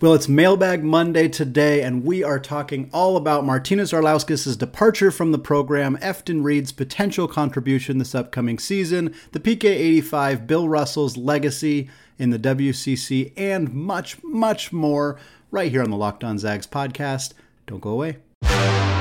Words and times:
Well, 0.00 0.14
it's 0.14 0.28
Mailbag 0.28 0.82
Monday 0.82 1.28
today, 1.28 1.80
and 1.80 2.04
we 2.04 2.24
are 2.24 2.40
talking 2.40 2.90
all 2.92 3.16
about 3.16 3.44
Martynas 3.44 3.92
Arlauskas' 3.92 4.58
departure 4.58 5.12
from 5.12 5.30
the 5.30 5.38
program, 5.38 5.96
Efton 5.98 6.42
Reid's 6.42 6.72
potential 6.72 7.28
contribution 7.28 7.98
this 7.98 8.12
upcoming 8.12 8.58
season, 8.58 9.14
the 9.30 9.38
PK 9.38 9.66
85, 9.66 10.48
Bill 10.48 10.68
Russell's 10.68 11.16
legacy 11.16 11.88
in 12.18 12.30
the 12.30 12.40
WCC, 12.40 13.32
and 13.36 13.72
much, 13.72 14.20
much 14.24 14.72
more 14.72 15.16
right 15.52 15.70
here 15.70 15.80
on 15.82 15.90
the 15.90 15.96
Locked 15.96 16.24
On 16.24 16.38
Zags 16.38 16.66
podcast. 16.66 17.34
Don't 17.68 17.80
go 17.80 17.90
away. 17.90 18.16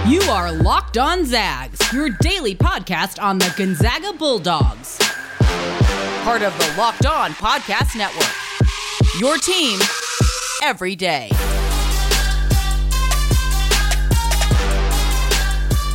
You 0.08 0.22
are 0.30 0.52
Locked 0.52 1.00
On 1.00 1.26
Zags, 1.26 1.92
your 1.92 2.10
daily 2.22 2.54
podcast 2.54 3.20
on 3.22 3.40
the 3.40 3.52
Gonzaga 3.58 4.14
Bulldogs. 4.14 5.00
Part 6.22 6.44
of 6.44 6.56
the 6.60 6.76
Locked 6.78 7.08
On 7.08 7.32
Podcast 7.32 7.98
Network. 7.98 8.30
Your 9.20 9.40
team 9.40 9.80
every 10.64 10.96
day. 10.96 11.28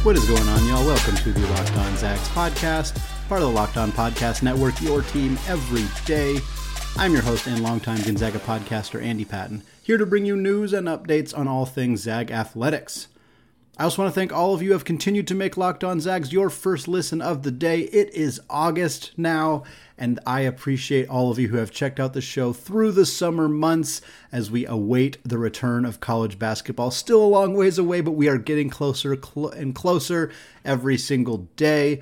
What 0.02 0.15
is 0.15 0.27
going 0.27 0.47
on, 0.47 0.66
y'all? 0.69 0.87
Welcome 0.87 1.16
to 1.16 1.33
the 1.33 1.41
Locked 1.48 1.77
On 1.79 1.97
Zags 1.97 2.29
podcast, 2.29 3.01
part 3.29 3.41
of 3.41 3.48
the 3.48 3.55
Locked 3.55 3.79
On 3.79 3.91
Podcast 3.91 4.43
Network, 4.43 4.79
your 4.83 5.01
team 5.01 5.38
every 5.48 5.87
day. 6.05 6.38
I'm 6.98 7.12
your 7.15 7.23
host 7.23 7.46
and 7.46 7.62
longtime 7.62 8.02
Gonzaga 8.02 8.41
podcaster, 8.41 9.02
Andy 9.02 9.24
Patton, 9.24 9.62
here 9.83 9.96
to 9.96 10.05
bring 10.05 10.27
you 10.27 10.37
news 10.37 10.74
and 10.74 10.87
updates 10.87 11.37
on 11.37 11.48
all 11.48 11.65
things 11.65 12.02
Zag 12.02 12.30
athletics. 12.30 13.09
I 13.80 13.84
also 13.84 14.02
want 14.02 14.12
to 14.12 14.20
thank 14.20 14.32
all 14.32 14.55
of 14.55 14.60
you 14.60 14.70
who 14.70 14.73
have 14.73 14.84
continued 14.84 15.28
to 15.28 15.37
make 15.37 15.56
Locked 15.56 15.84
On 15.84 16.00
Zags 16.00 16.32
your 16.32 16.50
first 16.50 16.88
listen 16.88 17.23
of 17.23 17.45
the 17.45 17.52
day. 17.52 17.82
It 17.82 18.12
is 18.12 18.41
August 18.51 19.12
now, 19.16 19.62
and 19.96 20.18
I 20.27 20.41
appreciate 20.41 21.09
all 21.09 21.30
of 21.30 21.38
you 21.38 21.46
who 21.46 21.59
have 21.59 21.70
checked 21.70 22.01
out 22.01 22.12
the 22.12 22.20
show 22.20 22.52
through 22.52 22.91
the 22.91 23.06
summer 23.06 23.48
months 23.48 24.01
as 24.32 24.51
we 24.51 24.66
await 24.66 25.18
the 25.23 25.38
return 25.38 25.84
of 25.84 26.01
college 26.01 26.41
basketball. 26.41 26.91
Still 26.91 27.23
a 27.23 27.28
long 27.28 27.54
ways 27.54 27.78
away, 27.78 28.01
but 28.01 28.16
we 28.16 28.28
are 28.28 28.37
getting 28.37 28.68
closer 28.68 29.16
and 29.37 29.76
closer 29.76 30.32
every 30.65 30.98
single 30.98 31.48
day. 31.54 32.01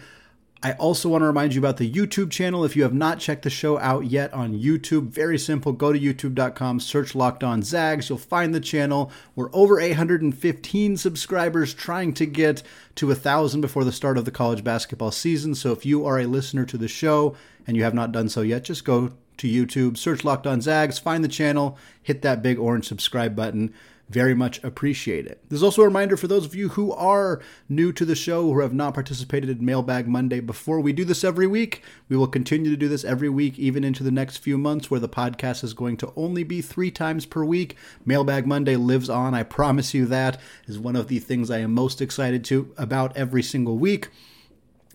I 0.67 0.73
also 0.73 1.09
want 1.09 1.23
to 1.23 1.27
remind 1.27 1.55
you 1.55 1.61
about 1.61 1.77
the 1.77 1.89
YouTube 1.89 2.33
channel. 2.33 2.65
If 2.65 2.75
you 2.75 2.83
have 2.83 2.93
not 2.93 3.21
checked 3.21 3.45
the 3.45 3.51
show 3.51 3.79
out 3.79 4.07
yet 4.07 4.35
on 4.35 4.59
YouTube, 4.59 5.11
very 5.11 5.39
simple. 5.39 5.71
Go 5.71 5.93
to 5.93 6.01
youtube.com, 6.01 6.81
search 6.81 7.15
Locked 7.15 7.45
On 7.45 7.63
Zags. 7.63 8.09
You'll 8.09 8.19
find 8.19 8.53
the 8.53 8.59
channel. 8.59 9.13
We're 9.37 9.55
over 9.55 9.79
815 9.79 10.97
subscribers, 10.97 11.73
trying 11.73 12.15
to 12.15 12.27
get 12.27 12.65
to 12.97 13.13
a 13.13 13.15
thousand 13.15 13.61
before 13.61 13.85
the 13.85 13.93
start 13.93 14.19
of 14.19 14.25
the 14.25 14.33
college 14.33 14.65
basketball 14.65 15.13
season. 15.13 15.55
So 15.55 15.71
if 15.71 15.87
you 15.87 16.05
are 16.05 16.19
a 16.19 16.27
listener 16.27 16.65
to 16.65 16.77
the 16.77 16.89
show 16.89 17.37
and 17.65 17.77
you 17.77 17.85
have 17.85 17.95
not 17.95 18.11
done 18.11 18.29
so 18.29 18.41
yet, 18.41 18.65
just 18.65 18.85
go 18.85 19.13
to 19.37 19.47
YouTube, 19.47 19.97
search 19.97 20.25
Locked 20.25 20.49
On 20.49 20.61
Zags, 20.61 20.99
find 20.99 21.23
the 21.23 21.29
channel, 21.29 21.79
hit 22.03 22.23
that 22.23 22.43
big 22.43 22.59
orange 22.59 22.89
subscribe 22.89 23.37
button 23.37 23.73
very 24.09 24.35
much 24.35 24.63
appreciate 24.63 25.27
it. 25.27 25.43
There's 25.49 25.63
also 25.63 25.83
a 25.83 25.87
reminder 25.87 26.17
for 26.17 26.29
those 26.29 26.47
of 26.47 26.55
you 26.55 26.71
who 26.71 26.93
are 26.93 27.41
new 27.69 27.93
to 27.93 28.05
the 28.05 28.15
show, 28.15 28.43
who 28.43 28.61
have 28.61 28.73
not 28.73 28.95
participated 28.95 29.51
in 29.51 29.65
Mailbag 29.65 30.07
Monday 30.07 30.41
before. 30.41 30.81
We 30.81 30.93
do 30.93 31.05
this 31.05 31.25
every 31.25 31.47
week. 31.47 31.83
We 32.09 32.17
will 32.17 32.29
continue 32.29 32.71
to 32.71 32.77
do 32.77 32.89
this 32.89 33.05
every 33.05 33.29
week, 33.29 33.59
even 33.59 33.83
into 33.83 34.05
the 34.05 34.13
next 34.13 34.39
few 34.39 34.59
months, 34.59 34.91
where 34.91 35.01
the 35.01 35.09
podcast 35.09 35.65
is 35.65 35.75
going 35.75 35.97
to 35.99 36.13
only 36.15 36.45
be 36.45 36.63
three 36.63 36.91
times 36.91 37.27
per 37.27 37.45
week. 37.45 37.77
Mailbag 38.05 38.47
Monday 38.47 38.77
lives 38.77 39.11
on. 39.11 39.35
I 39.35 39.43
promise 39.43 39.93
you 39.93 40.07
that 40.07 40.41
is 40.67 40.79
one 40.79 40.97
of 40.97 41.09
the 41.09 41.19
things 41.19 41.51
I 41.51 41.59
am 41.59 41.75
most 41.75 42.01
excited 42.01 42.45
to 42.45 42.73
about 42.79 43.17
every 43.17 43.43
single 43.43 43.77
week. 43.77 44.11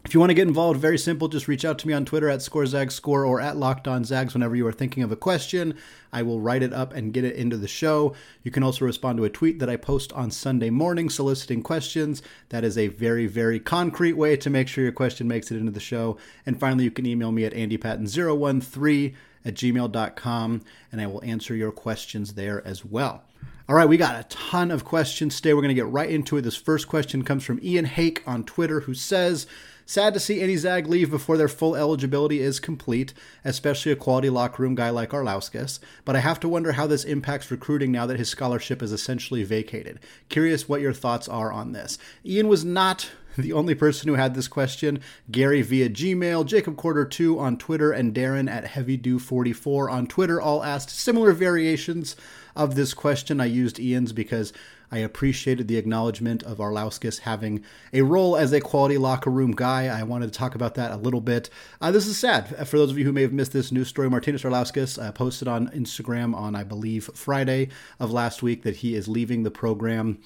If 0.03 0.15
you 0.15 0.19
want 0.19 0.31
to 0.31 0.35
get 0.35 0.47
involved, 0.47 0.79
very 0.79 0.97
simple. 0.97 1.27
Just 1.27 1.47
reach 1.47 1.63
out 1.63 1.77
to 1.79 1.87
me 1.87 1.93
on 1.93 2.05
Twitter 2.05 2.27
at 2.27 2.39
ScoreZagsScore 2.39 3.27
or 3.27 3.39
at 3.39 3.55
Locked 3.55 3.87
On 3.87 4.03
Zags 4.03 4.33
whenever 4.33 4.55
you 4.55 4.65
are 4.65 4.71
thinking 4.71 5.03
of 5.03 5.11
a 5.11 5.15
question. 5.15 5.75
I 6.11 6.23
will 6.23 6.41
write 6.41 6.63
it 6.63 6.73
up 6.73 6.91
and 6.91 7.13
get 7.13 7.23
it 7.23 7.35
into 7.35 7.55
the 7.55 7.67
show. 7.67 8.15
You 8.43 8.49
can 8.49 8.63
also 8.63 8.83
respond 8.83 9.17
to 9.17 9.25
a 9.25 9.29
tweet 9.29 9.59
that 9.59 9.69
I 9.69 9.77
post 9.77 10.11
on 10.13 10.31
Sunday 10.31 10.71
morning 10.71 11.09
soliciting 11.09 11.61
questions. 11.61 12.23
That 12.49 12.63
is 12.63 12.79
a 12.79 12.87
very, 12.87 13.27
very 13.27 13.59
concrete 13.59 14.13
way 14.13 14.35
to 14.37 14.49
make 14.49 14.67
sure 14.67 14.83
your 14.83 14.91
question 14.91 15.27
makes 15.27 15.51
it 15.51 15.57
into 15.57 15.71
the 15.71 15.79
show. 15.79 16.17
And 16.47 16.59
finally, 16.59 16.83
you 16.83 16.91
can 16.91 17.05
email 17.05 17.31
me 17.31 17.45
at 17.45 17.53
andypatton013 17.53 19.15
at 19.45 19.53
gmail.com 19.53 20.61
and 20.91 21.01
I 21.01 21.07
will 21.07 21.23
answer 21.23 21.55
your 21.55 21.71
questions 21.71 22.33
there 22.33 22.65
as 22.65 22.83
well. 22.83 23.23
All 23.69 23.75
right, 23.75 23.87
we 23.87 23.95
got 23.95 24.19
a 24.19 24.27
ton 24.27 24.71
of 24.71 24.83
questions 24.83 25.37
today. 25.37 25.53
We're 25.53 25.61
going 25.61 25.69
to 25.69 25.81
get 25.81 25.87
right 25.87 26.09
into 26.09 26.35
it. 26.35 26.41
This 26.41 26.57
first 26.57 26.87
question 26.87 27.23
comes 27.23 27.45
from 27.45 27.59
Ian 27.63 27.85
Hake 27.85 28.21
on 28.27 28.43
Twitter, 28.43 28.81
who 28.81 28.93
says, 28.93 29.47
Sad 29.91 30.13
to 30.13 30.21
see 30.21 30.39
any 30.39 30.55
Zag 30.55 30.87
leave 30.87 31.11
before 31.11 31.35
their 31.35 31.49
full 31.49 31.75
eligibility 31.75 32.39
is 32.39 32.61
complete, 32.61 33.13
especially 33.43 33.91
a 33.91 33.97
quality 33.97 34.29
locker 34.29 34.63
room 34.63 34.73
guy 34.73 34.89
like 34.89 35.09
Arlauskas, 35.09 35.79
but 36.05 36.15
I 36.15 36.19
have 36.19 36.39
to 36.39 36.47
wonder 36.47 36.71
how 36.71 36.87
this 36.87 37.03
impacts 37.03 37.51
recruiting 37.51 37.91
now 37.91 38.05
that 38.05 38.17
his 38.17 38.29
scholarship 38.29 38.81
is 38.81 38.93
essentially 38.93 39.43
vacated. 39.43 39.99
Curious 40.29 40.69
what 40.69 40.79
your 40.79 40.93
thoughts 40.93 41.27
are 41.27 41.51
on 41.51 41.73
this. 41.73 41.97
Ian 42.25 42.47
was 42.47 42.63
not 42.63 43.11
the 43.37 43.51
only 43.51 43.75
person 43.75 44.07
who 44.07 44.13
had 44.15 44.33
this 44.33 44.47
question. 44.47 45.01
Gary 45.29 45.61
via 45.61 45.89
Gmail, 45.89 46.45
Jacob 46.45 46.77
Quarter 46.77 47.03
2 47.03 47.37
on 47.37 47.57
Twitter, 47.57 47.91
and 47.91 48.15
Darren 48.15 48.49
at 48.49 48.63
HeavyDew44 48.63 49.91
on 49.91 50.07
Twitter 50.07 50.39
all 50.39 50.63
asked 50.63 50.89
similar 50.89 51.33
variations 51.33 52.15
of 52.55 52.75
this 52.75 52.93
question. 52.93 53.41
I 53.41 53.45
used 53.45 53.79
Ian's 53.79 54.13
because 54.13 54.53
I 54.91 54.97
appreciated 54.97 55.67
the 55.67 55.77
acknowledgement 55.77 56.43
of 56.43 56.57
Arlauskas 56.57 57.19
having 57.19 57.63
a 57.93 58.01
role 58.01 58.35
as 58.35 58.51
a 58.51 58.59
quality 58.59 58.97
locker 58.97 59.29
room 59.29 59.51
guy. 59.51 59.85
I 59.87 60.03
wanted 60.03 60.33
to 60.33 60.37
talk 60.37 60.53
about 60.53 60.75
that 60.75 60.91
a 60.91 60.97
little 60.97 61.21
bit. 61.21 61.49
Uh, 61.79 61.91
this 61.91 62.07
is 62.07 62.17
sad. 62.17 62.67
For 62.67 62.77
those 62.77 62.91
of 62.91 62.97
you 62.97 63.05
who 63.05 63.13
may 63.13 63.21
have 63.21 63.31
missed 63.31 63.53
this 63.53 63.71
news 63.71 63.87
story, 63.87 64.09
Martynas 64.09 64.43
Arlauskas 64.43 65.01
uh, 65.01 65.11
posted 65.13 65.47
on 65.47 65.69
Instagram 65.69 66.35
on, 66.35 66.55
I 66.55 66.63
believe, 66.63 67.09
Friday 67.13 67.69
of 67.99 68.11
last 68.11 68.43
week 68.43 68.63
that 68.63 68.77
he 68.77 68.95
is 68.95 69.07
leaving 69.07 69.43
the 69.43 69.51
program 69.51 70.19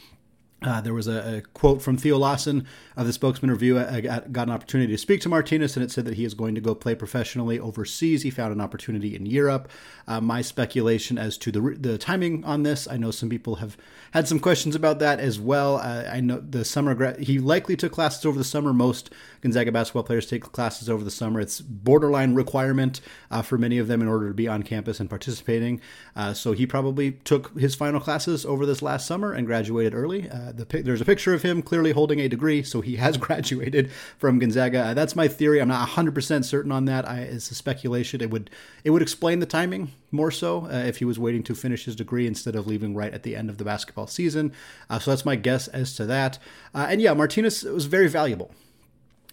uh, 0.65 0.81
there 0.81 0.93
was 0.93 1.07
a, 1.07 1.37
a, 1.37 1.41
quote 1.53 1.81
from 1.81 1.95
Theo 1.95 2.17
Lawson 2.17 2.65
of 2.97 3.05
the 3.05 3.13
Spokesman 3.13 3.51
Review. 3.51 3.79
I 3.79 4.01
got, 4.01 4.33
got, 4.33 4.47
an 4.47 4.53
opportunity 4.53 4.91
to 4.93 4.97
speak 4.97 5.21
to 5.21 5.29
Martynas, 5.29 5.75
and 5.75 5.83
it 5.85 5.91
said 5.91 6.05
that 6.05 6.15
he 6.15 6.25
is 6.25 6.33
going 6.33 6.55
to 6.55 6.61
go 6.61 6.73
play 6.73 6.95
professionally 6.95 7.59
overseas. 7.59 8.23
He 8.23 8.31
found 8.31 8.51
an 8.51 8.59
opportunity 8.59 9.15
in 9.15 9.25
Europe. 9.25 9.69
Uh, 10.07 10.19
my 10.21 10.41
speculation 10.41 11.17
as 11.17 11.37
to 11.37 11.51
the 11.51 11.61
the 11.79 11.97
timing 11.97 12.43
on 12.43 12.63
this, 12.63 12.87
I 12.87 12.97
know 12.97 13.11
some 13.11 13.29
people 13.29 13.55
have 13.55 13.77
had 14.11 14.27
some 14.27 14.39
questions 14.39 14.75
about 14.75 14.99
that 14.99 15.19
as 15.19 15.39
well. 15.39 15.77
Uh, 15.77 16.09
I 16.11 16.19
know 16.19 16.39
the 16.39 16.65
summer 16.65 16.95
gra- 16.95 17.19
he 17.21 17.37
likely 17.37 17.75
took 17.75 17.91
classes 17.91 18.25
over 18.25 18.37
the 18.37 18.43
summer. 18.43 18.73
Most 18.73 19.11
Gonzaga 19.41 19.71
basketball 19.71 20.03
players 20.03 20.25
take 20.25 20.43
classes 20.43 20.89
over 20.89 21.03
the 21.03 21.11
summer. 21.11 21.39
It's 21.39 21.61
borderline 21.61 22.33
requirement 22.33 23.01
uh, 23.29 23.43
for 23.43 23.57
many 23.57 23.77
of 23.77 23.87
them 23.87 24.01
in 24.01 24.07
order 24.07 24.27
to 24.27 24.33
be 24.33 24.47
on 24.47 24.63
campus 24.63 24.99
and 24.99 25.09
participating. 25.09 25.81
Uh, 26.15 26.33
so 26.33 26.53
he 26.53 26.65
probably 26.65 27.11
took 27.11 27.57
his 27.59 27.75
final 27.75 27.99
classes 27.99 28.45
over 28.45 28.65
this 28.65 28.81
last 28.81 29.05
summer 29.05 29.33
and 29.33 29.45
graduated 29.45 29.93
early. 29.93 30.27
The, 30.55 30.81
there's 30.81 31.01
a 31.01 31.05
picture 31.05 31.33
of 31.33 31.41
him 31.41 31.61
clearly 31.61 31.91
holding 31.91 32.19
a 32.19 32.27
degree, 32.27 32.63
so 32.63 32.81
he 32.81 32.95
has 32.95 33.17
graduated 33.25 33.91
from 34.17 34.39
Gonzaga. 34.39 34.79
Uh, 34.79 34.93
that's 34.93 35.15
my 35.15 35.27
theory. 35.27 35.61
I'm 35.61 35.67
not 35.67 35.89
100% 35.89 36.45
certain 36.45 36.71
on 36.71 36.85
that. 36.85 37.07
I, 37.07 37.19
it's 37.19 37.51
a 37.51 37.55
speculation. 37.55 38.21
It 38.21 38.29
would 38.29 38.49
it 38.83 38.91
would 38.91 39.01
explain 39.01 39.39
the 39.39 39.45
timing 39.45 39.91
more 40.11 40.31
so 40.31 40.65
uh, 40.65 40.83
if 40.85 40.97
he 40.97 41.05
was 41.05 41.19
waiting 41.19 41.43
to 41.43 41.55
finish 41.55 41.85
his 41.85 41.95
degree 41.95 42.27
instead 42.27 42.55
of 42.55 42.67
leaving 42.67 42.95
right 42.95 43.13
at 43.13 43.23
the 43.23 43.35
end 43.35 43.49
of 43.49 43.57
the 43.57 43.65
basketball 43.65 44.07
season. 44.07 44.53
Uh, 44.89 44.99
so 44.99 45.11
that's 45.11 45.25
my 45.25 45.35
guess 45.35 45.67
as 45.69 45.95
to 45.95 46.05
that. 46.05 46.39
Uh, 46.73 46.87
and 46.89 47.01
yeah, 47.01 47.13
Martynas 47.13 47.71
was 47.71 47.85
very 47.85 48.07
valuable. 48.07 48.51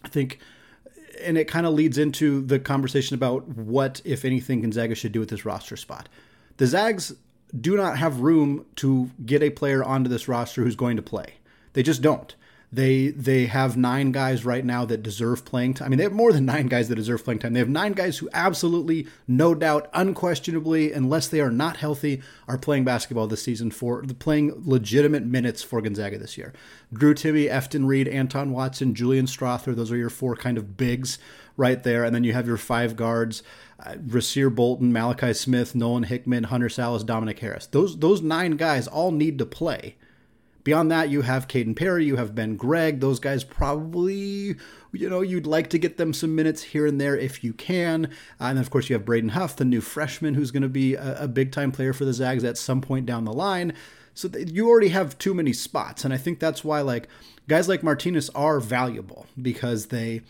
I 0.04 0.08
think 0.08 0.38
and 1.22 1.38
it 1.38 1.46
kind 1.46 1.66
of 1.66 1.74
leads 1.74 1.98
into 1.98 2.42
the 2.42 2.58
conversation 2.58 3.14
about 3.14 3.46
what, 3.48 4.00
if 4.04 4.24
anything, 4.24 4.62
Gonzaga 4.62 4.94
should 4.94 5.12
do 5.12 5.20
with 5.20 5.30
this 5.30 5.44
roster 5.44 5.76
spot. 5.76 6.08
The 6.56 6.66
Zags 6.66 7.14
do 7.58 7.76
not 7.76 7.98
have 7.98 8.20
room 8.20 8.66
to 8.76 9.10
get 9.24 9.42
a 9.42 9.50
player 9.50 9.84
onto 9.84 10.08
this 10.08 10.28
roster 10.28 10.62
who's 10.62 10.76
going 10.76 10.96
to 10.96 11.02
play. 11.02 11.34
They 11.74 11.82
just 11.82 12.02
don't. 12.02 12.34
They 12.74 13.08
they 13.08 13.44
have 13.46 13.76
nine 13.76 14.12
guys 14.12 14.46
right 14.46 14.64
now 14.64 14.86
that 14.86 15.02
deserve 15.02 15.44
playing 15.44 15.74
time. 15.74 15.86
I 15.86 15.88
mean, 15.90 15.98
they 15.98 16.04
have 16.04 16.12
more 16.12 16.32
than 16.32 16.46
nine 16.46 16.68
guys 16.68 16.88
that 16.88 16.94
deserve 16.94 17.22
playing 17.22 17.40
time. 17.40 17.52
They 17.52 17.58
have 17.58 17.68
nine 17.68 17.92
guys 17.92 18.16
who 18.16 18.30
absolutely, 18.32 19.06
no 19.28 19.54
doubt, 19.54 19.90
unquestionably, 19.92 20.90
unless 20.90 21.28
they 21.28 21.40
are 21.40 21.50
not 21.50 21.76
healthy, 21.76 22.22
are 22.48 22.56
playing 22.56 22.84
basketball 22.84 23.26
this 23.26 23.42
season 23.42 23.70
for 23.70 24.02
playing 24.18 24.54
legitimate 24.64 25.26
minutes 25.26 25.62
for 25.62 25.82
Gonzaga 25.82 26.16
this 26.16 26.38
year. 26.38 26.54
Drew 26.90 27.12
Timme, 27.12 27.50
Efton 27.50 27.86
Reid, 27.86 28.08
Anton 28.08 28.52
Watson, 28.52 28.94
Julian 28.94 29.26
Strawther, 29.26 29.76
Those 29.76 29.92
are 29.92 29.96
your 29.98 30.08
four 30.08 30.34
kind 30.34 30.56
of 30.56 30.78
bigs 30.78 31.18
right 31.56 31.82
there, 31.82 32.04
and 32.04 32.14
then 32.14 32.24
you 32.24 32.32
have 32.32 32.46
your 32.46 32.56
five 32.56 32.96
guards: 32.96 33.42
uh, 33.80 33.94
Rasir 33.94 34.54
Bolton, 34.54 34.92
Malachi 34.92 35.32
Smith, 35.32 35.74
Nolan 35.74 36.04
Hickman, 36.04 36.44
Hunter 36.44 36.68
Sallis, 36.68 37.04
Dominic 37.04 37.38
Harris. 37.38 37.66
Those 37.66 37.98
those 37.98 38.22
nine 38.22 38.52
guys 38.52 38.86
all 38.88 39.10
need 39.10 39.38
to 39.38 39.46
play. 39.46 39.96
Beyond 40.64 40.92
that, 40.92 41.10
you 41.10 41.22
have 41.22 41.48
Kaden 41.48 41.74
Perry, 41.74 42.04
you 42.04 42.16
have 42.16 42.36
Ben 42.36 42.56
Gregg. 42.56 43.00
Those 43.00 43.18
guys 43.18 43.42
probably, 43.42 44.54
you 44.92 45.10
know, 45.10 45.20
you'd 45.20 45.46
like 45.46 45.68
to 45.70 45.78
get 45.78 45.96
them 45.96 46.12
some 46.12 46.36
minutes 46.36 46.62
here 46.62 46.86
and 46.86 47.00
there 47.00 47.16
if 47.16 47.42
you 47.42 47.52
can. 47.52 48.06
Uh, 48.40 48.44
and 48.44 48.60
of 48.60 48.70
course, 48.70 48.88
you 48.88 48.94
have 48.94 49.04
Braden 49.04 49.30
Huff, 49.30 49.56
the 49.56 49.64
new 49.64 49.80
freshman, 49.80 50.34
who's 50.34 50.52
going 50.52 50.62
to 50.62 50.68
be 50.68 50.94
a, 50.94 51.24
a 51.24 51.28
big 51.28 51.50
time 51.50 51.72
player 51.72 51.92
for 51.92 52.04
the 52.04 52.12
Zags 52.12 52.44
at 52.44 52.56
some 52.56 52.80
point 52.80 53.06
down 53.06 53.24
the 53.24 53.32
line. 53.32 53.72
So 54.14 54.28
you 54.36 54.68
already 54.68 54.90
have 54.90 55.18
too 55.18 55.34
many 55.34 55.52
spots. 55.52 56.04
And 56.04 56.14
I 56.14 56.16
think 56.16 56.38
that's 56.38 56.62
why, 56.62 56.80
like, 56.82 57.08
guys 57.48 57.68
like 57.68 57.82
Martynas 57.82 58.30
are 58.32 58.60
valuable 58.60 59.26
because 59.40 59.86
they 59.86 60.22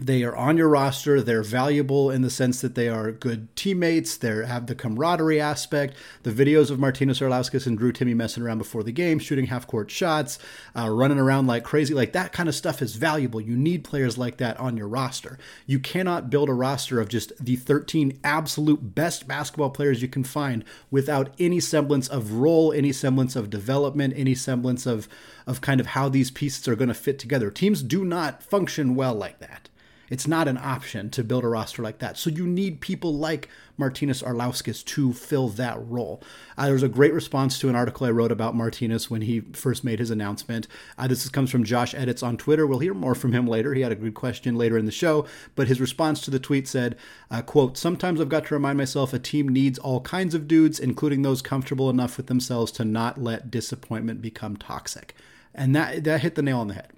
they 0.00 0.22
are 0.22 0.36
on 0.36 0.56
your 0.56 0.68
roster. 0.68 1.20
They're 1.20 1.42
valuable 1.42 2.08
in 2.10 2.22
the 2.22 2.30
sense 2.30 2.60
that 2.60 2.76
they 2.76 2.88
are 2.88 3.10
good 3.10 3.54
teammates. 3.56 4.16
They 4.16 4.46
have 4.46 4.68
the 4.68 4.76
camaraderie 4.76 5.40
aspect. 5.40 5.96
The 6.22 6.30
videos 6.30 6.70
of 6.70 6.78
Martynas 6.78 7.20
Arlauskas 7.20 7.66
and 7.66 7.76
Drew 7.76 7.92
Timme 7.92 8.14
messing 8.14 8.44
around 8.44 8.58
before 8.58 8.84
the 8.84 8.92
game, 8.92 9.18
shooting 9.18 9.46
half 9.46 9.66
court 9.66 9.90
shots, 9.90 10.38
uh, 10.76 10.88
running 10.88 11.18
around 11.18 11.48
like 11.48 11.64
crazy, 11.64 11.94
like 11.94 12.12
that 12.12 12.32
kind 12.32 12.48
of 12.48 12.54
stuff 12.54 12.80
is 12.80 12.94
valuable. 12.94 13.40
You 13.40 13.56
need 13.56 13.82
players 13.82 14.16
like 14.16 14.36
that 14.36 14.58
on 14.60 14.76
your 14.76 14.86
roster. 14.86 15.36
You 15.66 15.80
cannot 15.80 16.30
build 16.30 16.48
a 16.48 16.54
roster 16.54 17.00
of 17.00 17.08
just 17.08 17.32
the 17.44 17.56
13 17.56 18.20
absolute 18.22 18.94
best 18.94 19.26
basketball 19.26 19.70
players 19.70 20.00
you 20.00 20.08
can 20.08 20.22
find 20.22 20.64
without 20.92 21.34
any 21.40 21.58
semblance 21.58 22.06
of 22.06 22.34
role, 22.34 22.72
any 22.72 22.92
semblance 22.92 23.34
of 23.34 23.50
development, 23.50 24.14
any 24.16 24.36
semblance 24.36 24.86
of 24.86 25.08
of 25.48 25.62
kind 25.62 25.80
of 25.80 25.86
how 25.86 26.10
these 26.10 26.30
pieces 26.30 26.68
are 26.68 26.76
going 26.76 26.88
to 26.88 26.94
fit 26.94 27.18
together. 27.18 27.50
Teams 27.50 27.82
do 27.82 28.04
not 28.04 28.42
function 28.42 28.94
well 28.94 29.14
like 29.14 29.38
that. 29.38 29.67
It's 30.10 30.26
not 30.26 30.48
an 30.48 30.58
option 30.58 31.10
to 31.10 31.24
build 31.24 31.44
a 31.44 31.48
roster 31.48 31.82
like 31.82 31.98
that. 31.98 32.16
So 32.16 32.30
you 32.30 32.46
need 32.46 32.80
people 32.80 33.14
like 33.14 33.48
Martynas 33.78 34.24
Arlauskas 34.24 34.84
to 34.84 35.12
fill 35.12 35.48
that 35.50 35.78
role. 35.86 36.22
Uh, 36.56 36.64
there 36.64 36.72
was 36.72 36.82
a 36.82 36.88
great 36.88 37.12
response 37.12 37.58
to 37.58 37.68
an 37.68 37.76
article 37.76 38.06
I 38.06 38.10
wrote 38.10 38.32
about 38.32 38.54
Martynas 38.54 39.10
when 39.10 39.22
he 39.22 39.40
first 39.40 39.84
made 39.84 39.98
his 39.98 40.10
announcement. 40.10 40.66
Uh, 40.96 41.06
this 41.06 41.28
comes 41.28 41.50
from 41.50 41.64
Josh 41.64 41.94
Edits 41.94 42.22
on 42.22 42.36
Twitter. 42.36 42.66
We'll 42.66 42.78
hear 42.78 42.94
more 42.94 43.14
from 43.14 43.32
him 43.32 43.46
later. 43.46 43.74
He 43.74 43.82
had 43.82 43.92
a 43.92 43.96
good 43.96 44.14
question 44.14 44.56
later 44.56 44.76
in 44.76 44.86
the 44.86 44.92
show, 44.92 45.26
but 45.54 45.68
his 45.68 45.80
response 45.80 46.20
to 46.22 46.30
the 46.30 46.40
tweet 46.40 46.66
said, 46.66 46.96
uh, 47.30 47.42
quote, 47.42 47.76
Sometimes 47.76 48.20
I've 48.20 48.28
got 48.28 48.46
to 48.46 48.54
remind 48.54 48.78
myself 48.78 49.12
a 49.12 49.18
team 49.18 49.48
needs 49.48 49.78
all 49.78 50.00
kinds 50.00 50.34
of 50.34 50.48
dudes, 50.48 50.80
including 50.80 51.22
those 51.22 51.42
comfortable 51.42 51.90
enough 51.90 52.16
with 52.16 52.26
themselves 52.26 52.72
to 52.72 52.84
not 52.84 53.20
let 53.20 53.50
disappointment 53.50 54.22
become 54.22 54.56
toxic. 54.56 55.14
And 55.54 55.74
that, 55.76 56.04
that 56.04 56.20
hit 56.20 56.34
the 56.34 56.42
nail 56.42 56.58
on 56.58 56.68
the 56.68 56.74
head. 56.74 56.92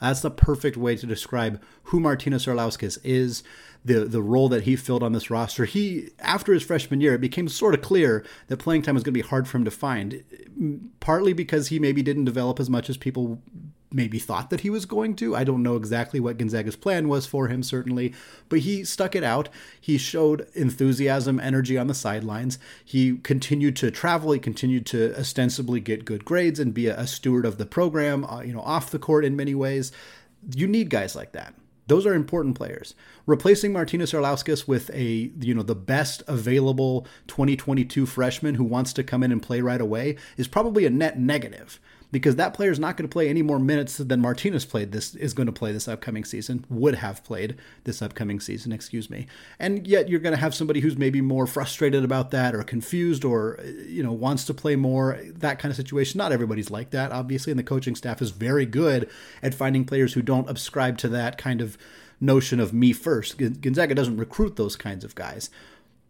That's 0.00 0.20
the 0.20 0.30
perfect 0.30 0.76
way 0.76 0.96
to 0.96 1.06
describe 1.06 1.60
who 1.84 2.00
Martynas 2.00 2.46
Arlauskas 2.46 2.98
is, 3.02 3.42
the 3.84 4.04
the 4.04 4.22
role 4.22 4.48
that 4.48 4.64
he 4.64 4.76
filled 4.76 5.02
on 5.02 5.12
this 5.12 5.30
roster. 5.30 5.64
He 5.64 6.10
after 6.18 6.52
his 6.52 6.62
freshman 6.62 7.00
year, 7.00 7.14
it 7.14 7.20
became 7.20 7.48
sort 7.48 7.74
of 7.74 7.82
clear 7.82 8.24
that 8.48 8.58
playing 8.58 8.82
time 8.82 8.94
was 8.94 9.04
going 9.04 9.14
to 9.14 9.22
be 9.22 9.28
hard 9.28 9.48
for 9.48 9.56
him 9.56 9.64
to 9.64 9.70
find, 9.70 10.22
partly 11.00 11.32
because 11.32 11.68
he 11.68 11.78
maybe 11.78 12.02
didn't 12.02 12.24
develop 12.24 12.60
as 12.60 12.68
much 12.68 12.90
as 12.90 12.96
people 12.96 13.40
maybe 13.92 14.18
thought 14.18 14.50
that 14.50 14.60
he 14.60 14.70
was 14.70 14.84
going 14.84 15.14
to. 15.16 15.36
I 15.36 15.44
don't 15.44 15.62
know 15.62 15.76
exactly 15.76 16.20
what 16.20 16.38
Gonzaga's 16.38 16.76
plan 16.76 17.08
was 17.08 17.26
for 17.26 17.48
him, 17.48 17.62
certainly, 17.62 18.14
but 18.48 18.60
he 18.60 18.84
stuck 18.84 19.14
it 19.14 19.24
out. 19.24 19.48
He 19.80 19.98
showed 19.98 20.48
enthusiasm, 20.54 21.40
energy 21.40 21.78
on 21.78 21.86
the 21.86 21.94
sidelines. 21.94 22.58
He 22.84 23.18
continued 23.18 23.76
to 23.76 23.90
travel. 23.90 24.32
He 24.32 24.38
continued 24.38 24.86
to 24.86 25.18
ostensibly 25.18 25.80
get 25.80 26.04
good 26.04 26.24
grades 26.24 26.60
and 26.60 26.74
be 26.74 26.86
a, 26.86 26.98
a 26.98 27.06
steward 27.06 27.46
of 27.46 27.58
the 27.58 27.66
program, 27.66 28.24
uh, 28.24 28.40
you 28.40 28.52
know, 28.52 28.60
off 28.60 28.90
the 28.90 28.98
court 28.98 29.24
in 29.24 29.36
many 29.36 29.54
ways. 29.54 29.92
You 30.54 30.66
need 30.66 30.90
guys 30.90 31.16
like 31.16 31.32
that. 31.32 31.54
Those 31.88 32.04
are 32.04 32.14
important 32.14 32.56
players. 32.56 32.96
Replacing 33.26 33.72
Martynas 33.72 34.12
Arlauskas 34.12 34.66
with 34.66 34.90
a, 34.92 35.30
you 35.40 35.54
know, 35.54 35.62
the 35.62 35.76
best 35.76 36.22
available 36.26 37.06
2022 37.28 38.06
freshman 38.06 38.56
who 38.56 38.64
wants 38.64 38.92
to 38.94 39.04
come 39.04 39.22
in 39.22 39.30
and 39.30 39.40
play 39.40 39.60
right 39.60 39.80
away 39.80 40.16
is 40.36 40.48
probably 40.48 40.84
a 40.84 40.90
net 40.90 41.18
negative 41.18 41.78
because 42.12 42.36
that 42.36 42.54
player 42.54 42.70
is 42.70 42.78
not 42.78 42.96
going 42.96 43.08
to 43.08 43.12
play 43.12 43.28
any 43.28 43.42
more 43.42 43.58
minutes 43.58 43.96
than 43.98 44.22
Martynas 44.22 44.68
played 44.68 44.92
this 44.92 45.14
is 45.16 45.34
going 45.34 45.46
to 45.46 45.52
play 45.52 45.72
this 45.72 45.88
upcoming 45.88 46.24
season, 46.24 46.64
would 46.68 46.96
have 46.96 47.24
played 47.24 47.56
this 47.84 48.00
upcoming 48.00 48.40
season, 48.40 48.72
excuse 48.72 49.10
me. 49.10 49.26
And 49.58 49.86
yet 49.86 50.08
you're 50.08 50.20
going 50.20 50.34
to 50.34 50.40
have 50.40 50.54
somebody 50.54 50.80
who's 50.80 50.96
maybe 50.96 51.20
more 51.20 51.46
frustrated 51.46 52.04
about 52.04 52.30
that 52.30 52.54
or 52.54 52.62
confused 52.62 53.24
or 53.24 53.60
you 53.86 54.02
know 54.02 54.12
wants 54.12 54.44
to 54.44 54.54
play 54.54 54.76
more, 54.76 55.20
that 55.24 55.58
kind 55.58 55.70
of 55.70 55.76
situation. 55.76 56.18
Not 56.18 56.32
everybody's 56.32 56.70
like 56.70 56.90
that, 56.90 57.12
obviously, 57.12 57.50
and 57.50 57.58
the 57.58 57.64
coaching 57.64 57.96
staff 57.96 58.22
is 58.22 58.30
very 58.30 58.66
good 58.66 59.10
at 59.42 59.54
finding 59.54 59.84
players 59.84 60.14
who 60.14 60.22
don't 60.22 60.46
subscribe 60.46 60.98
to 60.98 61.08
that 61.08 61.38
kind 61.38 61.60
of 61.60 61.76
notion 62.20 62.60
of 62.60 62.72
me 62.72 62.92
first. 62.92 63.38
Gonzaga 63.38 63.94
doesn't 63.94 64.16
recruit 64.16 64.56
those 64.56 64.76
kinds 64.76 65.04
of 65.04 65.14
guys. 65.14 65.50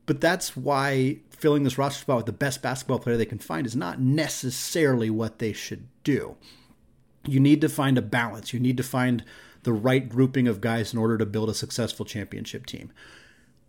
But 0.06 0.20
that's 0.20 0.56
why 0.56 1.19
filling 1.31 1.64
this 1.64 1.79
roster 1.79 2.00
spot 2.00 2.17
with 2.17 2.26
the 2.26 2.32
best 2.32 2.62
basketball 2.62 2.99
player 2.99 3.17
they 3.17 3.26
can 3.26 3.38
find 3.38 3.67
is 3.67 3.76
not 3.76 4.00
necessarily 4.00 5.11
what 5.11 5.38
they 5.38 5.53
should 5.53 5.87
do. 6.05 6.37
You 7.26 7.41
need 7.41 7.61
to 7.61 7.69
find 7.69 7.99
a 7.99 8.03
balance. 8.03 8.53
You 8.55 8.61
need 8.61 8.76
to 8.76 8.82
find 8.82 9.25
the 9.64 9.73
right 9.73 10.08
grouping 10.08 10.47
of 10.47 10.61
guys 10.61 10.93
in 10.93 10.99
order 10.99 11.19
to 11.19 11.26
build 11.26 11.50
a 11.50 11.55
successful 11.55 12.06
championship 12.06 12.67
team 12.67 12.93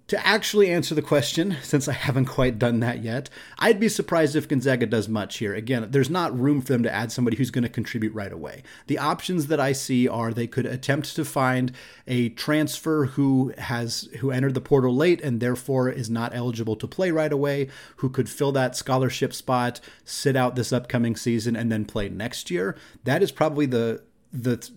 to 0.07 0.25
actually 0.25 0.69
answer 0.71 0.95
the 0.95 1.01
question, 1.01 1.57
since 1.61 1.87
I 1.87 1.93
haven't 1.93 2.25
quite 2.25 2.57
done 2.57 2.79
that 2.79 3.03
yet, 3.03 3.29
I'd 3.59 3.79
be 3.79 3.89
surprised 3.89 4.35
if 4.35 4.47
Gonzaga 4.47 4.85
does 4.85 5.09
much 5.09 5.37
here. 5.37 5.53
Again, 5.53 5.87
there's 5.91 6.09
not 6.09 6.37
room 6.37 6.61
for 6.61 6.71
them 6.71 6.83
to 6.83 6.93
add 6.93 7.11
somebody 7.11 7.35
who's 7.35 7.51
going 7.51 7.63
to 7.63 7.69
contribute 7.69 8.13
right 8.13 8.31
away. 8.31 8.63
The 8.87 8.97
options 8.97 9.47
that 9.47 9.59
I 9.59 9.73
see 9.73 10.07
are 10.07 10.31
they 10.31 10.47
could 10.47 10.65
attempt 10.65 11.13
to 11.15 11.25
find 11.25 11.73
a 12.07 12.29
transfer 12.29 13.05
who 13.05 13.53
has 13.57 14.07
who 14.19 14.31
entered 14.31 14.53
the 14.53 14.61
portal 14.61 14.95
late 14.95 15.19
and 15.21 15.41
therefore 15.41 15.89
is 15.89 16.09
not 16.09 16.33
eligible 16.33 16.77
to 16.77 16.87
play 16.87 17.11
right 17.11 17.31
away, 17.31 17.67
who 17.97 18.09
could 18.09 18.29
fill 18.29 18.53
that 18.53 18.77
scholarship 18.77 19.33
spot, 19.33 19.81
sit 20.05 20.37
out 20.37 20.55
this 20.55 20.71
upcoming 20.71 21.17
season, 21.17 21.55
and 21.57 21.69
then 21.69 21.83
play 21.83 22.07
next 22.07 22.49
year. 22.49 22.77
That 23.03 23.21
is 23.21 23.31
probably 23.33 23.65
the 23.65 24.03
the 24.31 24.69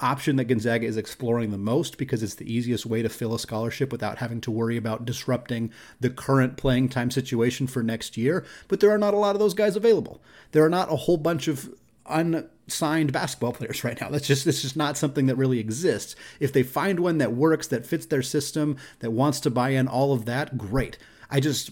option 0.00 0.36
that 0.36 0.44
Gonzaga 0.44 0.86
is 0.86 0.96
exploring 0.96 1.50
the 1.50 1.58
most 1.58 1.96
because 1.96 2.22
it's 2.22 2.34
the 2.34 2.52
easiest 2.52 2.86
way 2.86 3.02
to 3.02 3.08
fill 3.08 3.34
a 3.34 3.38
scholarship 3.38 3.90
without 3.92 4.18
having 4.18 4.40
to 4.42 4.50
worry 4.50 4.76
about 4.76 5.04
disrupting 5.04 5.70
the 6.00 6.10
current 6.10 6.56
playing 6.56 6.88
time 6.88 7.10
situation 7.10 7.66
for 7.66 7.82
next 7.82 8.16
year. 8.16 8.44
But 8.68 8.80
there 8.80 8.90
are 8.90 8.98
not 8.98 9.14
a 9.14 9.18
lot 9.18 9.34
of 9.34 9.40
those 9.40 9.54
guys 9.54 9.76
available. 9.76 10.20
There 10.52 10.64
are 10.64 10.70
not 10.70 10.92
a 10.92 10.96
whole 10.96 11.16
bunch 11.16 11.48
of 11.48 11.74
unsigned 12.08 13.12
basketball 13.12 13.52
players 13.54 13.84
right 13.84 14.00
now. 14.00 14.10
That's 14.10 14.26
just 14.26 14.44
this 14.44 14.64
is 14.64 14.76
not 14.76 14.96
something 14.96 15.26
that 15.26 15.36
really 15.36 15.58
exists. 15.58 16.14
If 16.40 16.52
they 16.52 16.62
find 16.62 17.00
one 17.00 17.18
that 17.18 17.32
works, 17.32 17.66
that 17.68 17.86
fits 17.86 18.06
their 18.06 18.22
system, 18.22 18.76
that 19.00 19.12
wants 19.12 19.40
to 19.40 19.50
buy 19.50 19.70
in 19.70 19.88
all 19.88 20.12
of 20.12 20.26
that, 20.26 20.58
great. 20.58 20.98
I 21.30 21.40
just 21.40 21.70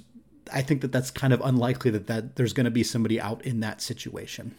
I 0.53 0.62
think 0.62 0.81
that 0.82 0.93
that's 0.93 1.11
kind 1.11 1.32
of 1.32 1.41
unlikely 1.43 1.91
that 1.93 2.06
that 2.06 2.37
there's 2.37 2.53
going 2.53 2.65
to 2.65 2.71
be 2.71 2.82
somebody 2.82 3.21
out 3.21 3.44
in 3.44 3.61
that 3.61 3.81
situation. 3.81 4.55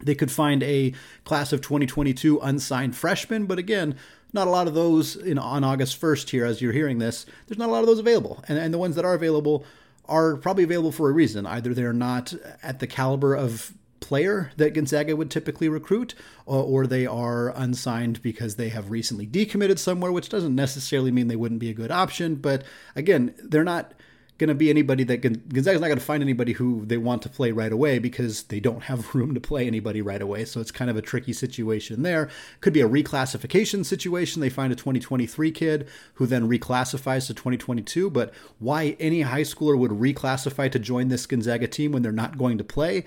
They 0.00 0.14
could 0.14 0.30
find 0.30 0.62
a 0.62 0.92
class 1.24 1.52
of 1.52 1.60
2022 1.60 2.38
unsigned 2.40 2.96
freshmen, 2.96 3.46
but 3.46 3.58
again, 3.58 3.96
not 4.32 4.46
a 4.46 4.50
lot 4.50 4.68
of 4.68 4.74
those 4.74 5.16
in, 5.16 5.38
on 5.38 5.64
August 5.64 6.00
1st 6.00 6.30
here 6.30 6.44
as 6.44 6.60
you're 6.60 6.72
hearing 6.72 6.98
this. 6.98 7.26
There's 7.46 7.58
not 7.58 7.68
a 7.68 7.72
lot 7.72 7.80
of 7.80 7.86
those 7.86 7.98
available. 7.98 8.44
And, 8.48 8.58
and 8.58 8.72
the 8.72 8.78
ones 8.78 8.96
that 8.96 9.04
are 9.04 9.14
available 9.14 9.64
are 10.06 10.36
probably 10.36 10.64
available 10.64 10.92
for 10.92 11.08
a 11.08 11.12
reason. 11.12 11.46
Either 11.46 11.74
they're 11.74 11.92
not 11.92 12.34
at 12.62 12.78
the 12.78 12.86
caliber 12.86 13.34
of 13.34 13.72
player 14.00 14.52
that 14.56 14.74
Gonzaga 14.74 15.16
would 15.16 15.30
typically 15.30 15.68
recruit, 15.68 16.14
or, 16.46 16.62
or, 16.62 16.86
they 16.86 17.04
are 17.06 17.50
unsigned 17.50 18.22
because 18.22 18.56
they 18.56 18.68
have 18.68 18.90
recently 18.90 19.26
decommitted 19.26 19.78
somewhere, 19.78 20.12
which 20.12 20.28
doesn't 20.28 20.54
necessarily 20.54 21.10
mean 21.10 21.28
they 21.28 21.36
wouldn't 21.36 21.60
be 21.60 21.70
a 21.70 21.74
good 21.74 21.90
option. 21.90 22.36
But 22.36 22.64
again, 22.94 23.34
they're 23.38 23.64
not 23.64 23.92
going 24.38 24.48
to 24.48 24.54
be 24.54 24.70
anybody 24.70 25.02
that 25.04 25.18
Gonzaga's 25.18 25.80
not 25.80 25.88
going 25.88 25.98
to 25.98 26.04
find 26.04 26.22
anybody 26.22 26.52
who 26.52 26.84
they 26.86 26.96
want 26.96 27.22
to 27.22 27.28
play 27.28 27.50
right 27.50 27.72
away 27.72 27.98
because 27.98 28.44
they 28.44 28.60
don't 28.60 28.84
have 28.84 29.14
room 29.14 29.34
to 29.34 29.40
play 29.40 29.66
anybody 29.66 30.00
right 30.00 30.22
away. 30.22 30.44
So 30.44 30.60
it's 30.60 30.70
kind 30.70 30.90
of 30.90 30.96
a 30.96 31.02
tricky 31.02 31.32
situation 31.32 32.02
there. 32.02 32.30
Could 32.60 32.72
be 32.72 32.80
a 32.80 32.88
reclassification 32.88 33.84
situation. 33.84 34.40
They 34.40 34.48
find 34.48 34.72
a 34.72 34.76
2023 34.76 35.50
kid 35.50 35.88
who 36.14 36.26
then 36.26 36.48
reclassifies 36.48 37.26
to 37.26 37.34
2022. 37.34 38.10
But 38.10 38.32
why 38.58 38.96
any 39.00 39.22
high 39.22 39.42
schooler 39.42 39.76
would 39.76 39.90
reclassify 39.90 40.70
to 40.70 40.78
join 40.78 41.08
this 41.08 41.26
Gonzaga 41.26 41.66
team 41.66 41.90
when 41.90 42.02
they're 42.02 42.12
not 42.12 42.38
going 42.38 42.58
to 42.58 42.64
play? 42.64 43.04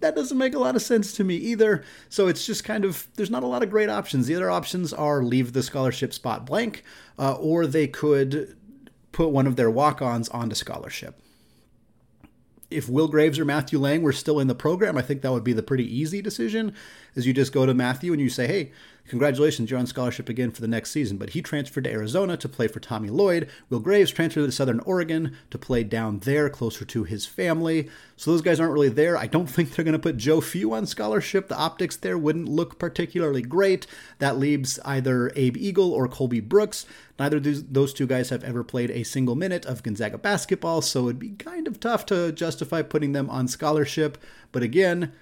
that 0.00 0.16
doesn't 0.16 0.38
make 0.38 0.54
a 0.54 0.58
lot 0.58 0.74
of 0.74 0.82
sense 0.82 1.12
to 1.12 1.24
me 1.24 1.36
either. 1.36 1.84
So 2.08 2.26
it's 2.26 2.46
just 2.46 2.64
kind 2.64 2.84
of, 2.84 3.06
there's 3.16 3.30
not 3.30 3.42
a 3.42 3.46
lot 3.46 3.62
of 3.62 3.70
great 3.70 3.90
options. 3.90 4.26
The 4.26 4.34
other 4.34 4.50
options 4.50 4.92
are 4.94 5.22
leave 5.22 5.52
the 5.52 5.62
scholarship 5.62 6.12
spot 6.14 6.46
blank, 6.46 6.82
uh, 7.18 7.34
or 7.34 7.66
they 7.66 7.86
could 7.86 8.56
put 9.12 9.30
one 9.30 9.46
of 9.46 9.56
their 9.56 9.70
walk 9.70 10.00
ons 10.02 10.28
onto 10.28 10.54
scholarship. 10.54 11.20
If 12.70 12.88
Will 12.88 13.08
Graves 13.08 13.38
or 13.38 13.44
Matthew 13.44 13.80
Lang 13.80 14.02
were 14.02 14.12
still 14.12 14.38
in 14.38 14.46
the 14.46 14.54
program, 14.54 14.96
I 14.96 15.02
think 15.02 15.22
that 15.22 15.32
would 15.32 15.42
be 15.42 15.52
the 15.52 15.62
pretty 15.62 15.84
easy 15.84 16.22
decision. 16.22 16.74
Is 17.16 17.26
you 17.26 17.32
just 17.32 17.52
go 17.52 17.66
to 17.66 17.74
Matthew 17.74 18.12
and 18.12 18.20
you 18.20 18.28
say, 18.28 18.46
hey, 18.46 18.72
Congratulations, 19.08 19.70
you're 19.70 19.80
on 19.80 19.86
scholarship 19.86 20.28
again 20.28 20.50
for 20.50 20.60
the 20.60 20.68
next 20.68 20.90
season. 20.90 21.16
But 21.16 21.30
he 21.30 21.42
transferred 21.42 21.84
to 21.84 21.92
Arizona 21.92 22.36
to 22.36 22.48
play 22.48 22.68
for 22.68 22.80
Tommy 22.80 23.10
Lloyd. 23.10 23.48
Will 23.68 23.80
Graves 23.80 24.10
transferred 24.10 24.46
to 24.46 24.52
Southern 24.52 24.80
Oregon 24.80 25.36
to 25.50 25.58
play 25.58 25.82
down 25.82 26.20
there, 26.20 26.48
closer 26.48 26.84
to 26.84 27.04
his 27.04 27.26
family. 27.26 27.88
So 28.16 28.30
those 28.30 28.42
guys 28.42 28.60
aren't 28.60 28.72
really 28.72 28.88
there. 28.88 29.16
I 29.16 29.26
don't 29.26 29.46
think 29.50 29.74
they're 29.74 29.84
going 29.84 29.92
to 29.92 29.98
put 29.98 30.16
Joe 30.16 30.40
Few 30.40 30.72
on 30.72 30.86
scholarship. 30.86 31.48
The 31.48 31.56
optics 31.56 31.96
there 31.96 32.18
wouldn't 32.18 32.48
look 32.48 32.78
particularly 32.78 33.42
great. 33.42 33.86
That 34.18 34.38
leaves 34.38 34.78
either 34.84 35.32
Abe 35.36 35.56
Eagle 35.56 35.92
or 35.92 36.08
Colby 36.08 36.40
Brooks. 36.40 36.86
Neither 37.18 37.36
of 37.36 37.72
those 37.72 37.92
two 37.92 38.06
guys 38.06 38.30
have 38.30 38.44
ever 38.44 38.64
played 38.64 38.90
a 38.90 39.02
single 39.02 39.36
minute 39.36 39.66
of 39.66 39.82
Gonzaga 39.82 40.16
basketball, 40.16 40.80
so 40.80 41.04
it'd 41.04 41.18
be 41.18 41.30
kind 41.30 41.66
of 41.66 41.78
tough 41.78 42.06
to 42.06 42.32
justify 42.32 42.80
putting 42.80 43.12
them 43.12 43.28
on 43.28 43.46
scholarship. 43.46 44.16
But 44.52 44.62
again, 44.62 45.12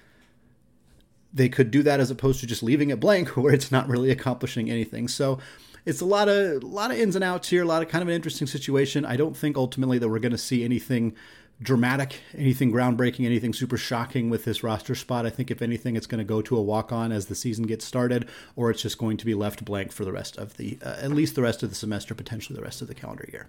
they 1.33 1.49
could 1.49 1.71
do 1.71 1.83
that 1.83 1.99
as 1.99 2.11
opposed 2.11 2.39
to 2.39 2.47
just 2.47 2.63
leaving 2.63 2.89
it 2.89 2.99
blank 2.99 3.29
where 3.37 3.53
it's 3.53 3.71
not 3.71 3.87
really 3.87 4.11
accomplishing 4.11 4.69
anything. 4.69 5.07
So 5.07 5.39
it's 5.85 6.01
a 6.01 6.05
lot 6.05 6.27
of 6.27 6.63
a 6.63 6.65
lot 6.65 6.91
of 6.91 6.97
ins 6.97 7.15
and 7.15 7.23
outs 7.23 7.49
here, 7.49 7.63
a 7.63 7.67
lot 7.67 7.81
of 7.81 7.89
kind 7.89 8.01
of 8.01 8.07
an 8.07 8.13
interesting 8.13 8.47
situation. 8.47 9.05
I 9.05 9.15
don't 9.15 9.35
think 9.35 9.57
ultimately 9.57 9.97
that 9.99 10.09
we're 10.09 10.19
going 10.19 10.31
to 10.31 10.37
see 10.37 10.63
anything 10.63 11.15
dramatic, 11.61 12.21
anything 12.37 12.71
groundbreaking, 12.71 13.25
anything 13.25 13.53
super 13.53 13.77
shocking 13.77 14.29
with 14.29 14.45
this 14.45 14.63
roster 14.63 14.95
spot. 14.95 15.25
I 15.25 15.29
think 15.29 15.51
if 15.51 15.61
anything, 15.61 15.95
it's 15.95 16.07
going 16.07 16.19
to 16.19 16.25
go 16.25 16.41
to 16.41 16.57
a 16.57 16.61
walk 16.61 16.91
on 16.91 17.11
as 17.11 17.25
the 17.25 17.35
season 17.35 17.65
gets 17.65 17.85
started, 17.85 18.29
or 18.55 18.71
it's 18.71 18.81
just 18.81 18.97
going 18.97 19.17
to 19.17 19.25
be 19.25 19.33
left 19.33 19.65
blank 19.65 19.91
for 19.91 20.05
the 20.05 20.11
rest 20.11 20.37
of 20.37 20.55
the, 20.57 20.77
uh, 20.81 20.97
at 21.01 21.11
least 21.11 21.35
the 21.35 21.41
rest 21.41 21.61
of 21.61 21.69
the 21.69 21.75
semester, 21.75 22.15
potentially 22.15 22.55
the 22.55 22.63
rest 22.63 22.81
of 22.81 22.87
the 22.87 22.95
calendar 22.95 23.27
year. 23.31 23.47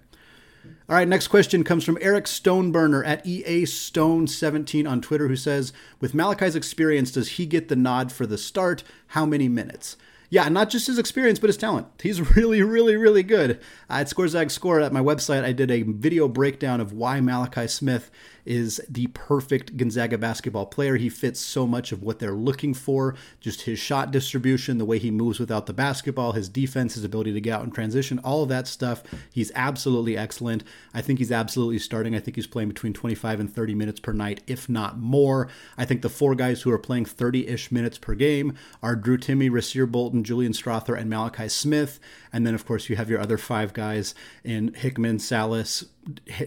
All 0.89 0.97
right, 0.97 1.09
next 1.09 1.29
question 1.29 1.65
comes 1.65 1.85
from 1.85 1.99
Eric 2.01 2.25
Stoneburner 2.25 3.07
at 3.07 3.25
EA 3.25 3.63
Stone17 3.63 4.89
on 4.89 5.01
Twitter, 5.01 5.29
who 5.29 5.37
says, 5.37 5.73
With 6.01 6.15
Malachi's 6.15 6.57
experience, 6.57 7.13
does 7.13 7.31
he 7.31 7.47
get 7.47 7.69
the 7.69 7.77
nod 7.77 8.11
for 8.13 8.27
the 8.27 8.39
start? 8.39 8.83
How 9.09 9.25
many 9.25 9.49
minutes? 9.49 9.97
yeah, 10.31 10.49
not 10.49 10.71
just 10.71 10.87
his 10.87 10.99
experience, 10.99 11.41
but 11.41 11.49
his 11.49 11.57
talent. 11.57 11.89
He's 12.01 12.21
really, 12.37 12.63
really, 12.63 12.97
really 12.97 13.25
good. 13.25 13.61
Uh, 13.91 13.95
at 13.95 14.07
ScoreZag 14.07 14.51
Score 14.51 14.81
at 14.81 14.93
my 14.93 15.01
website, 15.01 15.45
I 15.45 15.53
did 15.53 15.71
a 15.71 15.83
video 15.83 16.29
breakdown 16.29 16.81
of 16.81 16.93
why 16.93 17.21
Malachi 17.21 17.67
Smith 17.67 18.11
is 18.45 18.81
the 18.89 19.07
perfect 19.09 19.77
Gonzaga 19.77 20.19
basketball 20.19 20.67
player. 20.67 20.97
He 20.97 21.09
fits 21.09 21.41
so 21.41 21.67
much 21.67 21.93
of 21.93 22.03
what 22.03 22.19
they're 22.19 22.33
looking 22.33 22.75
for 22.75 23.15
just 23.41 23.63
his 23.63 23.79
shot 23.79 24.11
distribution, 24.11 24.79
the 24.79 24.85
way 24.85 24.99
he 24.99 25.11
moves 25.11 25.39
without 25.39 25.67
the 25.67 25.73
basketball, 25.73 26.33
his 26.33 26.49
defense, 26.49 26.95
his 26.95 27.05
ability 27.05 27.33
to 27.33 27.41
get 27.41 27.55
out 27.55 27.63
and 27.63 27.75
transition, 27.75 28.19
all 28.21 28.43
of 28.43 28.49
that 28.49 28.67
stuff. 28.67 29.03
He's 29.33 29.53
absolutely 29.55 30.17
excellent. 30.17 30.65
I 30.95 31.01
think 31.01 31.19
he's 31.19 31.33
absolutely 31.33 31.79
starting. 31.79 32.15
I 32.15 32.21
think 32.21 32.37
he's 32.37 32.47
playing 32.47 32.69
between 32.69 32.93
25 32.93 33.41
and 33.41 33.55
30 33.55 33.75
minutes 33.75 34.01
per 34.01 34.13
night, 34.13 34.43
if 34.47 34.69
not 34.69 34.99
more. 34.99 35.49
I 35.77 35.85
think 35.85 36.03
the 36.03 36.09
four 36.09 36.35
guys 36.35 36.63
who 36.63 36.71
are 36.71 36.79
playing 36.79 37.07
30 37.07 37.49
ish 37.49 37.71
minutes 37.73 37.99
per 37.99 38.15
game 38.15 38.55
are 38.83 38.97
Drew 38.97 39.19
Timme, 39.19 39.51
Rasir 39.51 39.91
Bolton, 39.91 40.25
Julian 40.25 40.53
Strawther, 40.53 40.99
and 40.99 41.09
Malachi 41.09 41.49
Smith. 41.49 42.01
And 42.33 42.47
then, 42.47 42.55
of 42.55 42.67
course, 42.67 42.89
you 42.89 42.97
have 42.97 43.11
your 43.11 43.21
other 43.21 43.39
five 43.39 43.73
guys 43.73 44.15
in 44.45 44.75
Hickman, 44.75 45.19
Sallis, 45.19 45.87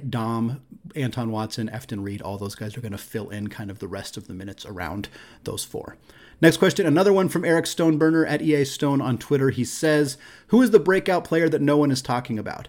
Dom, 0.10 0.62
Anton 0.96 1.32
Watson, 1.32 1.70
Efton 1.70 2.04
Reid. 2.04 2.22
All 2.22 2.38
those 2.38 2.56
guys 2.56 2.76
are 2.78 2.82
going 2.82 2.92
to 2.92 2.98
fill 2.98 3.30
in 3.30 3.48
kind 3.48 3.70
of 3.70 3.80
the 3.80 3.88
rest 3.88 4.18
of 4.18 4.28
the 4.28 4.34
minutes 4.34 4.66
around 4.66 5.10
those 5.44 5.64
four. 5.64 5.98
Next 6.42 6.58
question, 6.58 6.86
another 6.86 7.14
one 7.14 7.30
from 7.30 7.46
Eric 7.46 7.66
Stoneburner 7.66 8.28
at 8.28 8.42
EA 8.42 8.66
Stone 8.66 9.02
on 9.02 9.18
Twitter. 9.18 9.50
He 9.50 9.64
says, 9.64 10.18
Who 10.48 10.62
is 10.62 10.72
the 10.72 10.80
breakout 10.80 11.24
player 11.24 11.48
that 11.48 11.62
no 11.62 11.78
one 11.78 11.92
is 11.92 12.02
talking 12.02 12.38
about? 12.38 12.68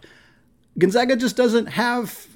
Gonzaga 0.78 1.16
just 1.16 1.36
doesn't 1.36 1.66
have 1.66 2.28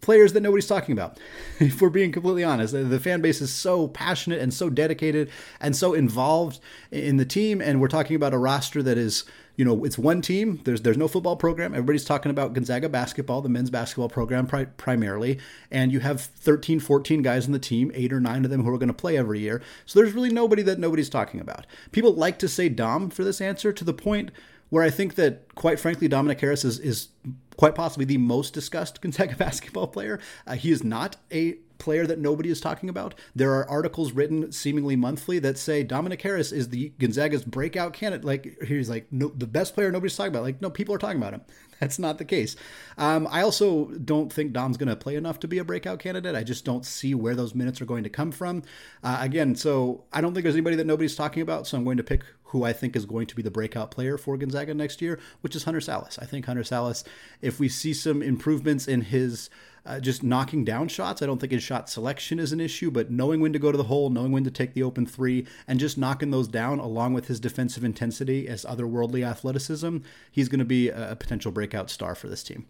players 0.00 0.32
that 0.32 0.40
nobody's 0.40 0.68
talking 0.68 0.92
about. 0.92 1.18
if 1.58 1.82
we're 1.82 1.90
being 1.90 2.12
completely 2.12 2.44
honest, 2.44 2.72
the 2.72 3.00
fan 3.00 3.20
base 3.20 3.40
is 3.40 3.52
so 3.52 3.88
passionate 3.88 4.40
and 4.40 4.54
so 4.54 4.70
dedicated 4.70 5.30
and 5.60 5.74
so 5.74 5.94
involved 5.94 6.60
in 6.90 7.16
the 7.16 7.24
team. 7.24 7.60
And 7.60 7.80
we're 7.80 7.88
talking 7.88 8.14
about 8.14 8.32
a 8.32 8.38
roster 8.38 8.82
that 8.84 8.96
is 8.96 9.24
you 9.56 9.64
know, 9.64 9.84
it's 9.84 9.98
one 9.98 10.20
team. 10.20 10.60
There's 10.64 10.82
there's 10.82 10.98
no 10.98 11.08
football 11.08 11.36
program. 11.36 11.72
Everybody's 11.72 12.04
talking 12.04 12.30
about 12.30 12.52
Gonzaga 12.52 12.88
basketball, 12.88 13.40
the 13.40 13.48
men's 13.48 13.70
basketball 13.70 14.10
program 14.10 14.46
pri- 14.46 14.66
primarily, 14.66 15.38
and 15.70 15.90
you 15.92 16.00
have 16.00 16.20
13, 16.20 16.78
14 16.78 17.22
guys 17.22 17.46
in 17.46 17.52
the 17.52 17.58
team, 17.58 17.90
eight 17.94 18.12
or 18.12 18.20
nine 18.20 18.44
of 18.44 18.50
them 18.50 18.62
who 18.62 18.70
are 18.72 18.78
going 18.78 18.88
to 18.88 18.94
play 18.94 19.16
every 19.16 19.40
year. 19.40 19.62
So 19.86 19.98
there's 19.98 20.12
really 20.12 20.30
nobody 20.30 20.62
that 20.62 20.78
nobody's 20.78 21.08
talking 21.08 21.40
about. 21.40 21.66
People 21.90 22.14
like 22.14 22.38
to 22.40 22.48
say 22.48 22.68
Dom 22.68 23.10
for 23.10 23.24
this 23.24 23.40
answer 23.40 23.72
to 23.72 23.84
the 23.84 23.94
point 23.94 24.30
where 24.68 24.82
I 24.82 24.90
think 24.90 25.14
that, 25.14 25.54
quite 25.54 25.78
frankly, 25.78 26.08
Dominic 26.08 26.40
Harris 26.40 26.64
is, 26.64 26.78
is 26.78 27.08
quite 27.56 27.74
possibly 27.74 28.04
the 28.04 28.18
most 28.18 28.52
discussed 28.52 29.00
Gonzaga 29.02 29.36
basketball 29.36 29.86
player. 29.86 30.20
Uh, 30.46 30.54
he 30.54 30.70
is 30.70 30.84
not 30.84 31.16
a 31.32 31.58
player 31.78 32.06
that 32.06 32.18
nobody 32.18 32.50
is 32.50 32.60
talking 32.60 32.88
about. 32.88 33.14
There 33.34 33.52
are 33.52 33.68
articles 33.68 34.12
written 34.12 34.52
seemingly 34.52 34.96
monthly 34.96 35.38
that 35.40 35.58
say 35.58 35.82
Dominic 35.82 36.22
Harris 36.22 36.52
is 36.52 36.68
the 36.68 36.90
Gonzaga's 36.98 37.44
breakout 37.44 37.92
candidate. 37.92 38.24
Like 38.24 38.62
he's 38.62 38.88
like 38.88 39.06
no, 39.10 39.28
the 39.28 39.46
best 39.46 39.74
player 39.74 39.90
nobody's 39.90 40.16
talking 40.16 40.32
about. 40.32 40.42
Like 40.42 40.60
no, 40.60 40.70
people 40.70 40.94
are 40.94 40.98
talking 40.98 41.18
about 41.18 41.34
him. 41.34 41.42
That's 41.80 41.98
not 41.98 42.18
the 42.18 42.24
case. 42.24 42.56
Um, 42.96 43.28
I 43.30 43.42
also 43.42 43.86
don't 43.86 44.32
think 44.32 44.52
Dom's 44.52 44.76
going 44.76 44.88
to 44.88 44.96
play 44.96 45.14
enough 45.14 45.38
to 45.40 45.48
be 45.48 45.58
a 45.58 45.64
breakout 45.64 45.98
candidate. 45.98 46.34
I 46.34 46.42
just 46.42 46.64
don't 46.64 46.86
see 46.86 47.14
where 47.14 47.34
those 47.34 47.54
minutes 47.54 47.80
are 47.80 47.84
going 47.86 48.04
to 48.04 48.08
come 48.08 48.32
from. 48.32 48.62
Uh, 49.02 49.18
again, 49.20 49.54
so 49.54 50.04
I 50.12 50.20
don't 50.20 50.32
think 50.32 50.44
there's 50.44 50.54
anybody 50.54 50.76
that 50.76 50.86
nobody's 50.86 51.14
talking 51.14 51.42
about. 51.42 51.66
So 51.66 51.76
I'm 51.76 51.84
going 51.84 51.98
to 51.98 52.02
pick 52.02 52.22
who 52.44 52.64
I 52.64 52.72
think 52.72 52.96
is 52.96 53.04
going 53.04 53.26
to 53.26 53.36
be 53.36 53.42
the 53.42 53.50
breakout 53.50 53.90
player 53.90 54.16
for 54.16 54.36
Gonzaga 54.36 54.72
next 54.72 55.02
year, 55.02 55.18
which 55.40 55.56
is 55.56 55.64
Hunter 55.64 55.80
Sallis. 55.80 56.20
I 56.20 56.26
think 56.26 56.46
Hunter 56.46 56.62
Sallis, 56.62 57.04
if 57.42 57.58
we 57.58 57.68
see 57.68 57.92
some 57.92 58.22
improvements 58.22 58.86
in 58.86 59.02
his 59.02 59.50
uh, 59.86 60.00
just 60.00 60.22
knocking 60.22 60.64
down 60.64 60.88
shots. 60.88 61.22
I 61.22 61.26
don't 61.26 61.38
think 61.38 61.52
his 61.52 61.62
shot 61.62 61.88
selection 61.88 62.38
is 62.38 62.52
an 62.52 62.60
issue, 62.60 62.90
but 62.90 63.10
knowing 63.10 63.40
when 63.40 63.52
to 63.52 63.58
go 63.58 63.70
to 63.70 63.78
the 63.78 63.84
hole, 63.84 64.10
knowing 64.10 64.32
when 64.32 64.44
to 64.44 64.50
take 64.50 64.74
the 64.74 64.82
open 64.82 65.06
three, 65.06 65.46
and 65.68 65.80
just 65.80 65.96
knocking 65.96 66.30
those 66.30 66.48
down 66.48 66.78
along 66.78 67.14
with 67.14 67.28
his 67.28 67.40
defensive 67.40 67.84
intensity 67.84 68.48
as 68.48 68.64
otherworldly 68.64 69.26
athleticism, 69.26 69.98
he's 70.30 70.48
going 70.48 70.58
to 70.58 70.64
be 70.64 70.88
a 70.88 71.16
potential 71.16 71.52
breakout 71.52 71.88
star 71.90 72.14
for 72.14 72.28
this 72.28 72.42
team. 72.42 72.66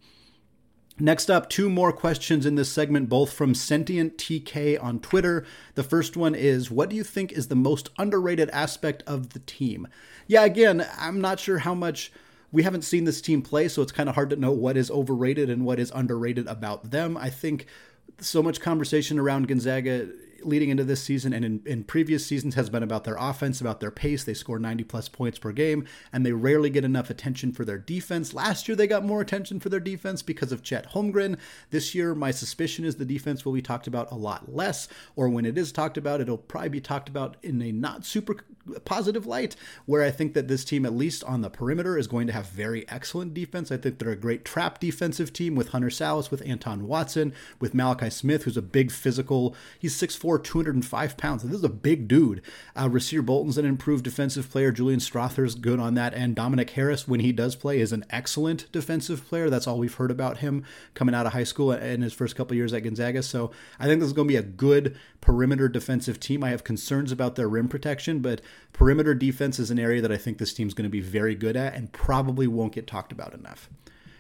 Next 0.99 1.31
up, 1.31 1.51
two 1.51 1.69
more 1.69 1.93
questions 1.93 2.47
in 2.47 2.55
this 2.55 2.73
segment, 2.73 3.11
both 3.11 3.31
from 3.31 3.55
Sentient 3.55 4.17
TK 4.17 4.83
on 4.83 4.99
Twitter. 4.99 5.45
The 5.75 5.83
first 5.83 6.17
one 6.17 6.35
is 6.35 6.71
What 6.71 6.89
do 6.89 6.97
you 6.97 7.05
think 7.05 7.33
is 7.33 7.49
the 7.49 7.55
most 7.55 7.91
underrated 7.99 8.49
aspect 8.51 9.03
of 9.07 9.31
the 9.31 9.41
team? 9.41 9.89
Yeah, 10.27 10.45
again, 10.45 10.87
I'm 10.99 11.21
not 11.21 11.39
sure 11.39 11.59
how 11.59 11.75
much 11.75 12.11
we 12.53 12.63
haven't 12.63 12.83
seen 12.83 13.05
this 13.05 13.21
team 13.21 13.43
play, 13.43 13.69
so 13.69 13.83
it's 13.83 13.93
kind 13.93 14.09
of 14.09 14.15
hard 14.15 14.31
to 14.31 14.37
know 14.37 14.53
what 14.53 14.77
is 14.77 14.91
overrated 14.91 15.51
and 15.51 15.65
what 15.65 15.79
is 15.79 15.91
underrated 15.95 16.47
about 16.47 16.91
them. 16.91 17.17
I 17.17 17.31
think 17.31 17.67
so 18.21 18.43
much 18.43 18.61
conversation 18.61 19.19
around 19.19 19.49
Gonzaga 19.49 20.09
leading 20.43 20.71
into 20.71 20.85
this 20.85 21.03
season 21.03 21.33
and 21.33 21.45
in, 21.45 21.63
in, 21.67 21.85
previous 21.85 22.25
seasons 22.25 22.55
has 22.55 22.71
been 22.71 22.83
about 22.83 23.05
their 23.05 23.17
offense, 23.19 23.61
about 23.61 23.81
their 23.81 23.91
pace. 23.91 24.25
They 24.25 24.35
score 24.35 24.59
90 24.59 24.85
plus 24.85 25.09
points 25.09 25.39
per 25.39 25.53
game, 25.53 25.87
and 26.13 26.25
they 26.25 26.33
rarely 26.33 26.71
get 26.71 26.85
enough 26.85 27.11
attention 27.11 27.53
for 27.53 27.65
their 27.65 27.79
defense. 27.79 28.33
Last 28.33 28.69
year, 28.69 28.77
they 28.77 28.87
got 28.87 29.05
more 29.05 29.21
attention 29.21 29.61
for 29.61 29.69
their 29.69 29.81
defense 29.81 30.23
because 30.23 30.53
of 30.53 30.63
Chet 30.63 30.93
Holmgren. 30.93 31.39
This 31.71 31.95
year, 31.95 32.15
my 32.15 32.31
suspicion 32.31 32.85
is 32.85 32.97
the 32.97 33.05
defense 33.05 33.45
will 33.45 33.53
be 33.53 33.63
talked 33.63 33.87
about 33.87 34.11
a 34.11 34.17
lot 34.17 34.55
less, 34.55 34.89
or 35.17 35.29
when 35.29 35.47
it 35.47 35.59
is 35.59 35.73
talked 35.73 35.99
about, 35.99 36.21
it'll 36.21 36.39
probably 36.39 36.69
be 36.71 36.81
talked 36.81 37.09
about 37.09 37.37
in 37.43 37.61
a 37.61 37.73
not 37.73 38.05
super 38.05 38.37
positive 38.85 39.27
light, 39.27 39.57
where 39.85 40.03
I 40.03 40.11
think 40.11 40.35
that 40.35 40.49
this 40.49 40.65
team, 40.65 40.87
at 40.87 40.95
least 40.95 41.25
on 41.25 41.41
the 41.41 41.51
perimeter, 41.51 41.97
is 41.99 42.07
going 42.07 42.27
to 42.27 42.33
have 42.33 42.47
very 42.47 42.89
excellent 42.89 43.35
defense. 43.35 43.71
I 43.71 43.77
think 43.77 43.99
they're 43.99 44.11
a 44.11 44.17
great 44.17 44.45
trap 44.45 44.79
defensive 44.81 45.33
team 45.33 45.55
with 45.55 45.69
Hunter 45.69 45.89
Sallis, 45.89 46.31
with 46.31 46.47
Anton 46.47 46.87
Watson, 46.87 47.33
with 47.61 47.75
Malachi 47.75 48.11
Smith, 48.11 48.45
who's 48.45 48.57
a 48.57 48.63
big 48.63 48.91
physical. 48.91 49.55
He's 49.79 49.97
6'4, 50.01 50.43
205 50.43 51.17
pounds. 51.17 51.43
This 51.43 51.53
is 51.53 51.65
a 51.65 51.69
big 51.69 52.09
dude. 52.09 52.43
Uh, 52.75 52.89
Rasir 52.89 53.25
Bolton's 53.25 53.59
an 53.59 53.65
improved 53.65 54.05
defensive 54.05 54.51
player. 54.51 54.73
Julian 54.73 55.01
Strawther's 55.01 55.55
good 55.55 55.81
on 55.81 55.95
that. 55.95 56.15
And 56.15 56.35
Dominic 56.35 56.71
Harris, 56.71 57.09
when 57.09 57.21
he 57.21 57.33
does 57.33 57.57
play, 57.57 57.81
is 57.81 57.93
an 57.93 58.05
excellent 58.11 58.71
defensive 58.73 59.27
player. 59.27 59.51
That's 59.51 59.67
all 59.67 59.79
we've 59.79 59.95
heard 59.95 60.11
about 60.11 60.39
him 60.39 60.65
coming 60.95 61.15
out 61.15 61.27
of 61.27 61.33
high 61.33 61.45
school 61.45 61.73
in 61.73 62.03
his 62.03 62.13
first 62.13 62.37
couple 62.37 62.57
years 62.57 62.73
at 62.73 62.83
Gonzaga. 62.83 63.23
So 63.23 63.51
I 63.79 63.87
think 63.87 64.01
this 64.01 64.09
is 64.09 64.13
going 64.13 64.29
to 64.29 64.33
be 64.33 64.37
a 64.37 64.43
good 64.43 64.97
perimeter 65.27 65.69
defensive 65.69 66.21
team. 66.21 66.45
I 66.45 66.51
have 66.51 66.63
concerns 66.63 67.11
about 67.11 67.35
their 67.35 67.49
rim 67.49 67.67
protection, 67.67 68.21
but 68.21 68.41
perimeter 68.73 69.13
defense 69.13 69.59
is 69.59 69.73
an 69.73 69.79
area 69.79 70.01
that 70.01 70.13
I 70.13 70.17
think 70.17 70.39
this 70.39 70.55
team's 70.55 70.73
going 70.73 70.85
to 70.85 70.89
be 70.89 71.01
very 71.01 71.35
good 71.35 71.57
at 71.57 71.75
and 71.75 71.91
probably 71.91 72.47
won't 72.47 72.75
get 72.75 72.87
talked 72.87 73.11
about 73.11 73.35
enough. 73.35 73.69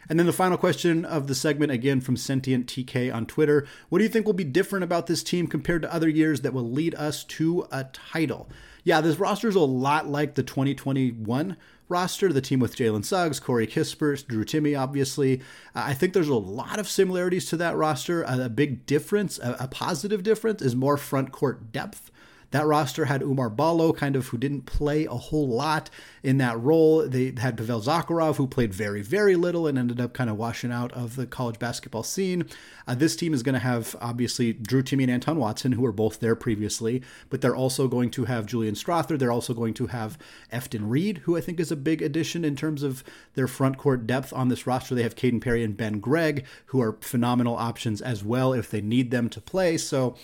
And 0.08 0.18
then 0.18 0.26
the 0.26 0.32
final 0.32 0.58
question 0.58 1.04
of 1.04 1.26
the 1.26 1.34
segment, 1.34 1.72
again 1.72 2.00
from 2.00 2.16
Sentient 2.16 2.66
TK 2.66 3.12
on 3.12 3.26
Twitter. 3.26 3.66
What 3.88 3.98
do 3.98 4.04
you 4.04 4.10
think 4.10 4.26
will 4.26 4.32
be 4.32 4.44
different 4.44 4.84
about 4.84 5.06
this 5.06 5.22
team 5.22 5.46
compared 5.46 5.82
to 5.82 5.92
other 5.92 6.08
years 6.08 6.42
that 6.42 6.52
will 6.52 6.70
lead 6.70 6.94
us 6.94 7.24
to 7.24 7.66
a 7.72 7.84
title? 7.84 8.48
Yeah, 8.84 9.00
this 9.00 9.18
roster 9.18 9.48
is 9.48 9.56
a 9.56 9.60
lot 9.60 10.06
like 10.06 10.36
the 10.36 10.44
2021 10.44 11.56
roster, 11.88 12.32
the 12.32 12.40
team 12.40 12.60
with 12.60 12.76
Jalen 12.76 13.04
Suggs, 13.04 13.40
Corey 13.40 13.66
Kispert, 13.66 14.26
Drew 14.26 14.44
Timme, 14.44 14.78
obviously. 14.78 15.40
Uh, 15.74 15.84
I 15.86 15.94
think 15.94 16.12
there's 16.12 16.28
a 16.28 16.34
lot 16.34 16.78
of 16.78 16.88
similarities 16.88 17.46
to 17.46 17.56
that 17.56 17.76
roster. 17.76 18.22
A 18.22 18.48
big 18.48 18.86
difference, 18.86 19.38
a 19.42 19.68
positive 19.68 20.22
difference, 20.22 20.62
is 20.62 20.76
more 20.76 20.96
front 20.96 21.32
court 21.32 21.72
depth. 21.72 22.10
That 22.52 22.66
roster 22.66 23.06
had 23.06 23.22
Oumar 23.22 23.54
Ballo, 23.54 23.92
kind 23.92 24.16
of 24.16 24.28
who 24.28 24.38
didn't 24.38 24.66
play 24.66 25.04
a 25.04 25.10
whole 25.10 25.48
lot 25.48 25.90
in 26.22 26.38
that 26.38 26.60
role. 26.60 27.06
They 27.06 27.32
had 27.36 27.56
Pavel 27.56 27.80
Zakharov, 27.80 28.36
who 28.36 28.46
played 28.46 28.72
very, 28.72 29.02
very 29.02 29.36
little 29.36 29.66
and 29.66 29.76
ended 29.78 30.00
up 30.00 30.14
kind 30.14 30.30
of 30.30 30.36
washing 30.36 30.70
out 30.70 30.92
of 30.92 31.16
the 31.16 31.26
college 31.26 31.58
basketball 31.58 32.02
scene. 32.02 32.46
Uh, 32.86 32.94
this 32.94 33.16
team 33.16 33.34
is 33.34 33.42
going 33.42 33.54
to 33.54 33.58
have, 33.58 33.96
obviously, 34.00 34.52
Drew 34.52 34.82
Timme 34.82 35.02
and 35.02 35.10
Anton 35.10 35.38
Watson, 35.38 35.72
who 35.72 35.82
were 35.82 35.92
both 35.92 36.20
there 36.20 36.36
previously, 36.36 37.02
but 37.30 37.40
they're 37.40 37.56
also 37.56 37.88
going 37.88 38.10
to 38.12 38.26
have 38.26 38.46
Julian 38.46 38.74
Strawther. 38.74 39.18
They're 39.18 39.32
also 39.32 39.54
going 39.54 39.74
to 39.74 39.88
have 39.88 40.16
Efton 40.52 40.88
Reid, 40.88 41.18
who 41.18 41.36
I 41.36 41.40
think 41.40 41.58
is 41.58 41.72
a 41.72 41.76
big 41.76 42.00
addition 42.00 42.44
in 42.44 42.54
terms 42.54 42.82
of 42.82 43.02
their 43.34 43.48
front 43.48 43.76
court 43.76 44.06
depth 44.06 44.32
on 44.32 44.48
this 44.48 44.66
roster. 44.66 44.94
They 44.94 45.02
have 45.02 45.16
Kaden 45.16 45.40
Perry 45.40 45.64
and 45.64 45.76
Ben 45.76 45.98
Gregg, 45.98 46.44
who 46.66 46.80
are 46.80 46.96
phenomenal 47.00 47.56
options 47.56 48.00
as 48.00 48.22
well 48.22 48.52
if 48.52 48.70
they 48.70 48.80
need 48.80 49.10
them 49.10 49.28
to 49.30 49.40
play. 49.40 49.76
So, 49.76 50.16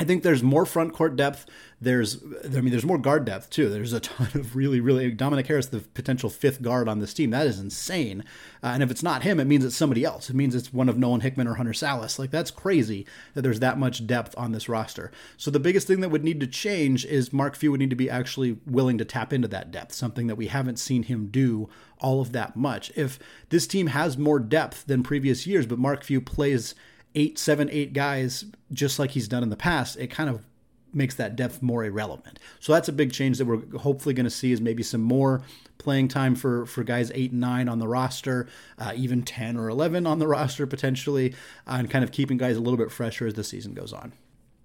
I 0.00 0.04
think 0.04 0.22
there's 0.22 0.42
more 0.42 0.64
front 0.64 0.94
court 0.94 1.14
depth. 1.14 1.44
There's, 1.78 2.22
I 2.42 2.62
mean, 2.62 2.70
there's 2.70 2.86
more 2.86 2.96
guard 2.96 3.26
depth 3.26 3.50
too. 3.50 3.68
There's 3.68 3.92
a 3.92 4.00
ton 4.00 4.28
of 4.34 4.56
really, 4.56 4.80
really 4.80 5.10
Dominic 5.10 5.46
Harris, 5.46 5.66
the 5.66 5.80
potential 5.80 6.30
fifth 6.30 6.62
guard 6.62 6.88
on 6.88 7.00
this 7.00 7.12
team. 7.12 7.30
That 7.30 7.46
is 7.46 7.58
insane. 7.58 8.24
Uh, 8.62 8.68
and 8.68 8.82
if 8.82 8.90
it's 8.90 9.02
not 9.02 9.24
him, 9.24 9.38
it 9.38 9.44
means 9.44 9.62
it's 9.62 9.76
somebody 9.76 10.02
else. 10.02 10.30
It 10.30 10.36
means 10.36 10.54
it's 10.54 10.72
one 10.72 10.88
of 10.88 10.96
Nolan 10.96 11.20
Hickman 11.20 11.46
or 11.46 11.54
Hunter 11.54 11.72
Sallis. 11.72 12.18
Like 12.18 12.30
that's 12.30 12.50
crazy 12.50 13.06
that 13.34 13.42
there's 13.42 13.60
that 13.60 13.78
much 13.78 14.06
depth 14.06 14.34
on 14.38 14.52
this 14.52 14.70
roster. 14.70 15.12
So 15.36 15.50
the 15.50 15.60
biggest 15.60 15.86
thing 15.86 16.00
that 16.00 16.08
would 16.08 16.24
need 16.24 16.40
to 16.40 16.46
change 16.46 17.04
is 17.04 17.30
Mark 17.30 17.54
Few 17.54 17.70
would 17.70 17.80
need 17.80 17.90
to 17.90 17.96
be 17.96 18.08
actually 18.08 18.58
willing 18.66 18.96
to 18.96 19.04
tap 19.04 19.34
into 19.34 19.48
that 19.48 19.70
depth, 19.70 19.92
something 19.92 20.28
that 20.28 20.36
we 20.36 20.46
haven't 20.46 20.78
seen 20.78 21.02
him 21.02 21.26
do 21.26 21.68
all 21.98 22.22
of 22.22 22.32
that 22.32 22.56
much. 22.56 22.90
If 22.96 23.18
this 23.50 23.66
team 23.66 23.88
has 23.88 24.16
more 24.16 24.40
depth 24.40 24.86
than 24.86 25.02
previous 25.02 25.46
years, 25.46 25.66
but 25.66 25.78
Mark 25.78 26.04
Few 26.04 26.22
plays 26.22 26.74
eight, 27.14 27.38
seven, 27.38 27.68
eight 27.70 27.92
guys, 27.92 28.44
just 28.72 28.98
like 28.98 29.12
he's 29.12 29.28
done 29.28 29.42
in 29.42 29.50
the 29.50 29.56
past, 29.56 29.96
it 29.96 30.08
kind 30.08 30.30
of 30.30 30.44
makes 30.92 31.14
that 31.14 31.36
depth 31.36 31.62
more 31.62 31.84
irrelevant. 31.84 32.38
So 32.58 32.72
that's 32.72 32.88
a 32.88 32.92
big 32.92 33.12
change 33.12 33.38
that 33.38 33.46
we're 33.46 33.78
hopefully 33.78 34.14
going 34.14 34.24
to 34.24 34.30
see 34.30 34.52
is 34.52 34.60
maybe 34.60 34.82
some 34.82 35.02
more 35.02 35.42
playing 35.78 36.08
time 36.08 36.34
for 36.34 36.66
for 36.66 36.84
guys 36.84 37.10
eight 37.14 37.30
and 37.30 37.40
nine 37.40 37.68
on 37.68 37.78
the 37.78 37.88
roster, 37.88 38.48
uh, 38.78 38.92
even 38.94 39.22
ten 39.22 39.56
or 39.56 39.68
eleven 39.68 40.06
on 40.06 40.18
the 40.18 40.26
roster 40.28 40.66
potentially, 40.66 41.34
uh, 41.66 41.76
and 41.78 41.90
kind 41.90 42.04
of 42.04 42.12
keeping 42.12 42.36
guys 42.36 42.56
a 42.56 42.60
little 42.60 42.78
bit 42.78 42.90
fresher 42.90 43.26
as 43.26 43.34
the 43.34 43.44
season 43.44 43.74
goes 43.74 43.92
on. 43.92 44.12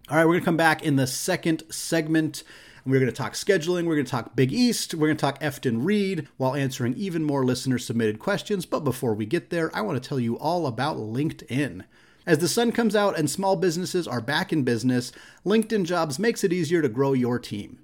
All 0.10 0.18
right, 0.18 0.26
we're 0.26 0.34
going 0.34 0.42
to 0.42 0.46
come 0.46 0.58
back 0.58 0.84
in 0.84 0.98
the 0.98 1.08
second 1.08 1.64
segment. 1.70 2.44
We're 2.86 3.00
going 3.00 3.12
to 3.12 3.18
talk 3.18 3.34
scheduling. 3.34 3.86
We're 3.86 3.96
going 3.96 4.06
to 4.06 4.12
talk 4.12 4.36
Big 4.36 4.54
East. 4.54 4.94
We're 4.94 5.08
going 5.08 5.18
to 5.18 5.22
talk 5.22 5.40
Efton 5.40 5.84
Reid 5.84 6.28
while 6.38 6.54
answering 6.54 6.94
even 6.94 7.24
more 7.24 7.44
listener 7.44 7.80
submitted 7.80 8.20
questions. 8.20 8.68
But 8.68 8.82
before 8.82 9.16
we 9.16 9.26
get 9.26 9.50
there, 9.50 9.76
I 9.76 9.82
want 9.82 10.02
to 10.02 10.08
tell 10.08 10.20
you 10.20 10.38
all 10.38 10.68
about 10.68 10.98
LinkedIn. 10.98 11.86
As 12.28 12.40
the 12.40 12.48
sun 12.48 12.72
comes 12.72 12.96
out 12.96 13.18
and 13.18 13.30
small 13.30 13.56
businesses 13.56 14.08
are 14.08 14.22
back 14.22 14.52
in 14.52 14.64
business, 14.64 15.12
LinkedIn 15.46 15.86
Jobs 15.86 16.18
makes 16.18 16.44
it 16.44 16.52
easier 16.52 16.82
to 16.82 16.90
grow 16.90 17.14
your 17.14 17.38
team. 17.38 17.78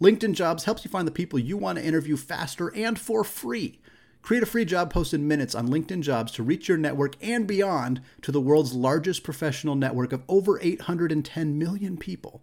LinkedIn 0.00 0.34
Jobs 0.34 0.64
helps 0.64 0.84
you 0.84 0.90
find 0.90 1.08
the 1.08 1.12
people 1.12 1.36
you 1.36 1.56
want 1.56 1.78
to 1.78 1.84
interview 1.84 2.16
faster 2.16 2.72
and 2.76 2.96
for 2.96 3.24
free. 3.24 3.80
Create 4.22 4.44
a 4.44 4.46
free 4.46 4.64
job 4.64 4.92
post 4.92 5.12
in 5.12 5.26
minutes 5.26 5.52
on 5.52 5.68
LinkedIn 5.68 6.02
Jobs 6.02 6.30
to 6.32 6.44
reach 6.44 6.68
your 6.68 6.78
network 6.78 7.16
and 7.20 7.44
beyond 7.44 8.00
to 8.22 8.30
the 8.30 8.40
world's 8.40 8.72
largest 8.72 9.24
professional 9.24 9.74
network 9.74 10.12
of 10.12 10.22
over 10.28 10.60
810 10.60 11.58
million 11.58 11.96
people. 11.96 12.40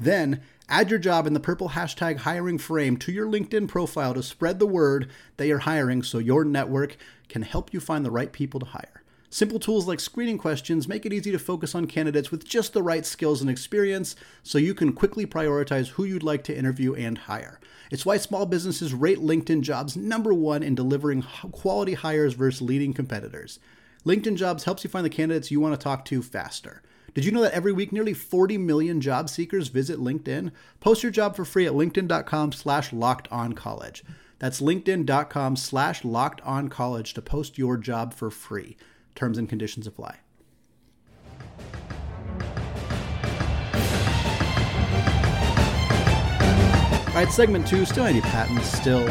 Then, 0.00 0.40
add 0.68 0.90
your 0.90 0.98
job 0.98 1.26
in 1.26 1.34
the 1.34 1.40
purple 1.40 1.70
hashtag 1.70 2.18
hiring 2.18 2.58
frame 2.58 2.96
to 2.98 3.12
your 3.12 3.26
LinkedIn 3.26 3.68
profile 3.68 4.12
to 4.14 4.24
spread 4.24 4.58
the 4.58 4.66
word 4.66 5.08
that 5.36 5.46
you're 5.46 5.60
hiring 5.60 6.02
so 6.02 6.18
your 6.18 6.44
network 6.44 6.96
can 7.28 7.42
help 7.42 7.72
you 7.72 7.78
find 7.78 8.04
the 8.04 8.10
right 8.10 8.32
people 8.32 8.58
to 8.58 8.66
hire. 8.66 9.02
Simple 9.28 9.58
tools 9.58 9.86
like 9.86 10.00
screening 10.00 10.38
questions 10.38 10.88
make 10.88 11.04
it 11.04 11.12
easy 11.12 11.32
to 11.32 11.38
focus 11.38 11.74
on 11.74 11.86
candidates 11.86 12.30
with 12.30 12.44
just 12.44 12.72
the 12.72 12.82
right 12.82 13.04
skills 13.04 13.40
and 13.40 13.50
experience 13.50 14.16
so 14.42 14.58
you 14.58 14.74
can 14.74 14.92
quickly 14.92 15.26
prioritize 15.26 15.88
who 15.88 16.04
you'd 16.04 16.22
like 16.22 16.44
to 16.44 16.56
interview 16.56 16.94
and 16.94 17.18
hire. 17.18 17.58
It's 17.90 18.06
why 18.06 18.16
small 18.16 18.46
businesses 18.46 18.94
rate 18.94 19.18
LinkedIn 19.18 19.62
jobs 19.62 19.96
number 19.96 20.32
one 20.32 20.62
in 20.62 20.74
delivering 20.74 21.22
quality 21.52 21.94
hires 21.94 22.34
versus 22.34 22.62
leading 22.62 22.92
competitors. 22.92 23.58
LinkedIn 24.04 24.36
jobs 24.36 24.64
helps 24.64 24.84
you 24.84 24.90
find 24.90 25.04
the 25.04 25.10
candidates 25.10 25.50
you 25.50 25.60
want 25.60 25.78
to 25.78 25.82
talk 25.82 26.04
to 26.06 26.22
faster. 26.22 26.82
Did 27.14 27.24
you 27.24 27.32
know 27.32 27.40
that 27.42 27.54
every 27.54 27.72
week 27.72 27.92
nearly 27.92 28.12
40 28.12 28.58
million 28.58 29.00
job 29.00 29.30
seekers 29.30 29.68
visit 29.68 29.98
LinkedIn? 29.98 30.52
Post 30.80 31.02
your 31.02 31.10
job 31.10 31.34
for 31.34 31.44
free 31.44 31.66
at 31.66 31.72
linkedin.com 31.72 32.52
slash 32.52 32.92
locked 32.92 33.26
on 33.32 33.54
college. 33.54 34.04
That's 34.38 34.60
linkedin.com 34.60 35.56
slash 35.56 36.04
locked 36.04 36.40
on 36.42 36.68
college 36.68 37.14
to 37.14 37.22
post 37.22 37.56
your 37.56 37.78
job 37.78 38.12
for 38.12 38.30
free. 38.30 38.76
Terms 39.16 39.38
and 39.38 39.48
conditions 39.48 39.86
apply. 39.88 40.18
All 47.08 47.22
right, 47.22 47.32
segment 47.32 47.66
two, 47.66 47.86
still 47.86 48.04
Andy 48.04 48.20
Patton, 48.20 48.60
still 48.60 49.02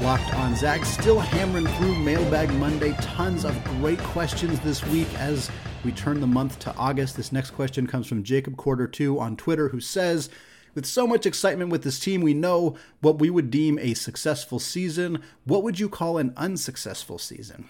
locked 0.00 0.32
on 0.34 0.54
Zags, 0.54 0.86
still 0.86 1.18
hammering 1.18 1.66
through 1.66 1.96
Mailbag 1.96 2.54
Monday. 2.54 2.92
Tons 3.00 3.44
of 3.44 3.64
great 3.64 3.98
questions 3.98 4.60
this 4.60 4.86
week 4.86 5.12
as 5.18 5.50
we 5.84 5.90
turn 5.90 6.20
the 6.20 6.26
month 6.28 6.60
to 6.60 6.74
August. 6.76 7.16
This 7.16 7.32
next 7.32 7.50
question 7.50 7.88
comes 7.88 8.06
from 8.06 8.22
Jacob 8.22 8.56
Quarter 8.56 8.86
2 8.86 9.18
on 9.18 9.36
Twitter, 9.36 9.70
who 9.70 9.80
says, 9.80 10.30
with 10.76 10.86
so 10.86 11.04
much 11.04 11.26
excitement 11.26 11.72
with 11.72 11.82
this 11.82 11.98
team, 11.98 12.20
we 12.20 12.32
know 12.32 12.76
what 13.00 13.18
we 13.18 13.28
would 13.28 13.50
deem 13.50 13.76
a 13.80 13.94
successful 13.94 14.60
season. 14.60 15.20
What 15.44 15.64
would 15.64 15.80
you 15.80 15.88
call 15.88 16.18
an 16.18 16.34
unsuccessful 16.36 17.18
season? 17.18 17.68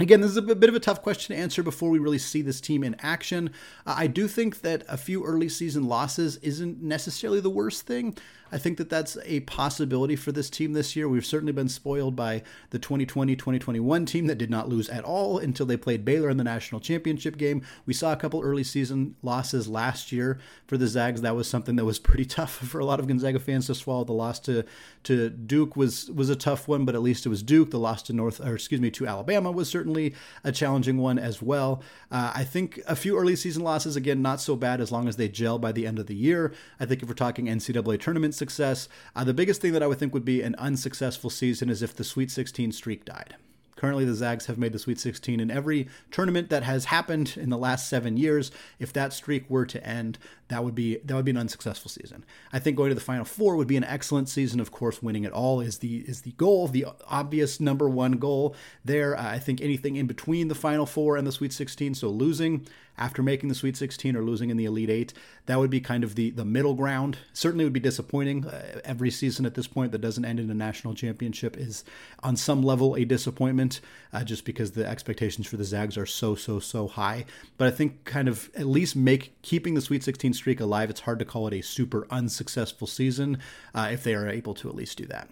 Again, 0.00 0.22
this 0.22 0.30
is 0.30 0.38
a 0.38 0.42
bit 0.42 0.70
of 0.70 0.74
a 0.74 0.80
tough 0.80 1.02
question 1.02 1.36
to 1.36 1.42
answer 1.42 1.62
before 1.62 1.90
we 1.90 1.98
really 1.98 2.16
see 2.16 2.40
this 2.40 2.58
team 2.58 2.82
in 2.82 2.96
action. 3.00 3.50
Uh, 3.86 3.96
I 3.98 4.06
do 4.06 4.28
think 4.28 4.62
that 4.62 4.82
a 4.88 4.96
few 4.96 5.22
early 5.22 5.50
season 5.50 5.86
losses 5.86 6.36
isn't 6.38 6.82
necessarily 6.82 7.40
the 7.40 7.50
worst 7.50 7.86
thing. 7.86 8.16
I 8.52 8.58
think 8.58 8.78
that 8.78 8.90
that's 8.90 9.16
a 9.24 9.40
possibility 9.40 10.16
for 10.16 10.32
this 10.32 10.50
team 10.50 10.72
this 10.72 10.96
year. 10.96 11.08
We've 11.08 11.24
certainly 11.24 11.52
been 11.52 11.68
spoiled 11.68 12.16
by 12.16 12.42
the 12.70 12.78
2020 12.78 13.36
2021 13.36 14.06
team 14.06 14.26
that 14.26 14.38
did 14.38 14.50
not 14.50 14.68
lose 14.68 14.88
at 14.88 15.04
all 15.04 15.38
until 15.38 15.66
they 15.66 15.76
played 15.76 16.04
Baylor 16.04 16.30
in 16.30 16.36
the 16.36 16.44
national 16.44 16.80
championship 16.80 17.36
game. 17.36 17.62
We 17.86 17.94
saw 17.94 18.12
a 18.12 18.16
couple 18.16 18.42
early 18.42 18.64
season 18.64 19.16
losses 19.22 19.68
last 19.68 20.12
year 20.12 20.38
for 20.66 20.76
the 20.76 20.88
Zags. 20.88 21.20
That 21.20 21.36
was 21.36 21.48
something 21.48 21.76
that 21.76 21.84
was 21.84 21.98
pretty 21.98 22.24
tough 22.26 22.52
for 22.52 22.80
a 22.80 22.84
lot 22.84 23.00
of 23.00 23.06
Gonzaga 23.06 23.38
fans 23.38 23.66
to 23.66 23.74
swallow. 23.74 24.04
The 24.04 24.12
loss 24.12 24.40
to, 24.40 24.64
to 25.04 25.30
Duke 25.30 25.76
was, 25.76 26.10
was 26.10 26.30
a 26.30 26.36
tough 26.36 26.66
one, 26.66 26.84
but 26.84 26.94
at 26.94 27.02
least 27.02 27.26
it 27.26 27.28
was 27.28 27.42
Duke. 27.42 27.70
The 27.70 27.78
loss 27.78 28.02
to 28.04 28.12
North, 28.12 28.40
or 28.40 28.54
excuse 28.54 28.80
me, 28.80 28.90
to 28.92 29.06
Alabama 29.06 29.52
was 29.52 29.70
certainly 29.90 30.14
a 30.44 30.52
challenging 30.52 30.98
one 30.98 31.18
as 31.18 31.42
well. 31.42 31.82
Uh, 32.10 32.32
I 32.34 32.44
think 32.44 32.80
a 32.86 32.96
few 32.96 33.18
early 33.18 33.36
season 33.36 33.62
losses, 33.62 33.96
again, 33.96 34.22
not 34.22 34.40
so 34.40 34.56
bad 34.56 34.80
as 34.80 34.92
long 34.92 35.08
as 35.08 35.16
they 35.16 35.28
gel 35.28 35.58
by 35.58 35.72
the 35.72 35.86
end 35.86 35.98
of 35.98 36.06
the 36.06 36.14
year. 36.14 36.52
I 36.78 36.86
think 36.86 37.02
if 37.02 37.08
we're 37.08 37.14
talking 37.14 37.46
NCAA 37.46 38.00
tournament 38.00 38.34
success. 38.34 38.88
Uh, 39.16 39.24
the 39.24 39.34
biggest 39.34 39.60
thing 39.60 39.72
that 39.72 39.82
I 39.82 39.86
would 39.86 39.98
think 39.98 40.14
would 40.14 40.24
be 40.24 40.42
an 40.42 40.54
unsuccessful 40.56 41.30
season 41.30 41.68
is 41.70 41.82
if 41.82 41.94
the 41.94 42.04
Sweet 42.04 42.30
16 42.30 42.72
streak 42.72 43.04
died. 43.04 43.36
Currently, 43.80 44.04
the 44.04 44.12
Zags 44.12 44.44
have 44.44 44.58
made 44.58 44.74
the 44.74 44.78
Sweet 44.78 45.00
16 45.00 45.40
in 45.40 45.50
every 45.50 45.88
tournament 46.10 46.50
that 46.50 46.64
has 46.64 46.84
happened 46.84 47.38
in 47.38 47.48
the 47.48 47.56
last 47.56 47.88
seven 47.88 48.18
years. 48.18 48.50
If 48.78 48.92
that 48.92 49.14
streak 49.14 49.48
were 49.48 49.64
to 49.64 49.82
end, 49.82 50.18
that 50.48 50.62
would 50.62 50.74
be 50.74 50.98
that 50.98 51.14
would 51.14 51.24
be 51.24 51.30
an 51.30 51.38
unsuccessful 51.38 51.88
season. 51.88 52.26
I 52.52 52.58
think 52.58 52.76
going 52.76 52.90
to 52.90 52.94
the 52.94 53.00
Final 53.00 53.24
Four 53.24 53.56
would 53.56 53.66
be 53.66 53.78
an 53.78 53.84
excellent 53.84 54.28
season. 54.28 54.60
Of 54.60 54.70
course, 54.70 55.02
winning 55.02 55.24
it 55.24 55.32
all 55.32 55.62
is 55.62 55.78
the 55.78 56.04
is 56.06 56.20
the 56.20 56.32
goal, 56.32 56.68
the 56.68 56.84
obvious 57.08 57.58
number 57.58 57.88
one 57.88 58.18
goal 58.18 58.54
there. 58.84 59.18
I 59.18 59.38
think 59.38 59.62
anything 59.62 59.96
in 59.96 60.06
between 60.06 60.48
the 60.48 60.54
Final 60.54 60.84
Four 60.84 61.16
and 61.16 61.26
the 61.26 61.32
Sweet 61.32 61.54
16, 61.54 61.94
so 61.94 62.10
losing 62.10 62.66
after 63.00 63.22
making 63.22 63.48
the 63.48 63.54
Sweet 63.54 63.76
16 63.76 64.14
or 64.14 64.22
losing 64.22 64.50
in 64.50 64.58
the 64.58 64.66
Elite 64.66 64.90
Eight, 64.90 65.12
that 65.46 65.58
would 65.58 65.70
be 65.70 65.80
kind 65.80 66.04
of 66.04 66.14
the 66.14 66.30
the 66.30 66.44
middle 66.44 66.74
ground. 66.74 67.18
Certainly, 67.32 67.64
would 67.64 67.72
be 67.72 67.80
disappointing. 67.80 68.46
Uh, 68.46 68.80
every 68.84 69.10
season 69.10 69.46
at 69.46 69.54
this 69.54 69.66
point 69.66 69.90
that 69.92 70.00
doesn't 70.00 70.24
end 70.24 70.38
in 70.38 70.50
a 70.50 70.54
national 70.54 70.94
championship 70.94 71.56
is 71.56 71.82
on 72.22 72.36
some 72.36 72.62
level 72.62 72.94
a 72.94 73.04
disappointment, 73.04 73.80
uh, 74.12 74.22
just 74.22 74.44
because 74.44 74.72
the 74.72 74.86
expectations 74.86 75.46
for 75.46 75.56
the 75.56 75.64
Zags 75.64 75.96
are 75.96 76.06
so 76.06 76.34
so 76.34 76.60
so 76.60 76.86
high. 76.86 77.24
But 77.56 77.68
I 77.68 77.70
think 77.70 78.04
kind 78.04 78.28
of 78.28 78.50
at 78.54 78.66
least 78.66 78.94
make 78.94 79.40
keeping 79.42 79.74
the 79.74 79.80
Sweet 79.80 80.04
16 80.04 80.34
streak 80.34 80.60
alive, 80.60 80.90
it's 80.90 81.00
hard 81.00 81.18
to 81.20 81.24
call 81.24 81.48
it 81.48 81.54
a 81.54 81.62
super 81.62 82.06
unsuccessful 82.10 82.86
season 82.86 83.38
uh, 83.74 83.88
if 83.90 84.04
they 84.04 84.14
are 84.14 84.28
able 84.28 84.54
to 84.54 84.68
at 84.68 84.74
least 84.74 84.98
do 84.98 85.06
that. 85.06 85.28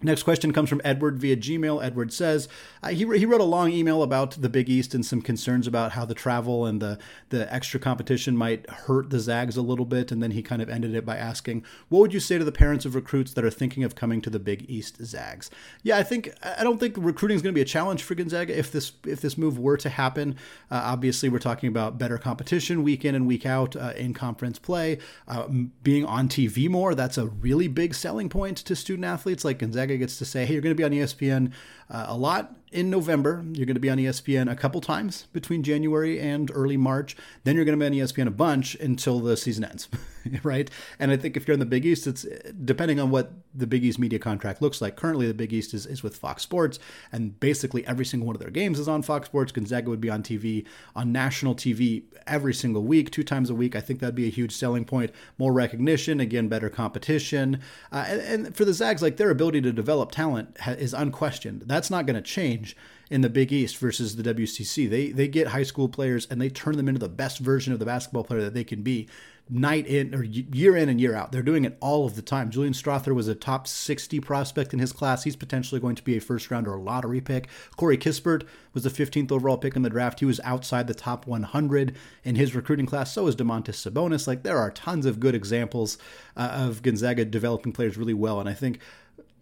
Next 0.00 0.22
question 0.22 0.52
comes 0.52 0.68
from 0.68 0.80
Edward 0.84 1.18
via 1.18 1.36
Gmail. 1.36 1.82
Edward 1.82 2.12
says 2.12 2.48
uh, 2.84 2.90
he, 2.90 2.98
he 3.18 3.26
wrote 3.26 3.40
a 3.40 3.44
long 3.44 3.72
email 3.72 4.04
about 4.04 4.40
the 4.40 4.48
Big 4.48 4.68
East 4.68 4.94
and 4.94 5.04
some 5.04 5.20
concerns 5.20 5.66
about 5.66 5.92
how 5.92 6.04
the 6.04 6.14
travel 6.14 6.66
and 6.66 6.80
the, 6.80 7.00
the 7.30 7.52
extra 7.52 7.80
competition 7.80 8.36
might 8.36 8.68
hurt 8.70 9.10
the 9.10 9.18
Zags 9.18 9.56
a 9.56 9.62
little 9.62 9.84
bit. 9.84 10.12
And 10.12 10.22
then 10.22 10.30
he 10.30 10.42
kind 10.42 10.62
of 10.62 10.70
ended 10.70 10.94
it 10.94 11.04
by 11.04 11.16
asking, 11.16 11.64
What 11.88 11.98
would 11.98 12.14
you 12.14 12.20
say 12.20 12.38
to 12.38 12.44
the 12.44 12.52
parents 12.52 12.84
of 12.84 12.94
recruits 12.94 13.32
that 13.32 13.44
are 13.44 13.50
thinking 13.50 13.82
of 13.82 13.96
coming 13.96 14.20
to 14.20 14.30
the 14.30 14.38
Big 14.38 14.66
East 14.68 15.04
Zags? 15.04 15.50
Yeah, 15.82 15.98
I 15.98 16.04
think 16.04 16.32
I 16.44 16.62
don't 16.62 16.78
think 16.78 16.94
recruiting 16.96 17.34
is 17.34 17.42
going 17.42 17.52
to 17.52 17.58
be 17.58 17.62
a 17.62 17.64
challenge 17.64 18.04
for 18.04 18.14
Gonzaga 18.14 18.56
if 18.56 18.70
this 18.70 18.92
if 19.04 19.20
this 19.20 19.36
move 19.36 19.58
were 19.58 19.76
to 19.78 19.88
happen. 19.88 20.36
Uh, 20.70 20.80
obviously, 20.84 21.28
we're 21.28 21.40
talking 21.40 21.68
about 21.68 21.98
better 21.98 22.18
competition 22.18 22.84
week 22.84 23.04
in 23.04 23.16
and 23.16 23.26
week 23.26 23.44
out 23.44 23.74
uh, 23.74 23.94
in 23.96 24.14
conference 24.14 24.60
play, 24.60 24.98
uh, 25.26 25.48
being 25.82 26.04
on 26.04 26.28
TV 26.28 26.68
more. 26.68 26.94
That's 26.94 27.18
a 27.18 27.26
really 27.26 27.66
big 27.66 27.94
selling 27.94 28.28
point 28.28 28.58
to 28.58 28.76
student 28.76 29.04
athletes 29.04 29.44
like 29.44 29.58
Gonzaga 29.58 29.87
Gets 29.96 30.18
to 30.18 30.24
say, 30.24 30.44
hey, 30.44 30.52
you're 30.52 30.62
going 30.62 30.76
to 30.76 30.80
be 30.80 30.84
on 30.84 30.90
ESPN 30.90 31.52
uh, 31.90 32.06
a 32.08 32.16
lot 32.16 32.54
in 32.72 32.90
November. 32.90 33.44
You're 33.52 33.66
going 33.66 33.76
to 33.76 33.80
be 33.80 33.90
on 33.90 33.98
ESPN 33.98 34.50
a 34.50 34.56
couple 34.56 34.80
times 34.80 35.26
between 35.32 35.62
January 35.62 36.20
and 36.20 36.50
early 36.54 36.76
March. 36.76 37.16
Then 37.44 37.56
you're 37.56 37.64
going 37.64 37.78
to 37.78 37.90
be 37.90 38.00
on 38.00 38.06
ESPN 38.06 38.26
a 38.26 38.30
bunch 38.30 38.74
until 38.76 39.20
the 39.20 39.36
season 39.36 39.64
ends, 39.64 39.88
right? 40.42 40.70
And 40.98 41.10
I 41.10 41.16
think 41.16 41.36
if 41.36 41.48
you're 41.48 41.54
in 41.54 41.60
the 41.60 41.66
Big 41.66 41.86
East, 41.86 42.06
it's 42.06 42.26
depending 42.64 43.00
on 43.00 43.10
what 43.10 43.32
the 43.54 43.66
Big 43.66 43.84
East 43.84 43.98
media 43.98 44.18
contract 44.18 44.60
looks 44.60 44.80
like. 44.80 44.96
Currently, 44.96 45.26
the 45.26 45.34
Big 45.34 45.52
East 45.52 45.72
is, 45.72 45.86
is 45.86 46.02
with 46.02 46.16
Fox 46.16 46.42
Sports, 46.42 46.78
and 47.10 47.38
basically 47.40 47.86
every 47.86 48.04
single 48.04 48.26
one 48.26 48.36
of 48.36 48.40
their 48.40 48.50
games 48.50 48.78
is 48.78 48.88
on 48.88 49.02
Fox 49.02 49.26
Sports. 49.26 49.52
Gonzaga 49.52 49.88
would 49.88 50.00
be 50.00 50.10
on 50.10 50.22
TV, 50.22 50.66
on 50.94 51.10
national 51.10 51.54
TV 51.54 52.04
every 52.26 52.54
single 52.54 52.84
week, 52.84 53.10
two 53.10 53.24
times 53.24 53.48
a 53.50 53.54
week. 53.54 53.74
I 53.74 53.80
think 53.80 54.00
that'd 54.00 54.14
be 54.14 54.26
a 54.26 54.30
huge 54.30 54.54
selling 54.54 54.84
point. 54.84 55.10
More 55.38 55.52
recognition, 55.52 56.20
again, 56.20 56.48
better 56.48 56.68
competition. 56.68 57.60
Uh, 57.90 58.04
and, 58.08 58.20
and, 58.20 58.56
for 58.56 58.64
the 58.64 58.74
Zags, 58.74 59.02
like 59.02 59.16
their 59.16 59.30
ability 59.30 59.62
to 59.62 59.72
develop 59.72 60.10
talent 60.10 60.56
is 60.66 60.92
unquestioned. 60.92 61.62
That's 61.78 61.90
not 61.90 62.06
going 62.06 62.16
to 62.16 62.22
change 62.22 62.76
in 63.08 63.20
the 63.20 63.30
Big 63.30 63.52
East 63.52 63.76
versus 63.76 64.16
the 64.16 64.34
WCC. 64.34 64.90
They 64.90 65.12
they 65.12 65.28
get 65.28 65.46
high 65.46 65.62
school 65.62 65.88
players 65.88 66.26
and 66.28 66.40
they 66.40 66.48
turn 66.48 66.76
them 66.76 66.88
into 66.88 66.98
the 66.98 67.08
best 67.08 67.38
version 67.38 67.72
of 67.72 67.78
the 67.78 67.86
basketball 67.86 68.24
player 68.24 68.42
that 68.42 68.52
they 68.52 68.64
can 68.64 68.82
be 68.82 69.06
night 69.48 69.86
in 69.86 70.12
or 70.12 70.24
year 70.24 70.76
in 70.76 70.88
and 70.88 71.00
year 71.00 71.14
out. 71.14 71.30
They're 71.30 71.40
doing 71.40 71.64
it 71.64 71.78
all 71.78 72.04
of 72.04 72.16
the 72.16 72.22
time. 72.22 72.50
Julian 72.50 72.72
Strawther 72.72 73.14
was 73.14 73.28
a 73.28 73.34
top 73.36 73.68
60 73.68 74.18
prospect 74.18 74.72
in 74.72 74.80
his 74.80 74.92
class. 74.92 75.22
He's 75.22 75.36
potentially 75.36 75.80
going 75.80 75.94
to 75.94 76.02
be 76.02 76.16
a 76.16 76.20
first 76.20 76.50
round 76.50 76.66
or 76.66 76.78
lottery 76.78 77.20
pick. 77.20 77.46
Corey 77.76 77.96
Kispert 77.96 78.42
was 78.74 78.82
the 78.82 78.90
15th 78.90 79.30
overall 79.30 79.56
pick 79.56 79.76
in 79.76 79.82
the 79.82 79.88
draft. 79.88 80.18
He 80.18 80.26
was 80.26 80.40
outside 80.42 80.88
the 80.88 80.94
top 80.94 81.28
100 81.28 81.96
in 82.24 82.34
his 82.34 82.56
recruiting 82.56 82.86
class. 82.86 83.12
So 83.12 83.28
is 83.28 83.36
Domantas 83.36 83.88
Sabonis. 83.88 84.26
Like 84.26 84.42
there 84.42 84.58
are 84.58 84.72
tons 84.72 85.06
of 85.06 85.20
good 85.20 85.36
examples 85.36 85.96
uh, 86.36 86.50
of 86.52 86.82
Gonzaga 86.82 87.24
developing 87.24 87.72
players 87.72 87.96
really 87.96 88.14
well. 88.14 88.40
And 88.40 88.48
I 88.48 88.54
think 88.54 88.80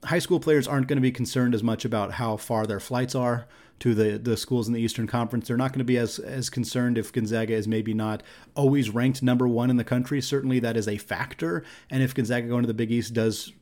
high 0.07 0.19
school 0.19 0.41
players 0.41 0.67
aren't 0.67 0.89
going 0.89 0.97
to 0.97 1.03
be 1.03 1.13
concerned 1.13 1.55
as 1.55 1.63
much 1.63 1.85
about 1.85 2.13
how 2.13 2.37
far 2.37 2.67
their 2.67 2.81
flights 2.81 3.15
are 3.15 3.47
to 3.79 3.95
the, 3.95 4.19
the 4.19 4.37
schools 4.37 4.69
in 4.69 4.73
the 4.73 4.81
Eastern 4.81 5.07
Conference. 5.07 5.49
They're 5.49 5.57
not 5.57 5.73
going 5.73 5.81
to 5.81 5.85
be 5.85 5.99
as, 5.99 6.19
as 6.19 6.49
concerned 6.49 6.97
if 6.97 7.13
Gonzaga 7.13 7.55
is 7.55 7.69
maybe 7.69 7.93
not 7.93 8.23
always 8.55 8.91
ranked 8.91 9.23
number 9.23 9.47
one 9.47 9.69
in 9.69 9.77
the 9.77 9.85
country. 9.85 10.21
Certainly, 10.21 10.61
that 10.61 10.77
is 10.77 10.89
a 10.89 10.97
factor. 10.97 11.65
And 11.91 12.03
if 12.03 12.15
Gonzaga 12.15 12.49
going 12.49 12.63
to 12.63 12.69
the 12.69 12.75
Big 12.75 12.91
East 12.91 13.13
does 13.13 13.53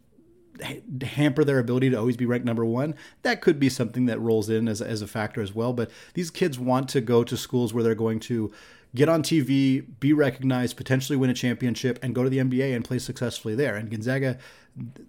hamper 1.02 1.42
their 1.42 1.58
ability 1.58 1.90
to 1.90 1.98
always 1.98 2.16
be 2.16 2.26
ranked 2.26 2.46
number 2.46 2.64
one, 2.64 2.94
that 3.22 3.40
could 3.40 3.58
be 3.58 3.68
something 3.68 4.06
that 4.06 4.20
rolls 4.20 4.48
in 4.48 4.68
as, 4.68 4.80
as 4.80 5.02
a 5.02 5.06
factor 5.08 5.42
as 5.42 5.52
well. 5.52 5.72
But 5.72 5.90
these 6.14 6.30
kids 6.30 6.58
want 6.58 6.88
to 6.90 7.00
go 7.00 7.24
to 7.24 7.36
schools 7.36 7.74
where 7.74 7.82
they're 7.82 7.96
going 7.96 8.20
to 8.20 8.52
get 8.94 9.08
on 9.08 9.22
TV, 9.22 9.84
be 10.00 10.12
recognized, 10.12 10.76
potentially 10.76 11.16
win 11.16 11.30
a 11.30 11.34
championship, 11.34 11.98
and 12.02 12.14
go 12.14 12.22
to 12.22 12.30
the 12.30 12.38
NBA 12.38 12.74
and 12.74 12.84
play 12.84 12.98
successfully 12.98 13.54
there. 13.54 13.76
And 13.76 13.90
Gonzaga, 13.90 14.38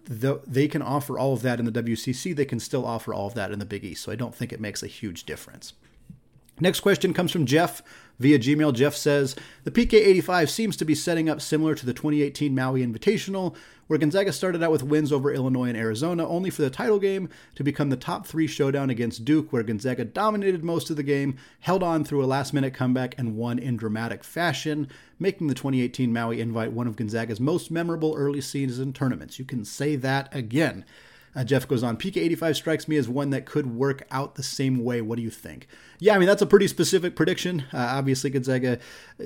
they 0.07 0.67
can 0.67 0.81
offer 0.81 1.19
all 1.19 1.33
of 1.33 1.41
that 1.43 1.59
in 1.59 1.65
the 1.65 1.71
WCC. 1.71 2.35
They 2.35 2.45
can 2.45 2.59
still 2.59 2.85
offer 2.85 3.13
all 3.13 3.27
of 3.27 3.33
that 3.35 3.51
in 3.51 3.59
the 3.59 3.65
Big 3.65 3.83
East. 3.83 4.03
So 4.03 4.11
I 4.11 4.15
don't 4.15 4.33
think 4.33 4.51
it 4.51 4.59
makes 4.59 4.81
a 4.81 4.87
huge 4.87 5.25
difference. 5.25 5.73
Next 6.59 6.79
question 6.79 7.13
comes 7.13 7.33
from 7.33 7.45
Jeff 7.45 7.83
via 8.17 8.39
Gmail. 8.39 8.73
Jeff 8.73 8.95
says 8.95 9.35
The 9.65 9.71
PK85 9.71 10.49
seems 10.49 10.77
to 10.77 10.85
be 10.85 10.95
setting 10.95 11.29
up 11.29 11.41
similar 11.41 11.75
to 11.75 11.85
the 11.85 11.93
2018 11.93 12.55
Maui 12.55 12.85
Invitational, 12.85 13.55
where 13.87 13.99
Gonzaga 13.99 14.31
started 14.31 14.63
out 14.63 14.71
with 14.71 14.81
wins 14.81 15.11
over 15.11 15.33
Illinois 15.33 15.67
and 15.67 15.77
Arizona, 15.77 16.25
only 16.25 16.49
for 16.49 16.61
the 16.61 16.69
title 16.69 16.97
game 16.97 17.27
to 17.55 17.63
become 17.63 17.89
the 17.89 17.97
top 17.97 18.25
three 18.25 18.47
showdown 18.47 18.89
against 18.89 19.25
Duke, 19.25 19.51
where 19.51 19.63
Gonzaga 19.63 20.05
dominated 20.05 20.63
most 20.63 20.89
of 20.89 20.95
the 20.95 21.03
game, 21.03 21.35
held 21.59 21.83
on 21.83 22.05
through 22.05 22.23
a 22.23 22.25
last 22.25 22.53
minute 22.53 22.73
comeback, 22.73 23.15
and 23.17 23.35
won 23.35 23.59
in 23.59 23.75
dramatic 23.75 24.23
fashion, 24.23 24.87
making 25.19 25.47
the 25.47 25.53
2018 25.53 26.13
Maui 26.13 26.39
Invite 26.39 26.71
one 26.71 26.87
of 26.87 26.95
Gonzaga's 26.95 27.41
most 27.41 27.69
memorable 27.69 28.15
early 28.15 28.41
season 28.41 28.93
tournaments. 28.93 29.39
You 29.39 29.45
can 29.45 29.65
say 29.65 29.97
that 29.97 30.33
again. 30.33 30.85
Uh, 31.35 31.43
Jeff 31.43 31.67
goes 31.67 31.83
on, 31.83 31.97
PK85 31.97 32.55
strikes 32.55 32.87
me 32.87 32.95
as 32.95 33.09
one 33.09 33.29
that 33.31 33.45
could 33.45 33.75
work 33.75 34.07
out 34.09 34.35
the 34.35 34.43
same 34.43 34.83
way. 34.83 35.01
What 35.01 35.17
do 35.17 35.21
you 35.21 35.29
think? 35.29 35.67
Yeah, 35.99 36.15
I 36.15 36.17
mean, 36.17 36.27
that's 36.27 36.41
a 36.41 36.45
pretty 36.45 36.67
specific 36.67 37.15
prediction. 37.15 37.65
Uh, 37.73 37.77
obviously, 37.77 38.29
Gonzaga 38.29 38.79
uh, 39.19 39.23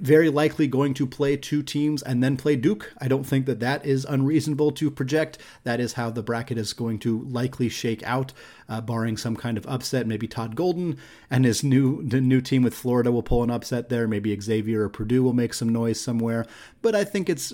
very 0.00 0.30
likely 0.30 0.66
going 0.66 0.94
to 0.94 1.06
play 1.06 1.36
two 1.36 1.62
teams 1.62 2.02
and 2.02 2.22
then 2.22 2.36
play 2.36 2.56
Duke. 2.56 2.92
I 2.98 3.08
don't 3.08 3.24
think 3.24 3.46
that 3.46 3.60
that 3.60 3.84
is 3.84 4.04
unreasonable 4.04 4.72
to 4.72 4.90
project. 4.90 5.38
That 5.64 5.80
is 5.80 5.94
how 5.94 6.10
the 6.10 6.22
bracket 6.22 6.58
is 6.58 6.72
going 6.72 6.98
to 7.00 7.22
likely 7.22 7.68
shake 7.68 8.02
out, 8.04 8.32
uh, 8.68 8.80
barring 8.80 9.16
some 9.16 9.36
kind 9.36 9.56
of 9.56 9.66
upset. 9.66 10.06
Maybe 10.06 10.28
Todd 10.28 10.54
Golden 10.54 10.98
and 11.30 11.44
his 11.44 11.64
new 11.64 12.02
the 12.06 12.20
new 12.20 12.40
team 12.40 12.62
with 12.62 12.74
Florida 12.74 13.10
will 13.10 13.22
pull 13.22 13.42
an 13.42 13.50
upset 13.50 13.88
there. 13.88 14.06
Maybe 14.06 14.38
Xavier 14.40 14.84
or 14.84 14.88
Purdue 14.88 15.22
will 15.22 15.32
make 15.32 15.54
some 15.54 15.68
noise 15.68 16.00
somewhere. 16.00 16.46
But 16.82 16.94
I 16.94 17.04
think 17.04 17.28
it's 17.28 17.52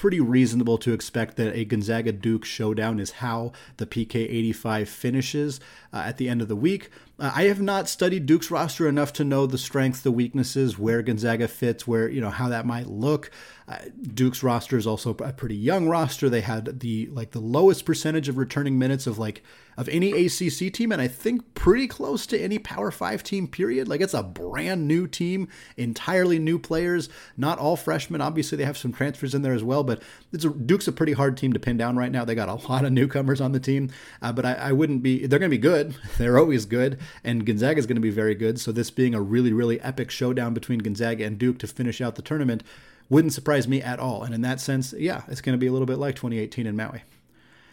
pretty 0.00 0.18
reasonable 0.18 0.78
to 0.78 0.94
expect 0.94 1.36
that 1.36 1.54
a 1.54 1.62
Gonzaga 1.62 2.10
Duke 2.10 2.46
showdown 2.46 2.98
is 2.98 3.10
how 3.10 3.52
the 3.76 3.84
PK 3.84 4.14
85 4.14 4.88
finishes 4.88 5.60
uh, 5.92 5.98
at 6.06 6.16
the 6.16 6.26
end 6.26 6.40
of 6.40 6.48
the 6.48 6.56
week. 6.56 6.88
Uh, 7.20 7.30
I 7.34 7.44
have 7.44 7.60
not 7.60 7.88
studied 7.88 8.24
Duke's 8.24 8.50
roster 8.50 8.88
enough 8.88 9.12
to 9.14 9.24
know 9.24 9.46
the 9.46 9.58
strengths, 9.58 10.00
the 10.00 10.10
weaknesses, 10.10 10.78
where 10.78 11.02
Gonzaga 11.02 11.48
fits, 11.48 11.86
where, 11.86 12.08
you 12.08 12.20
know, 12.20 12.30
how 12.30 12.48
that 12.48 12.64
might 12.64 12.86
look. 12.86 13.30
Uh, 13.70 13.78
Duke's 14.02 14.42
roster 14.42 14.76
is 14.76 14.86
also 14.86 15.10
a 15.10 15.32
pretty 15.32 15.54
young 15.54 15.86
roster. 15.88 16.28
They 16.28 16.40
had 16.40 16.80
the 16.80 17.06
like 17.12 17.30
the 17.30 17.40
lowest 17.40 17.84
percentage 17.84 18.28
of 18.28 18.36
returning 18.36 18.80
minutes 18.80 19.06
of 19.06 19.16
like 19.16 19.44
of 19.76 19.88
any 19.88 20.26
ACC 20.26 20.72
team, 20.72 20.90
and 20.90 21.00
I 21.00 21.06
think 21.06 21.54
pretty 21.54 21.86
close 21.86 22.26
to 22.26 22.38
any 22.38 22.58
Power 22.58 22.90
Five 22.90 23.22
team. 23.22 23.46
Period. 23.46 23.86
Like 23.86 24.00
it's 24.00 24.12
a 24.12 24.24
brand 24.24 24.88
new 24.88 25.06
team, 25.06 25.46
entirely 25.76 26.40
new 26.40 26.58
players, 26.58 27.08
not 27.36 27.58
all 27.58 27.76
freshmen. 27.76 28.20
Obviously, 28.20 28.58
they 28.58 28.64
have 28.64 28.76
some 28.76 28.92
transfers 28.92 29.36
in 29.36 29.42
there 29.42 29.54
as 29.54 29.62
well, 29.62 29.84
but 29.84 30.02
it's 30.32 30.44
a, 30.44 30.50
Duke's 30.50 30.88
a 30.88 30.92
pretty 30.92 31.12
hard 31.12 31.36
team 31.36 31.52
to 31.52 31.60
pin 31.60 31.76
down 31.76 31.96
right 31.96 32.10
now. 32.10 32.24
They 32.24 32.34
got 32.34 32.48
a 32.48 32.68
lot 32.68 32.84
of 32.84 32.92
newcomers 32.92 33.40
on 33.40 33.52
the 33.52 33.60
team, 33.60 33.90
uh, 34.20 34.32
but 34.32 34.44
I, 34.44 34.54
I 34.54 34.72
wouldn't 34.72 35.04
be. 35.04 35.28
They're 35.28 35.38
going 35.38 35.50
to 35.50 35.56
be 35.56 35.58
good. 35.58 35.94
They're 36.18 36.38
always 36.38 36.66
good, 36.66 36.98
and 37.24 37.46
Gonzaga 37.46 37.78
is 37.78 37.86
going 37.86 37.96
to 37.96 38.00
be 38.00 38.10
very 38.10 38.34
good. 38.34 38.60
So 38.60 38.72
this 38.72 38.90
being 38.90 39.14
a 39.14 39.20
really 39.20 39.52
really 39.52 39.80
epic 39.80 40.10
showdown 40.10 40.54
between 40.54 40.80
Gonzaga 40.80 41.24
and 41.24 41.38
Duke 41.38 41.58
to 41.58 41.66
finish 41.66 42.00
out 42.00 42.16
the 42.16 42.22
tournament 42.22 42.62
wouldn't 43.08 43.34
surprise 43.34 43.68
me 43.68 43.82
at 43.82 43.98
all. 43.98 44.22
And 44.22 44.34
in 44.34 44.40
that 44.42 44.60
sense, 44.60 44.94
yeah, 44.96 45.22
it's 45.28 45.40
going 45.40 45.54
to 45.54 45.58
be 45.58 45.66
a 45.66 45.72
little 45.72 45.86
bit 45.86 45.98
like 45.98 46.14
2018 46.14 46.66
in 46.66 46.76
Maui. 46.76 47.02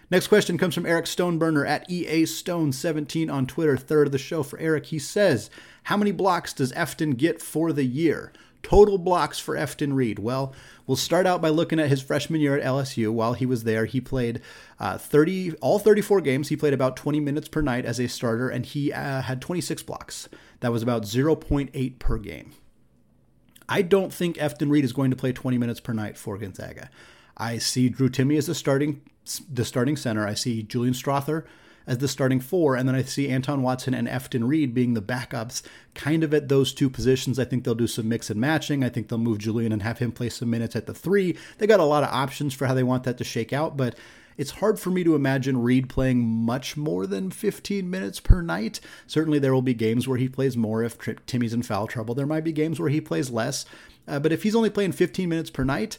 Next 0.10 0.28
question 0.28 0.58
comes 0.58 0.74
from 0.74 0.86
Eric 0.86 1.06
Stoneburner 1.06 1.68
at 1.68 1.90
EA 1.90 2.24
Stone17 2.24 3.32
on 3.32 3.46
Twitter, 3.46 3.76
third 3.76 4.08
of 4.08 4.14
the 4.14 4.18
show 4.18 4.42
for 4.42 4.58
Eric. 4.58 4.86
He 4.88 5.00
says, 5.00 5.50
How 5.84 5.98
many 5.98 6.14
blocks 6.14 6.54
does 6.54 6.72
Efton 6.74 7.18
get 7.18 7.42
for 7.42 7.74
the 7.74 7.84
year? 7.84 8.32
Total 8.68 8.98
blocks 8.98 9.40
for 9.40 9.56
Efton 9.56 9.96
Reid. 9.96 10.20
Well, 10.20 10.54
we'll 10.86 10.98
start 10.98 11.26
out 11.26 11.42
by 11.42 11.48
looking 11.48 11.80
at 11.80 11.88
his 11.88 12.02
freshman 12.02 12.42
year 12.42 12.58
at 12.58 12.66
LSU. 12.66 13.14
While 13.14 13.32
he 13.32 13.46
was 13.46 13.64
there, 13.64 13.86
he 13.86 14.02
played 14.02 14.42
uh, 14.78 14.98
30, 14.98 15.54
all 15.62 15.80
34 15.80 16.20
games. 16.20 16.50
He 16.50 16.58
played 16.58 16.74
about 16.74 16.98
20 16.98 17.22
minutes 17.22 17.48
per 17.48 17.62
night 17.62 17.86
as 17.86 17.98
a 17.98 18.10
starter, 18.10 18.50
and 18.50 18.66
he 18.66 18.92
uh, 18.92 19.22
had 19.22 19.40
26 19.40 19.84
blocks. 19.84 20.28
That 20.60 20.74
was 20.74 20.84
about 20.84 21.04
0.8 21.04 21.98
per 21.98 22.18
game. 22.18 22.52
I 23.70 23.84
don't 23.84 24.14
think 24.14 24.36
Efton 24.36 24.70
Reid 24.70 24.84
is 24.84 24.92
going 24.92 25.12
to 25.12 25.18
play 25.18 25.32
20 25.32 25.58
minutes 25.58 25.80
per 25.80 25.94
night 25.94 26.18
for 26.18 26.38
Gonzaga. 26.38 26.90
I 27.38 27.60
see 27.60 27.88
Drew 27.88 28.10
Timme 28.10 28.38
as 28.38 28.48
the 28.48 28.56
starting 28.56 29.02
the 29.50 29.64
starting 29.64 29.96
center. 29.96 30.28
I 30.28 30.34
see 30.34 30.62
Julian 30.62 30.94
Strawther 30.94 31.46
as 31.88 32.00
the 32.00 32.08
starting 32.08 32.40
four, 32.40 32.76
and 32.76 32.88
then 32.88 32.96
I 32.96 33.02
see 33.02 33.30
Anton 33.30 33.64
Watson 33.64 33.94
and 33.94 34.08
Efton 34.08 34.48
Reid 34.48 34.74
being 34.74 34.94
the 34.94 35.02
backups, 35.02 35.64
kind 35.96 36.24
of 36.24 36.34
at 36.34 36.50
those 36.50 36.74
two 36.74 36.90
positions. 36.90 37.40
I 37.40 37.46
think 37.46 37.64
they'll 37.64 37.76
do 37.76 37.88
some 37.88 38.10
mix 38.10 38.30
and 38.30 38.40
matching. 38.40 38.84
I 38.84 38.90
think 38.90 39.08
they'll 39.08 39.18
move 39.18 39.40
Julian 39.40 39.72
and 39.72 39.82
have 39.82 40.00
him 40.00 40.12
play 40.12 40.30
some 40.30 40.50
minutes 40.50 40.76
at 40.76 40.86
the 40.86 40.94
three. 40.94 41.38
They 41.58 41.66
got 41.66 41.80
a 41.80 41.86
lot 41.86 42.04
of 42.04 42.10
options 42.10 42.54
for 42.54 42.68
how 42.68 42.74
they 42.74 42.84
want 42.84 43.06
that 43.06 43.18
to 43.18 43.24
shake 43.24 43.54
out, 43.54 43.78
but 43.78 43.96
it's 44.38 44.52
hard 44.52 44.80
for 44.80 44.92
me 44.92 45.04
to 45.04 45.16
imagine 45.16 45.64
Reid 45.64 45.90
playing 45.90 46.20
much 46.20 46.78
more 46.78 47.08
than 47.08 47.32
15 47.32 47.90
minutes 47.90 48.20
per 48.20 48.42
night. 48.42 48.80
Certainly, 49.08 49.40
there 49.40 49.54
will 49.54 49.64
be 49.64 49.74
games 49.74 50.08
where 50.08 50.18
he 50.18 50.30
plays 50.30 50.56
more 50.56 50.84
if 50.84 50.98
Timme's 51.26 51.54
in 51.54 51.64
foul 51.64 51.88
trouble. 51.88 52.14
There 52.14 52.28
might 52.28 52.44
be 52.44 52.52
games 52.52 52.80
where 52.80 52.90
he 52.90 53.02
plays 53.02 53.32
less. 53.32 53.66
Uh, 54.08 54.20
but 54.20 54.32
if 54.32 54.44
he's 54.44 54.56
only 54.56 54.70
playing 54.70 54.92
15 54.92 55.28
minutes 55.28 55.50
per 55.50 55.64
night, 55.64 55.98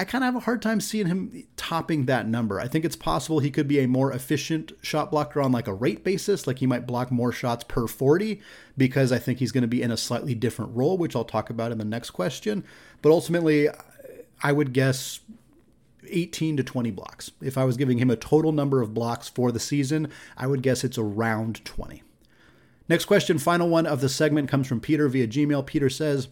I 0.00 0.04
kind 0.04 0.24
of 0.24 0.32
have 0.32 0.36
a 0.36 0.44
hard 0.46 0.62
time 0.62 0.80
seeing 0.80 1.08
him 1.08 1.44
topping 1.58 2.06
that 2.06 2.26
number. 2.26 2.58
I 2.58 2.68
think 2.68 2.86
it's 2.86 2.96
possible 2.96 3.38
he 3.38 3.50
could 3.50 3.68
be 3.68 3.80
a 3.80 3.86
more 3.86 4.10
efficient 4.14 4.72
shot 4.80 5.10
blocker 5.10 5.42
on 5.42 5.52
like 5.52 5.68
a 5.68 5.74
rate 5.74 6.02
basis, 6.02 6.46
like 6.46 6.60
he 6.60 6.66
might 6.66 6.86
block 6.86 7.10
more 7.10 7.32
shots 7.32 7.64
per 7.64 7.86
40 7.86 8.40
because 8.78 9.12
I 9.12 9.18
think 9.18 9.40
he's 9.40 9.52
going 9.52 9.60
to 9.60 9.68
be 9.68 9.82
in 9.82 9.90
a 9.90 9.98
slightly 9.98 10.34
different 10.34 10.74
role, 10.74 10.96
which 10.96 11.14
I'll 11.14 11.26
talk 11.26 11.50
about 11.50 11.70
in 11.70 11.76
the 11.76 11.84
next 11.84 12.12
question. 12.12 12.64
But 13.02 13.12
ultimately, 13.12 13.68
I 14.42 14.52
would 14.52 14.72
guess 14.72 15.20
18 16.08 16.56
to 16.56 16.64
20 16.64 16.90
blocks. 16.92 17.32
If 17.42 17.58
I 17.58 17.64
was 17.64 17.76
giving 17.76 17.98
him 17.98 18.08
a 18.08 18.16
total 18.16 18.52
number 18.52 18.80
of 18.80 18.94
blocks 18.94 19.28
for 19.28 19.52
the 19.52 19.60
season, 19.60 20.08
I 20.34 20.46
would 20.46 20.62
guess 20.62 20.82
it's 20.82 20.96
around 20.96 21.62
20. 21.66 22.02
Next 22.88 23.04
question, 23.04 23.38
final 23.38 23.68
one 23.68 23.84
of 23.84 24.00
the 24.00 24.08
segment 24.08 24.48
comes 24.48 24.66
from 24.66 24.80
Peter 24.80 25.10
via 25.10 25.28
Gmail. 25.28 25.66
Peter 25.66 25.90
says, 25.90 26.28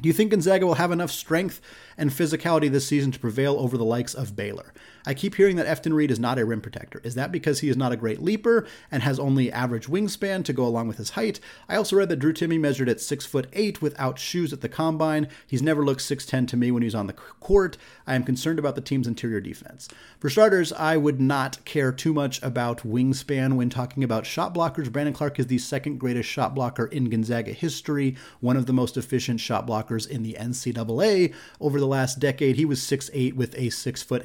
do 0.00 0.08
you 0.08 0.12
think 0.12 0.30
Gonzaga 0.30 0.64
will 0.64 0.74
have 0.74 0.92
enough 0.92 1.10
strength 1.10 1.60
and 1.96 2.10
physicality 2.10 2.70
this 2.70 2.86
season 2.86 3.10
to 3.12 3.18
prevail 3.18 3.58
over 3.58 3.76
the 3.76 3.84
likes 3.84 4.14
of 4.14 4.36
Baylor? 4.36 4.72
I 5.08 5.14
keep 5.14 5.36
hearing 5.36 5.56
that 5.56 5.66
Efton 5.66 5.94
Reid 5.94 6.10
is 6.10 6.20
not 6.20 6.38
a 6.38 6.44
rim 6.44 6.60
protector. 6.60 7.00
Is 7.02 7.14
that 7.14 7.32
because 7.32 7.60
he 7.60 7.70
is 7.70 7.78
not 7.78 7.92
a 7.92 7.96
great 7.96 8.20
leaper 8.20 8.66
and 8.90 9.02
has 9.02 9.18
only 9.18 9.50
average 9.50 9.86
wingspan 9.86 10.44
to 10.44 10.52
go 10.52 10.66
along 10.66 10.86
with 10.86 10.98
his 10.98 11.10
height? 11.10 11.40
I 11.66 11.76
also 11.76 11.96
read 11.96 12.10
that 12.10 12.18
Drew 12.18 12.34
Timme 12.34 12.60
measured 12.60 12.90
at 12.90 13.00
six 13.00 13.24
foot 13.24 13.46
eight 13.54 13.80
without 13.80 14.18
shoes 14.18 14.52
at 14.52 14.60
the 14.60 14.68
combine. 14.68 15.28
He's 15.46 15.62
never 15.62 15.82
looked 15.82 16.02
6'10 16.02 16.46
to 16.48 16.58
me 16.58 16.70
when 16.70 16.82
he's 16.82 16.94
on 16.94 17.06
the 17.06 17.14
court. 17.14 17.78
I 18.06 18.16
am 18.16 18.22
concerned 18.22 18.58
about 18.58 18.74
the 18.74 18.82
team's 18.82 19.06
interior 19.06 19.40
defense. 19.40 19.88
For 20.18 20.28
starters, 20.28 20.74
I 20.74 20.98
would 20.98 21.22
not 21.22 21.64
care 21.64 21.90
too 21.90 22.12
much 22.12 22.42
about 22.42 22.86
wingspan 22.86 23.54
when 23.54 23.70
talking 23.70 24.04
about 24.04 24.26
shot 24.26 24.54
blockers. 24.54 24.92
Brandon 24.92 25.14
Clarke 25.14 25.38
is 25.38 25.46
the 25.46 25.56
second 25.56 25.96
greatest 25.96 26.28
shot 26.28 26.54
blocker 26.54 26.84
in 26.84 27.08
Gonzaga 27.08 27.52
history, 27.52 28.14
one 28.40 28.58
of 28.58 28.66
the 28.66 28.74
most 28.74 28.98
efficient 28.98 29.40
shot 29.40 29.66
blockers 29.66 30.06
in 30.06 30.22
the 30.22 30.36
NCAA 30.38 31.32
over 31.62 31.80
the 31.80 31.86
last 31.86 32.18
decade. 32.18 32.56
He 32.56 32.66
was 32.66 32.80
6'8 32.80 33.32
with 33.32 33.56
a 33.56 33.70
6 33.70 34.02
foot 34.02 34.22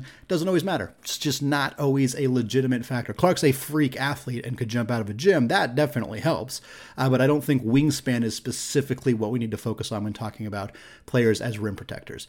8. 0.00 0.28
Doesn't 0.28 0.48
always 0.48 0.64
matter. 0.64 0.94
It's 1.02 1.18
just 1.18 1.42
not 1.42 1.78
always 1.78 2.14
a 2.14 2.26
legitimate 2.28 2.84
factor. 2.84 3.12
Clarke's 3.12 3.44
a 3.44 3.52
freak 3.52 3.96
athlete 4.00 4.44
and 4.44 4.58
could 4.58 4.68
jump 4.68 4.90
out 4.90 5.00
of 5.00 5.10
a 5.10 5.14
gym. 5.14 5.48
That 5.48 5.74
definitely 5.74 6.20
helps. 6.20 6.60
Uh, 6.96 7.08
but 7.08 7.20
I 7.20 7.26
don't 7.26 7.44
think 7.44 7.64
wingspan 7.64 8.24
is 8.24 8.34
specifically 8.34 9.14
what 9.14 9.30
we 9.30 9.38
need 9.38 9.50
to 9.50 9.56
focus 9.56 9.92
on 9.92 10.04
when 10.04 10.12
talking 10.12 10.46
about 10.46 10.72
players 11.06 11.40
as 11.40 11.58
rim 11.58 11.76
protectors. 11.76 12.26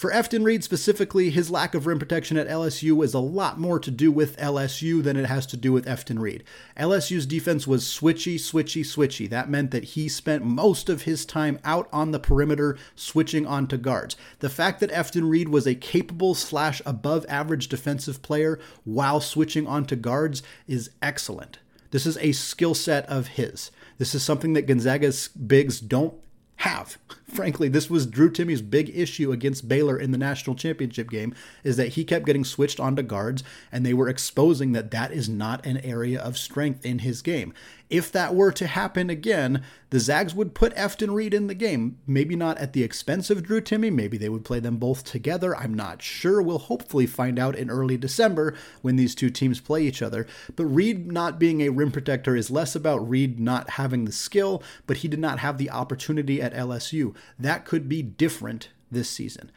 For 0.00 0.10
Efton 0.10 0.46
Reid 0.46 0.64
specifically, 0.64 1.28
his 1.28 1.50
lack 1.50 1.74
of 1.74 1.86
rim 1.86 1.98
protection 1.98 2.38
at 2.38 2.48
LSU 2.48 3.04
is 3.04 3.12
a 3.12 3.18
lot 3.18 3.60
more 3.60 3.78
to 3.78 3.90
do 3.90 4.10
with 4.10 4.38
LSU 4.38 5.02
than 5.02 5.18
it 5.18 5.26
has 5.26 5.44
to 5.48 5.58
do 5.58 5.74
with 5.74 5.84
Efton 5.84 6.18
Reid. 6.18 6.42
LSU's 6.78 7.26
defense 7.26 7.66
was 7.66 7.84
switchy, 7.84 8.36
switchy, 8.36 8.80
switchy. 8.80 9.28
That 9.28 9.50
meant 9.50 9.72
that 9.72 9.84
he 9.84 10.08
spent 10.08 10.42
most 10.42 10.88
of 10.88 11.02
his 11.02 11.26
time 11.26 11.58
out 11.66 11.86
on 11.92 12.12
the 12.12 12.18
perimeter 12.18 12.78
switching 12.96 13.46
onto 13.46 13.76
guards. 13.76 14.16
The 14.38 14.48
fact 14.48 14.80
that 14.80 14.90
Efton 14.90 15.28
Reid 15.28 15.50
was 15.50 15.66
a 15.66 15.74
capable 15.74 16.34
slash 16.34 16.80
above 16.86 17.26
average 17.28 17.68
defensive 17.68 18.22
player 18.22 18.58
while 18.84 19.20
switching 19.20 19.66
onto 19.66 19.96
guards 19.96 20.42
is 20.66 20.88
excellent. 21.02 21.58
This 21.90 22.06
is 22.06 22.16
a 22.22 22.32
skill 22.32 22.72
set 22.74 23.04
of 23.04 23.26
his. 23.26 23.70
This 23.98 24.14
is 24.14 24.22
something 24.22 24.54
that 24.54 24.66
Gonzaga's 24.66 25.28
bigs 25.28 25.78
don't 25.78 26.14
have 26.56 26.96
frankly, 27.30 27.68
this 27.68 27.88
was 27.88 28.06
Drew 28.06 28.30
Timme's 28.30 28.62
big 28.62 28.90
issue 28.96 29.32
against 29.32 29.68
Baylor 29.68 29.98
in 29.98 30.10
the 30.10 30.18
national 30.18 30.56
championship 30.56 31.10
game 31.10 31.34
is 31.64 31.76
that 31.76 31.90
he 31.90 32.04
kept 32.04 32.26
getting 32.26 32.44
switched 32.44 32.80
onto 32.80 33.02
guards 33.02 33.42
and 33.72 33.84
they 33.84 33.94
were 33.94 34.08
exposing 34.08 34.72
that 34.72 34.90
that 34.90 35.12
is 35.12 35.28
not 35.28 35.64
an 35.64 35.78
area 35.78 36.20
of 36.20 36.36
strength 36.36 36.84
in 36.84 37.00
his 37.00 37.22
game. 37.22 37.54
If 37.90 38.12
that 38.12 38.36
were 38.36 38.52
to 38.52 38.68
happen 38.68 39.10
again, 39.10 39.64
the 39.90 39.98
Zags 39.98 40.32
would 40.32 40.54
put 40.54 40.74
Efton 40.76 41.12
Reid 41.12 41.34
in 41.34 41.48
the 41.48 41.54
game. 41.54 41.98
Maybe 42.06 42.36
not 42.36 42.56
at 42.58 42.72
the 42.72 42.84
expense 42.84 43.30
of 43.30 43.42
Drew 43.42 43.60
Timme. 43.60 43.92
Maybe 43.92 44.16
they 44.16 44.28
would 44.28 44.44
play 44.44 44.60
them 44.60 44.76
both 44.76 45.02
together. 45.02 45.56
I'm 45.56 45.74
not 45.74 46.00
sure. 46.00 46.40
We'll 46.40 46.60
hopefully 46.60 47.06
find 47.06 47.36
out 47.36 47.56
in 47.56 47.68
early 47.68 47.96
December 47.96 48.54
when 48.80 48.94
these 48.94 49.16
two 49.16 49.28
teams 49.28 49.60
play 49.60 49.82
each 49.82 50.02
other. 50.02 50.28
But 50.54 50.66
Reid 50.66 51.10
not 51.10 51.40
being 51.40 51.62
a 51.62 51.70
rim 51.70 51.90
protector 51.90 52.36
is 52.36 52.48
less 52.48 52.76
about 52.76 53.08
Reid 53.08 53.40
not 53.40 53.70
having 53.70 54.04
the 54.04 54.12
skill, 54.12 54.62
but 54.86 54.98
he 54.98 55.08
did 55.08 55.18
not 55.18 55.40
have 55.40 55.58
the 55.58 55.70
opportunity 55.70 56.40
at 56.40 56.54
LSU. 56.54 57.16
That 57.38 57.64
could 57.64 57.88
be 57.88 58.02
different 58.02 58.70
this 58.90 59.08
season. 59.08 59.50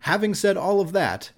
Having 0.00 0.34
said 0.34 0.56
all 0.56 0.80
of 0.80 0.92
that, 0.92 1.30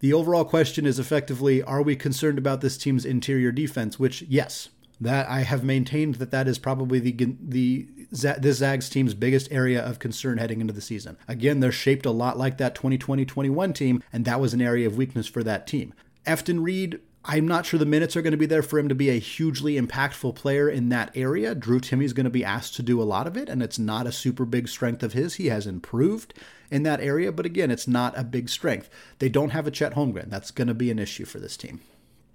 the 0.00 0.12
overall 0.12 0.44
question 0.44 0.86
is 0.86 0.98
effectively 0.98 1.62
are 1.62 1.82
we 1.82 1.96
concerned 1.96 2.38
about 2.38 2.60
this 2.60 2.76
team's 2.76 3.04
interior 3.04 3.52
defense? 3.52 3.98
Which, 3.98 4.22
yes, 4.22 4.68
that 5.00 5.28
I 5.28 5.40
have 5.40 5.64
maintained 5.64 6.16
that 6.16 6.30
that 6.30 6.46
is 6.46 6.58
probably 6.58 7.00
the 7.00 7.36
the 7.40 7.88
this 8.10 8.58
Zags 8.58 8.88
team's 8.88 9.14
biggest 9.14 9.50
area 9.50 9.80
of 9.80 9.98
concern 9.98 10.38
heading 10.38 10.60
into 10.60 10.72
the 10.72 10.80
season. 10.80 11.16
Again, 11.26 11.60
they're 11.60 11.72
shaped 11.72 12.06
a 12.06 12.10
lot 12.10 12.38
like 12.38 12.58
that 12.58 12.74
2020-21 12.74 13.74
team, 13.74 14.02
and 14.12 14.24
that 14.24 14.40
was 14.40 14.54
an 14.54 14.60
area 14.60 14.86
of 14.86 14.96
weakness 14.96 15.26
for 15.26 15.42
that 15.42 15.66
team. 15.66 15.92
Efton 16.26 16.62
Reid 16.62 17.00
I'm 17.24 17.46
not 17.46 17.64
sure 17.64 17.78
the 17.78 17.86
minutes 17.86 18.16
are 18.16 18.22
going 18.22 18.32
to 18.32 18.36
be 18.36 18.46
there 18.46 18.64
for 18.64 18.80
him 18.80 18.88
to 18.88 18.96
be 18.96 19.08
a 19.08 19.20
hugely 19.20 19.80
impactful 19.80 20.34
player 20.34 20.68
in 20.68 20.88
that 20.88 21.12
area. 21.16 21.54
Drew 21.54 21.78
Timme's 21.78 22.12
going 22.12 22.24
to 22.24 22.30
be 22.30 22.44
asked 22.44 22.74
to 22.76 22.82
do 22.82 23.00
a 23.00 23.04
lot 23.04 23.28
of 23.28 23.36
it, 23.36 23.48
and 23.48 23.62
it's 23.62 23.78
not 23.78 24.08
a 24.08 24.12
super 24.12 24.44
big 24.44 24.66
strength 24.68 25.04
of 25.04 25.12
his. 25.12 25.34
He 25.34 25.46
has 25.46 25.64
improved 25.64 26.34
in 26.68 26.82
that 26.82 27.00
area, 27.00 27.30
but 27.30 27.46
again, 27.46 27.70
it's 27.70 27.86
not 27.86 28.18
a 28.18 28.24
big 28.24 28.48
strength. 28.48 28.90
They 29.20 29.28
don't 29.28 29.50
have 29.50 29.68
a 29.68 29.70
Chet 29.70 29.94
Holmgren. 29.94 30.30
That's 30.30 30.50
going 30.50 30.66
to 30.66 30.74
be 30.74 30.90
an 30.90 30.98
issue 30.98 31.24
for 31.24 31.38
this 31.38 31.56
team. 31.56 31.80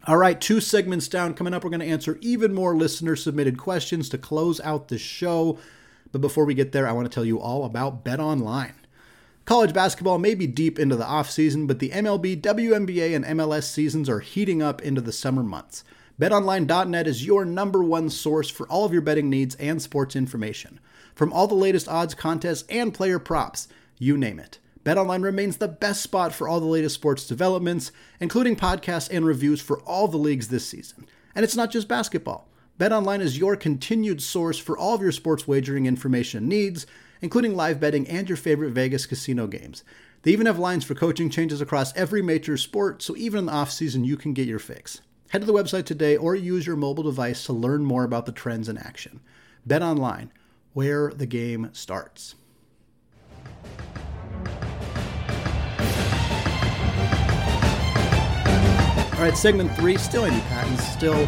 All 0.06 0.17
right, 0.17 0.39
two 0.39 0.62
segments 0.62 1.10
down. 1.10 1.34
Coming 1.34 1.54
up, 1.54 1.65
we're 1.65 1.69
going 1.69 1.82
to 1.82 1.86
answer 1.86 2.17
even 2.21 2.54
more 2.54 2.73
listener 2.73 3.17
submitted 3.17 3.58
questions 3.58 4.08
to 4.10 4.17
close 4.17 4.62
out 4.62 4.88
the 4.88 4.97
show. 4.97 5.60
But 6.13 6.21
before 6.21 6.45
we 6.45 6.54
get 6.54 6.71
there, 6.71 6.88
I 6.88 6.93
want 6.93 7.12
to 7.12 7.13
tell 7.13 7.26
you 7.26 7.41
all 7.41 7.65
about 7.65 8.06
Bet 8.06 8.21
Online. 8.21 8.73
College 9.47 9.73
basketball 9.73 10.19
may 10.19 10.36
be 10.36 10.45
deep 10.45 10.77
into 10.77 10.97
the 10.97 11.05
offseason, 11.05 11.67
but 11.67 11.79
the 11.79 11.91
MLB, 11.91 12.41
WNBA, 12.41 13.15
and 13.15 13.23
MLS 13.23 13.63
seasons 13.63 14.10
are 14.10 14.19
heating 14.19 14.62
up 14.62 14.81
into 14.81 14.99
the 14.99 15.13
summer 15.13 15.41
months. 15.41 15.86
BetOnline.net 16.19 17.07
is 17.07 17.25
your 17.25 17.45
number 17.45 17.81
one 17.81 18.10
source 18.10 18.49
for 18.49 18.67
all 18.67 18.83
of 18.83 18.91
your 18.91 19.01
betting 19.01 19.29
needs 19.29 19.55
and 19.55 19.81
sports 19.81 20.17
information. 20.17 20.81
From 21.15 21.31
all 21.31 21.47
the 21.47 21.55
latest 21.55 21.88
odds, 21.88 22.13
contests, 22.13 22.65
and 22.67 22.93
player 22.93 23.19
props, 23.19 23.69
you 23.97 24.17
name 24.17 24.38
it. 24.38 24.60
BetOnline 24.83 25.23
remains 25.23 25.55
the 25.55 25.69
best 25.69 26.03
spot 26.03 26.33
for 26.33 26.49
all 26.49 26.60
the 26.60 26.65
latest 26.65 26.95
sports 26.95 27.25
developments, 27.25 27.93
including 28.19 28.57
podcasts 28.57 29.10
and 29.10 29.25
reviews 29.25 29.62
for 29.62 29.79
all 29.83 30.10
the 30.10 30.17
leagues 30.17 30.49
this 30.49 30.67
season. 30.67 31.07
And 31.33 31.45
it's 31.45 31.55
not 31.55 31.71
just 31.71 31.88
basketball. 31.88 32.49
BetOnline 32.77 33.21
is 33.21 33.38
your 33.38 33.55
continued 33.55 34.21
source 34.21 34.60
for 34.60 34.77
all 34.77 34.95
of 34.95 35.01
your 35.01 35.13
sports 35.13 35.47
wagering 35.47 35.86
information 35.86 36.49
needs, 36.49 36.86
including 37.21 37.56
live 37.56 37.80
betting 37.80 38.08
and 38.08 38.27
your 38.30 38.38
favorite 38.38 38.71
Vegas 38.71 39.06
casino 39.06 39.47
games. 39.47 39.84
They 40.23 40.32
even 40.32 40.45
have 40.45 40.60
lines 40.60 40.84
for 40.84 40.95
coaching 40.95 41.30
changes 41.30 41.62
across 41.62 41.95
every 41.95 42.21
major 42.21 42.58
sport, 42.58 43.01
so 43.01 43.15
even 43.15 43.39
in 43.39 43.45
the 43.45 43.51
off-season 43.53 44.03
you 44.03 44.17
can 44.17 44.34
get 44.34 44.47
your 44.47 44.60
fix. 44.60 45.01
Head 45.30 45.41
to 45.41 45.47
the 45.47 45.53
website 45.53 45.86
today 45.86 46.17
or 46.17 46.36
use 46.36 46.65
your 46.65 46.75
mobile 46.75 47.03
device 47.03 47.45
to 47.45 47.53
learn 47.53 47.84
more 47.84 48.03
about 48.03 48.25
the 48.25 48.32
trends 48.32 48.69
in 48.69 48.77
action. 48.77 49.19
Bet 49.65 49.82
online, 49.82 50.32
where 50.73 51.12
the 51.12 51.25
game 51.25 51.69
starts. 51.73 52.36
All 59.13 59.23
right, 59.23 59.36
segment 59.36 59.75
three, 59.75 59.97
still 59.97 60.25
Andy 60.25 60.39
Patton, 60.41 60.77
still 60.77 61.27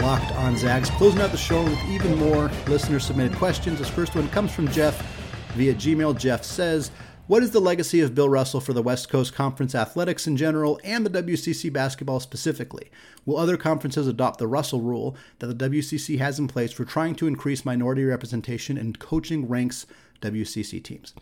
locked 0.00 0.32
on 0.32 0.56
Zags. 0.56 0.90
Closing 0.90 1.20
out 1.20 1.30
the 1.30 1.36
show 1.36 1.62
with 1.62 1.78
even 1.88 2.16
more 2.18 2.50
listener 2.66 2.98
submitted 2.98 3.36
questions. 3.38 3.78
This 3.78 3.88
first 3.88 4.14
one 4.14 4.28
comes 4.28 4.52
from 4.52 4.68
Jeff 4.68 5.17
via 5.58 5.74
Gmail. 5.74 6.16
Jeff 6.16 6.44
says, 6.44 6.92
What 7.26 7.42
is 7.42 7.50
the 7.50 7.60
legacy 7.60 8.00
of 8.00 8.14
Bill 8.14 8.28
Russell 8.28 8.60
for 8.60 8.72
the 8.72 8.82
West 8.82 9.08
Coast 9.08 9.34
Conference 9.34 9.74
athletics 9.74 10.28
in 10.28 10.36
general 10.36 10.80
and 10.84 11.04
the 11.04 11.22
WCC 11.22 11.72
basketball 11.72 12.20
specifically? 12.20 12.92
Will 13.26 13.36
other 13.36 13.56
conferences 13.56 14.06
adopt 14.06 14.38
the 14.38 14.46
Russell 14.46 14.80
rule 14.80 15.16
that 15.40 15.48
the 15.48 15.68
WCC 15.68 16.18
has 16.18 16.38
in 16.38 16.46
place 16.46 16.70
for 16.70 16.84
trying 16.84 17.16
to 17.16 17.26
increase 17.26 17.64
minority 17.64 18.04
representation 18.04 18.78
in 18.78 18.94
coaching 18.94 19.48
ranks 19.48 19.84
WCC 20.22 20.82
teams? 20.82 21.12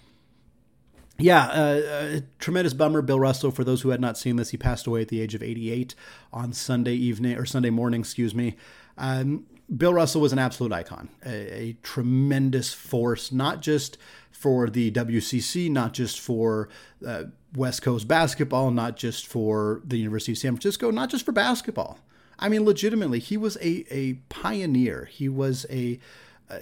yeah, 1.18 1.46
uh, 1.46 2.20
tremendous 2.38 2.74
bummer. 2.74 3.00
Bill 3.00 3.18
Russell, 3.18 3.50
for 3.50 3.64
those 3.64 3.80
who 3.80 3.88
had 3.88 4.00
not 4.00 4.18
seen 4.18 4.36
this, 4.36 4.50
he 4.50 4.58
passed 4.58 4.86
away 4.86 5.00
at 5.02 5.08
the 5.08 5.20
age 5.20 5.34
of 5.34 5.42
88 5.42 5.94
on 6.30 6.52
Sunday 6.52 6.94
evening 6.94 7.38
or 7.38 7.46
Sunday 7.46 7.70
morning, 7.70 8.00
excuse 8.00 8.34
me. 8.34 8.54
Um, 8.98 9.46
Bill 9.74 9.92
Russell 9.92 10.20
was 10.20 10.32
an 10.32 10.38
absolute 10.38 10.72
icon, 10.72 11.08
a, 11.24 11.54
a, 11.54 11.76
tremendous 11.82 12.72
force, 12.72 13.32
not 13.32 13.62
just 13.62 13.98
for 14.30 14.70
the 14.70 14.92
WCC, 14.92 15.70
not 15.70 15.92
just 15.92 16.20
for 16.20 16.68
uh, 17.04 17.24
West 17.54 17.82
Coast 17.82 18.06
basketball, 18.06 18.70
not 18.70 18.96
just 18.96 19.26
for 19.26 19.80
the 19.84 19.96
University 19.96 20.32
of 20.32 20.38
San 20.38 20.52
Francisco, 20.52 20.90
not 20.90 21.10
just 21.10 21.24
for 21.24 21.32
basketball. 21.32 21.98
I 22.38 22.48
mean, 22.48 22.64
legitimately, 22.64 23.18
he 23.18 23.36
was 23.36 23.56
a, 23.56 23.84
a 23.90 24.14
pioneer. 24.28 25.08
He 25.10 25.28
was 25.28 25.66
a, 25.70 25.98
a 26.50 26.60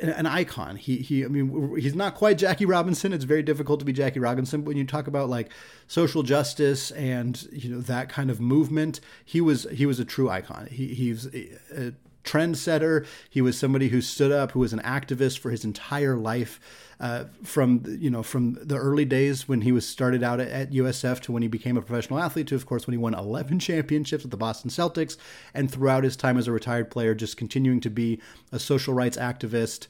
an 0.00 0.26
icon. 0.26 0.76
He 0.76 0.96
he. 0.96 1.24
I 1.24 1.28
mean, 1.28 1.76
he's 1.76 1.94
not 1.94 2.14
quite 2.14 2.38
Jackie 2.38 2.64
Robinson. 2.66 3.12
It's 3.12 3.24
very 3.24 3.42
difficult 3.42 3.80
to 3.80 3.86
be 3.86 3.92
Jackie 3.92 4.20
Robinson. 4.20 4.62
But 4.62 4.68
when 4.68 4.76
you 4.76 4.86
talk 4.86 5.06
about 5.06 5.28
like 5.28 5.50
social 5.86 6.22
justice 6.22 6.90
and 6.92 7.46
you 7.52 7.70
know 7.70 7.80
that 7.82 8.08
kind 8.08 8.30
of 8.30 8.40
movement, 8.40 9.00
he 9.24 9.40
was 9.40 9.66
he 9.72 9.86
was 9.86 10.00
a 10.00 10.04
true 10.04 10.30
icon. 10.30 10.66
He 10.70 10.94
he's 10.94 11.26
a, 11.26 11.58
a 11.76 11.92
trendsetter. 12.24 13.06
He 13.28 13.40
was 13.40 13.58
somebody 13.58 13.88
who 13.88 14.00
stood 14.00 14.32
up, 14.32 14.52
who 14.52 14.60
was 14.60 14.72
an 14.72 14.80
activist 14.80 15.38
for 15.38 15.50
his 15.50 15.64
entire 15.64 16.16
life 16.16 16.60
uh, 17.00 17.24
from 17.42 17.82
you 17.86 18.10
know 18.10 18.22
from 18.22 18.58
the 18.60 18.76
early 18.76 19.06
days 19.06 19.48
when 19.48 19.62
he 19.62 19.72
was 19.72 19.88
started 19.88 20.22
out 20.22 20.38
at, 20.38 20.70
USF 20.70 21.20
to 21.20 21.32
when 21.32 21.42
he 21.42 21.48
became 21.48 21.76
a 21.76 21.82
professional 21.82 22.20
athlete 22.20 22.46
to 22.48 22.54
of 22.54 22.66
course 22.66 22.86
when 22.86 22.92
he 22.92 22.98
won 22.98 23.14
11 23.14 23.58
championships 23.58 24.22
with 24.22 24.30
the 24.30 24.36
Boston 24.36 24.70
Celtics 24.70 25.16
and 25.54 25.70
throughout 25.70 26.04
his 26.04 26.14
time 26.14 26.36
as 26.36 26.46
a 26.46 26.52
retired 26.52 26.90
player 26.90 27.14
just 27.14 27.38
continuing 27.38 27.80
to 27.80 27.90
be 27.90 28.20
a 28.52 28.58
social 28.58 28.92
rights 28.92 29.16
activist 29.16 29.86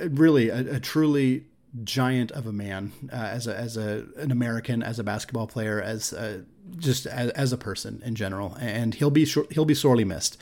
uh, 0.00 0.08
really 0.10 0.48
a, 0.48 0.74
a 0.74 0.80
truly 0.80 1.46
giant 1.84 2.32
of 2.32 2.46
a 2.46 2.52
man 2.52 2.92
uh, 3.12 3.16
as 3.16 3.46
a 3.46 3.56
as 3.56 3.76
a 3.76 4.04
an 4.16 4.32
American 4.32 4.82
as 4.82 4.98
a 4.98 5.04
basketball 5.04 5.46
player 5.46 5.80
as 5.80 6.12
a, 6.12 6.44
just 6.76 7.06
as, 7.06 7.30
as, 7.30 7.52
a 7.52 7.58
person 7.58 8.02
in 8.04 8.14
general 8.14 8.56
and 8.60 8.94
he'll 8.94 9.10
be 9.10 9.24
he'll 9.24 9.64
be 9.64 9.74
sorely 9.74 10.04
missed 10.04 10.36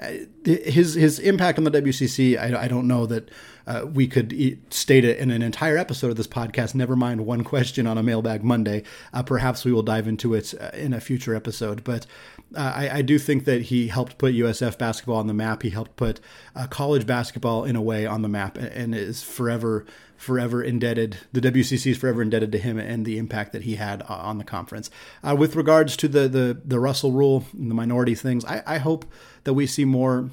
uh, 0.00 0.12
his 0.44 0.94
his 0.94 1.18
impact 1.18 1.58
on 1.58 1.64
the 1.64 1.70
WCC 1.70 2.38
I, 2.38 2.64
I 2.64 2.68
don't 2.68 2.86
know 2.86 3.06
that 3.06 3.30
uh, 3.68 3.84
we 3.84 4.06
could 4.06 4.58
state 4.70 5.04
it 5.04 5.18
in 5.18 5.30
an 5.30 5.42
entire 5.42 5.76
episode 5.76 6.10
of 6.10 6.16
this 6.16 6.26
podcast. 6.26 6.74
Never 6.74 6.96
mind 6.96 7.26
one 7.26 7.44
question 7.44 7.86
on 7.86 7.98
a 7.98 8.02
mailbag 8.02 8.42
Monday. 8.42 8.82
Uh, 9.12 9.22
perhaps 9.22 9.62
we 9.62 9.72
will 9.72 9.82
dive 9.82 10.08
into 10.08 10.32
it 10.32 10.54
uh, 10.58 10.70
in 10.72 10.94
a 10.94 11.00
future 11.00 11.34
episode. 11.34 11.84
But 11.84 12.06
uh, 12.56 12.72
I, 12.74 12.90
I, 12.90 13.02
do 13.02 13.18
think 13.18 13.44
that 13.44 13.62
he 13.62 13.88
helped 13.88 14.16
put 14.16 14.34
USF 14.34 14.78
basketball 14.78 15.16
on 15.16 15.26
the 15.26 15.34
map. 15.34 15.62
He 15.62 15.68
helped 15.68 15.96
put 15.96 16.18
uh, 16.56 16.66
college 16.66 17.06
basketball 17.06 17.64
in 17.64 17.76
a 17.76 17.82
way 17.82 18.06
on 18.06 18.22
the 18.22 18.28
map, 18.28 18.56
and 18.56 18.94
is 18.94 19.22
forever 19.22 19.84
forever 20.16 20.62
indebted. 20.62 21.18
The 21.34 21.42
WCC 21.42 21.90
is 21.90 21.98
forever 21.98 22.22
indebted 22.22 22.50
to 22.52 22.58
him 22.58 22.78
and 22.78 23.04
the 23.04 23.18
impact 23.18 23.52
that 23.52 23.62
he 23.62 23.76
had 23.76 24.00
on 24.02 24.38
the 24.38 24.44
conference. 24.44 24.90
With 25.22 25.54
regards 25.68 25.98
to 25.98 26.08
the 26.08 26.28
the 26.28 26.58
the 26.64 26.80
Russell 26.80 27.12
Rule 27.12 27.44
and 27.52 27.70
the 27.70 27.74
minority 27.74 28.14
things, 28.14 28.42
I, 28.46 28.62
I 28.66 28.78
hope 28.78 29.04
that 29.44 29.52
we 29.52 29.66
see 29.66 29.84
more 29.84 30.30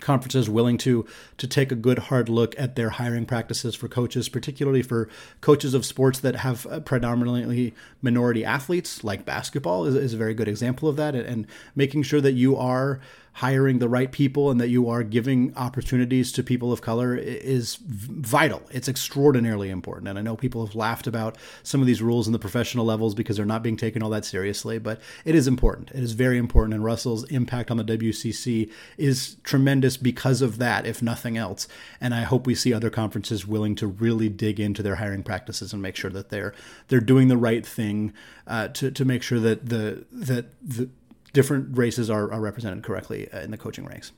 conferences 0.00 0.50
willing 0.50 0.76
to 0.78 1.06
to 1.38 1.46
take 1.46 1.72
a 1.72 1.74
good 1.74 1.98
hard 1.98 2.28
look 2.28 2.54
at 2.58 2.76
their 2.76 2.90
hiring 2.90 3.24
practices 3.24 3.74
for 3.74 3.88
coaches, 3.88 4.28
particularly 4.28 4.82
for 4.82 5.08
coaches 5.40 5.72
of 5.72 5.86
sports 5.86 6.20
that 6.20 6.36
have 6.36 6.66
uh, 6.66 6.80
predominantly 6.80 7.74
minority 8.02 8.44
athletes, 8.44 9.02
like 9.02 9.24
basketball 9.24 9.86
is, 9.86 9.94
is 9.94 10.12
a 10.12 10.18
very 10.18 10.34
good 10.34 10.48
example 10.48 10.90
of 10.90 10.96
that, 10.96 11.14
and, 11.14 11.24
and 11.24 11.46
making 11.74 12.02
sure 12.02 12.20
that 12.20 12.32
you 12.32 12.54
are 12.54 13.00
hiring 13.34 13.78
the 13.78 13.88
right 13.88 14.10
people 14.10 14.50
and 14.50 14.60
that 14.60 14.68
you 14.68 14.88
are 14.88 15.02
giving 15.02 15.56
opportunities 15.56 16.32
to 16.32 16.42
people 16.42 16.72
of 16.72 16.82
color 16.82 17.16
is 17.16 17.76
vital. 17.76 18.62
It's 18.70 18.88
extraordinarily 18.88 19.70
important. 19.70 20.08
And 20.08 20.18
I 20.18 20.22
know 20.22 20.36
people 20.36 20.66
have 20.66 20.74
laughed 20.74 21.06
about 21.06 21.38
some 21.62 21.80
of 21.80 21.86
these 21.86 22.02
rules 22.02 22.26
in 22.26 22.32
the 22.32 22.38
professional 22.38 22.84
levels 22.84 23.14
because 23.14 23.36
they're 23.36 23.46
not 23.46 23.62
being 23.62 23.76
taken 23.76 24.02
all 24.02 24.10
that 24.10 24.24
seriously, 24.24 24.78
but 24.78 25.00
it 25.24 25.34
is 25.34 25.46
important. 25.46 25.90
It 25.92 26.02
is 26.02 26.12
very 26.12 26.38
important. 26.38 26.74
And 26.74 26.84
Russell's 26.84 27.24
impact 27.24 27.70
on 27.70 27.76
the 27.76 27.84
WCC 27.84 28.70
is 28.98 29.36
tremendous 29.44 29.96
because 29.96 30.42
of 30.42 30.58
that, 30.58 30.86
if 30.86 31.00
nothing 31.00 31.36
else. 31.36 31.68
And 32.00 32.14
I 32.14 32.22
hope 32.22 32.46
we 32.46 32.54
see 32.54 32.74
other 32.74 32.90
conferences 32.90 33.46
willing 33.46 33.74
to 33.76 33.86
really 33.86 34.28
dig 34.28 34.58
into 34.58 34.82
their 34.82 34.96
hiring 34.96 35.22
practices 35.22 35.72
and 35.72 35.80
make 35.80 35.96
sure 35.96 36.10
that 36.10 36.30
they're 36.30 36.52
they're 36.88 37.00
doing 37.00 37.28
the 37.28 37.36
right 37.36 37.64
thing 37.64 38.12
uh, 38.46 38.68
to 38.68 38.90
to 38.90 39.04
make 39.04 39.22
sure 39.22 39.40
that 39.40 39.68
the 39.68 40.04
that 40.10 40.46
the 40.60 40.90
different 41.32 41.76
races 41.76 42.10
are, 42.10 42.32
are 42.32 42.40
represented 42.40 42.82
correctly 42.82 43.30
uh, 43.32 43.40
in 43.40 43.50
the 43.50 43.58
coaching 43.58 43.86
ranks. 43.86 44.12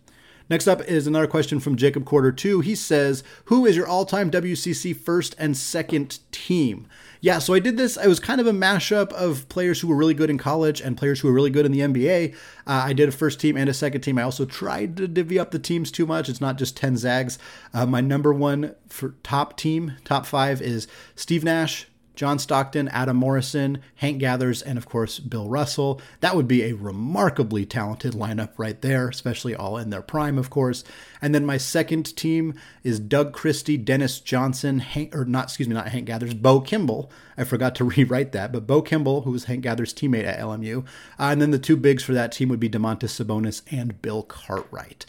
Next 0.51 0.67
up 0.67 0.83
is 0.83 1.07
another 1.07 1.27
question 1.27 1.61
from 1.61 1.77
Jacob 1.77 2.05
Quarter 2.05 2.33
2. 2.33 2.61
He 2.61 2.75
says, 2.75 3.23
Who 3.47 3.65
is 3.65 3.77
your 3.77 3.87
all 3.87 4.05
time 4.05 4.31
WCC 4.31 4.95
first 4.95 5.35
and 5.39 5.57
second 5.57 6.19
team? 6.31 6.89
Yeah, 7.21 7.39
so 7.39 7.55
I 7.55 7.61
did 7.61 7.77
this. 7.77 7.97
I 7.97 8.09
was 8.09 8.19
kind 8.19 8.41
of 8.41 8.47
a 8.47 8.53
mashup 8.53 9.13
of 9.13 9.49
players 9.49 9.81
who 9.81 9.89
were 9.89 9.97
really 9.97 10.13
good 10.13 10.29
in 10.29 10.39
college 10.39 10.81
and 10.81 10.97
players 10.97 11.21
who 11.21 11.29
were 11.29 11.35
really 11.35 11.51
good 11.51 11.65
in 11.65 11.73
the 11.73 11.81
NBA. 11.81 12.35
Uh, 12.67 12.83
I 12.85 12.93
did 12.93 13.09
a 13.09 13.13
first 13.13 13.41
team 13.41 13.57
and 13.57 13.71
a 13.71 13.75
second 13.75 14.01
team. 14.01 14.19
I 14.19 14.25
also 14.25 14.45
tried 14.45 14.97
to 14.97 15.07
divvy 15.07 15.39
up 15.39 15.53
the 15.53 15.59
teams 15.61 15.93
too 15.93 16.05
much. 16.05 16.29
It's 16.29 16.41
not 16.41 16.59
just 16.59 16.77
10 16.77 16.97
Zags. 16.97 17.39
Uh, 17.73 17.87
my 17.87 18.01
number 18.01 18.33
one 18.33 18.75
for 18.89 19.15
top 19.23 19.57
team, 19.57 19.95
top 20.05 20.27
five, 20.27 20.61
is 20.61 20.89
Steve 21.15 21.45
Nash, 21.45 21.87
John 22.15 22.39
Stockton, 22.39 22.89
Adam 22.89 23.17
Morrison, 23.17 23.79
Hank 23.97 24.19
Gathers, 24.19 24.63
and 24.63 24.77
of 24.77 24.89
course 24.89 25.19
Bill 25.19 25.49
Russell. 25.49 26.01
That 26.21 26.37
would 26.37 26.47
be 26.47 26.63
a 26.63 26.75
remarkably 26.75 27.65
talented 27.65 28.13
lineup 28.13 28.51
right 28.59 28.81
there, 28.81 29.09
especially 29.09 29.55
all 29.55 29.79
in 29.79 29.91
their 29.91 30.03
prime, 30.03 30.39
of 30.39 30.51
course. 30.51 30.85
And 31.21 31.35
then 31.35 31.47
my 31.47 31.57
second 31.57 32.17
team 32.17 32.55
is 32.83 33.01
Doug 33.01 33.33
Christie, 33.33 33.77
Dennis 33.77 34.21
Johnson, 34.21 34.81
Hank, 34.81 35.15
or 35.15 35.25
not, 35.25 35.45
excuse 35.45 35.69
me, 35.69 35.75
not 35.75 35.89
Hank 35.89 36.07
Gathers, 36.07 36.35
Bo 36.35 36.61
Kimble. 36.61 37.11
I 37.37 37.45
forgot 37.45 37.75
to 37.77 37.85
rewrite 37.97 38.33
that, 38.33 38.53
but 38.53 38.67
Bo 38.67 38.83
Kimble, 38.83 39.23
who 39.23 39.31
was 39.31 39.45
Hank 39.45 39.63
Gathers' 39.63 39.95
teammate 39.95 40.27
at 40.27 40.39
LMU. 40.39 40.83
Uh, 40.83 40.85
and 41.19 41.41
then 41.41 41.51
the 41.51 41.59
two 41.59 41.77
bigs 41.77 42.03
for 42.03 42.13
that 42.13 42.33
team 42.33 42.49
would 42.49 42.61
be 42.61 42.69
Domantas 42.69 43.25
Sabonis 43.25 43.63
and 43.71 44.01
Bill 44.03 44.23
Cartwright 44.23 45.07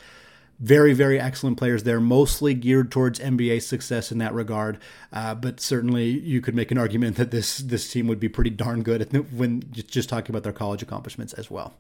very, 0.64 0.94
very 0.94 1.20
excellent 1.20 1.58
players 1.58 1.84
there, 1.84 2.00
mostly 2.00 2.54
geared 2.54 2.90
towards 2.90 3.20
NBA 3.20 3.62
success 3.62 4.14
in 4.14 4.18
that 4.20 4.34
regard. 4.34 4.78
Uh, 5.12 5.36
but 5.36 5.60
certainly, 5.60 6.06
you 6.06 6.40
could 6.40 6.56
make 6.56 6.72
an 6.72 6.78
argument 6.78 7.18
that 7.18 7.32
this 7.32 7.58
this 7.58 7.92
team 7.92 8.08
would 8.08 8.20
be 8.20 8.30
pretty 8.30 8.50
darn 8.50 8.82
good 8.82 9.12
when 9.38 9.64
just 9.74 10.08
talking 10.08 10.32
about 10.32 10.44
their 10.44 10.54
college 10.54 10.82
accomplishments 10.82 11.34
as 11.34 11.52
well. 11.52 11.74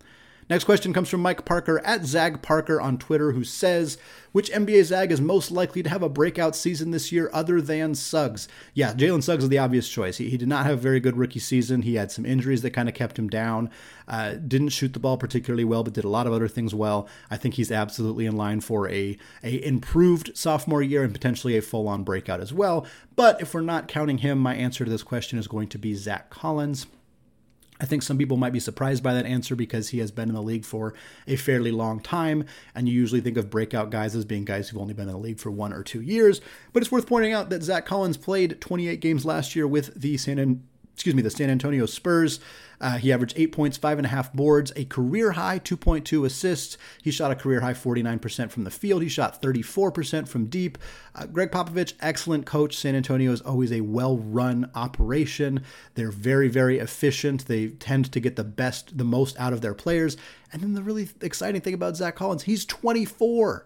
Next 0.50 0.66
question 0.66 0.94
comes 0.94 1.10
from 1.10 1.22
Mike 1.22 1.46
Parker 1.46 1.80
at 1.86 2.06
Zag 2.06 2.42
Parker 2.42 2.82
on 2.82 2.98
Twitter, 2.98 3.32
who 3.32 3.44
says, 3.44 3.98
Which 4.32 4.52
NBA 4.52 4.84
Zag 4.86 5.12
is 5.12 5.22
most 5.22 5.52
likely 5.52 5.82
to 5.84 5.90
have 5.90 6.04
a 6.04 6.10
breakout 6.10 6.56
season 6.56 6.92
this 6.92 7.12
year 7.12 7.30
other 7.34 7.62
than 7.62 7.96
Suggs? 7.96 8.48
Yeah, 8.74 8.94
Jalen 8.94 9.24
Suggs 9.24 9.44
is 9.44 9.50
the 9.50 9.58
obvious 9.58 9.88
choice. 9.88 10.18
He, 10.18 10.30
he 10.30 10.38
did 10.38 10.48
not 10.48 10.66
have 10.66 10.80
a 10.80 10.82
very 10.82 11.00
good 11.00 11.18
rookie 11.18 11.40
season. 11.40 11.84
He 11.84 11.96
had 11.96 12.12
some 12.12 12.26
injuries 12.26 12.62
that 12.62 12.72
kind 12.72 12.90
of 12.90 12.96
kept 12.96 13.18
him 13.18 13.30
down. 13.30 13.70
Uh, 14.08 14.34
didn't 14.34 14.70
shoot 14.70 14.94
the 14.94 15.00
ball 15.00 15.18
particularly 15.18 15.64
well, 15.64 15.84
but 15.84 15.94
did 15.94 16.04
a 16.04 16.10
lot 16.10 16.28
of 16.28 16.34
other 16.34 16.48
things 16.48 16.76
well. 16.76 17.08
I 17.32 17.38
think 17.38 17.56
he's 17.56 17.72
absolutely 17.72 18.26
in 18.26 18.36
line 18.36 18.60
for 18.60 18.90
a, 18.90 19.18
a 19.44 19.66
improved 19.66 20.36
sophomore 20.36 20.84
year 20.84 21.04
and 21.04 21.14
potentially 21.14 21.58
a 21.58 21.62
full 21.62 21.88
on 21.88 22.04
breakout 22.04 22.42
as 22.42 22.54
well. 22.54 22.86
But 23.16 23.42
if 23.42 23.54
we're 23.54 23.62
not 23.62 23.88
counting 23.88 24.20
him, 24.20 24.40
my 24.40 24.56
answer 24.56 24.84
to 24.84 24.92
this 24.92 25.04
question 25.04 25.40
is 25.40 25.48
going 25.48 25.70
to 25.70 25.78
be 25.78 25.96
Zach 25.96 26.30
Collins. 26.30 26.88
I 27.84 27.86
think 27.86 28.02
some 28.02 28.17
people 28.17 28.38
might 28.38 28.54
be 28.54 28.62
surprised 28.62 29.04
by 29.04 29.13
that 29.13 29.26
answer 29.26 29.58
because 29.58 29.89
he 29.89 30.00
has 30.00 30.10
been 30.10 30.30
in 30.30 30.36
the 30.36 30.41
league 30.41 30.63
for 30.63 30.93
a 31.28 31.36
fairly 31.36 31.69
long 31.69 32.00
time, 32.00 32.46
and 32.74 32.88
you 32.88 32.96
usually 32.96 33.19
think 33.19 33.36
of 33.36 33.50
breakout 33.50 33.89
guys 33.89 34.15
as 34.15 34.24
being 34.24 34.46
guys 34.46 34.69
who've 34.69 34.80
only 34.80 34.93
been 34.93 35.10
in 35.10 35.13
the 35.13 35.19
league 35.19 35.38
for 35.38 35.52
one 35.52 35.74
or 35.74 35.84
two 35.84 36.00
years. 36.00 36.39
But 36.72 36.82
it's 36.82 36.93
worth 36.93 37.08
pointing 37.08 37.34
out 37.34 37.50
that 37.50 37.62
Zach 37.62 37.86
Collins 37.86 38.15
played 38.15 38.62
28 38.62 39.02
games 39.02 39.26
last 39.26 39.54
year 39.54 39.67
with 39.67 40.00
the 40.00 40.15
San 40.15 40.63
excuse 40.94 41.16
me, 41.16 41.22
the 41.22 41.30
San 41.30 41.50
Antonio 41.50 41.86
Spurs. 41.86 42.40
Uh, 42.80 42.98
he 42.98 43.14
averaged 43.14 43.34
eight 43.38 43.54
points, 43.54 43.78
five 43.78 43.98
and 43.98 44.06
a 44.06 44.10
half 44.10 44.34
boards, 44.34 44.74
a 44.76 44.84
career 44.86 45.32
high 45.32 45.58
2.2 45.58 46.26
assists. 46.26 46.78
He 47.02 47.12
shot 47.12 47.32
a 47.32 47.36
career 47.36 47.62
high 47.62 47.74
49% 47.74 48.52
from 48.52 48.66
the 48.66 48.72
field. 48.72 49.02
He 49.02 49.08
shot 49.08 49.42
34% 49.42 50.28
from 50.28 50.48
deep. 50.48 50.78
Uh, 51.16 51.26
Gregg 51.26 51.52
Popovich, 51.52 51.94
excellent 52.02 52.46
coach. 52.46 52.76
San 52.76 52.94
Antonio 52.94 53.32
is 53.32 53.42
always 53.42 53.72
a 53.72 53.82
well 53.82 54.18
run 54.18 54.70
operation. 54.76 55.64
They're 55.96 56.12
very, 56.12 56.50
very 56.50 56.80
efficient. 56.80 57.48
They 57.48 57.70
tend 57.70 58.12
to 58.12 58.20
get 58.20 58.36
the 58.36 58.44
best, 58.44 58.98
the 58.98 59.06
most 59.06 59.40
out 59.40 59.54
of 59.54 59.62
their 59.62 59.74
players. 59.74 60.18
And 60.52 60.62
then 60.62 60.74
the 60.74 60.84
really 60.84 61.08
exciting 61.22 61.62
thing 61.62 61.74
about 61.74 61.96
Zach 61.96 62.16
Collins, 62.16 62.44
he's 62.44 62.66
24. 62.66 63.66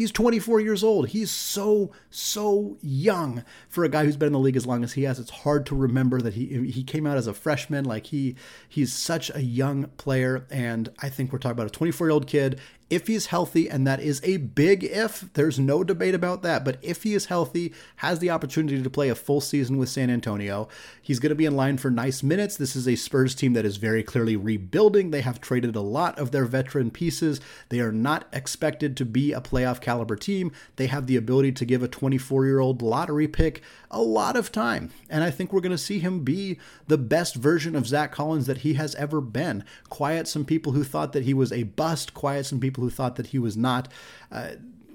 He's 0.00 0.10
24 0.12 0.62
years 0.62 0.82
old. 0.82 1.08
He's 1.08 1.30
so 1.30 1.90
so 2.08 2.78
young 2.80 3.44
for 3.68 3.84
a 3.84 3.88
guy 3.90 4.06
who's 4.06 4.16
been 4.16 4.28
in 4.28 4.32
the 4.32 4.38
league 4.38 4.56
as 4.56 4.66
long 4.66 4.82
as 4.82 4.94
he 4.94 5.02
has. 5.02 5.18
It's 5.18 5.28
hard 5.28 5.66
to 5.66 5.74
remember 5.74 6.22
that 6.22 6.32
he 6.32 6.70
he 6.70 6.82
came 6.82 7.06
out 7.06 7.18
as 7.18 7.26
a 7.26 7.34
freshman. 7.34 7.84
Like 7.84 8.06
he 8.06 8.34
he's 8.66 8.94
such 8.94 9.30
a 9.34 9.42
young 9.42 9.88
player, 9.98 10.46
and 10.50 10.88
I 11.00 11.10
think 11.10 11.34
we're 11.34 11.38
talking 11.38 11.52
about 11.52 11.66
a 11.66 11.70
24 11.70 12.06
year 12.06 12.12
old 12.12 12.26
kid 12.26 12.58
if 12.90 13.06
he's 13.06 13.26
healthy, 13.26 13.70
and 13.70 13.86
that 13.86 14.00
is 14.00 14.20
a 14.24 14.36
big 14.38 14.82
if, 14.82 15.32
there's 15.34 15.60
no 15.60 15.84
debate 15.84 16.14
about 16.14 16.42
that. 16.42 16.64
But 16.64 16.78
if 16.82 17.04
he 17.04 17.14
is 17.14 17.26
healthy, 17.26 17.72
has 17.96 18.18
the 18.18 18.30
opportunity 18.30 18.82
to 18.82 18.90
play 18.90 19.08
a 19.08 19.14
full 19.14 19.40
season 19.40 19.78
with 19.78 19.88
San 19.88 20.10
Antonio, 20.10 20.68
he's 21.00 21.20
going 21.20 21.30
to 21.30 21.36
be 21.36 21.46
in 21.46 21.56
line 21.56 21.78
for 21.78 21.90
nice 21.90 22.22
minutes. 22.22 22.56
This 22.56 22.74
is 22.74 22.88
a 22.88 22.96
Spurs 22.96 23.36
team 23.36 23.52
that 23.52 23.64
is 23.64 23.76
very 23.76 24.02
clearly 24.02 24.34
rebuilding. 24.34 25.10
They 25.10 25.20
have 25.20 25.40
traded 25.40 25.76
a 25.76 25.80
lot 25.80 26.18
of 26.18 26.32
their 26.32 26.44
veteran 26.44 26.90
pieces. 26.90 27.40
They 27.68 27.80
are 27.80 27.92
not 27.92 28.26
expected 28.32 28.96
to 28.96 29.04
be 29.04 29.32
a 29.32 29.40
playoff 29.40 29.80
caliber 29.80 30.16
team. 30.16 30.50
They 30.74 30.88
have 30.88 31.06
the 31.06 31.16
ability 31.16 31.52
to 31.52 31.64
give 31.64 31.84
a 31.84 31.88
24 31.88 32.44
year 32.44 32.58
old 32.58 32.82
lottery 32.82 33.28
pick 33.28 33.62
a 33.90 34.02
lot 34.02 34.36
of 34.36 34.52
time. 34.52 34.90
And 35.08 35.24
I 35.24 35.30
think 35.30 35.52
we're 35.52 35.60
going 35.60 35.70
to 35.70 35.78
see 35.78 35.98
him 36.00 36.20
be 36.20 36.58
the 36.86 36.98
best 36.98 37.34
version 37.36 37.76
of 37.76 37.86
Zach 37.86 38.12
Collins 38.12 38.46
that 38.46 38.58
he 38.58 38.74
has 38.74 38.94
ever 38.96 39.20
been. 39.20 39.64
Quiet 39.88 40.28
some 40.28 40.44
people 40.44 40.72
who 40.72 40.84
thought 40.84 41.12
that 41.12 41.24
he 41.24 41.34
was 41.34 41.52
a 41.52 41.64
bust, 41.64 42.14
quiet 42.14 42.46
some 42.46 42.60
people 42.60 42.79
who 42.80 42.90
thought 42.90 43.16
that 43.16 43.28
he 43.28 43.38
was 43.38 43.56
not. 43.56 43.88
Uh, 44.30 44.52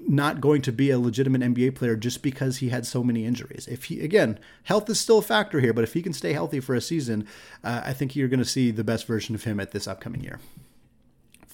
not 0.08 0.40
going 0.40 0.62
to 0.62 0.72
be 0.72 0.92
a 0.92 1.00
legitimate 1.00 1.42
NBA 1.42 1.74
player 1.74 1.96
just 1.96 2.22
because 2.22 2.58
he 2.58 2.70
had 2.70 2.86
so 2.86 3.04
many 3.04 3.26
injuries. 3.26 3.68
If 3.68 3.86
he, 3.86 4.02
again, 4.02 4.38
health 4.62 4.88
is 4.88 5.00
still 5.00 5.18
a 5.18 5.24
factor 5.24 5.60
here, 5.60 5.74
but 5.74 5.84
if 5.84 5.94
he 5.94 6.04
can 6.04 6.14
stay 6.14 6.34
healthy 6.34 6.60
for 6.60 6.76
a 6.76 6.82
season, 6.82 7.28
uh, 7.64 7.82
I 7.84 7.94
think 7.94 8.16
you're 8.16 8.28
going 8.28 8.38
to 8.38 8.46
see 8.46 8.70
the 8.70 8.84
best 8.84 9.08
version 9.08 9.34
of 9.34 9.46
him 9.46 9.60
at 9.60 9.72
this 9.72 9.88
upcoming 9.88 10.22
year 10.22 10.40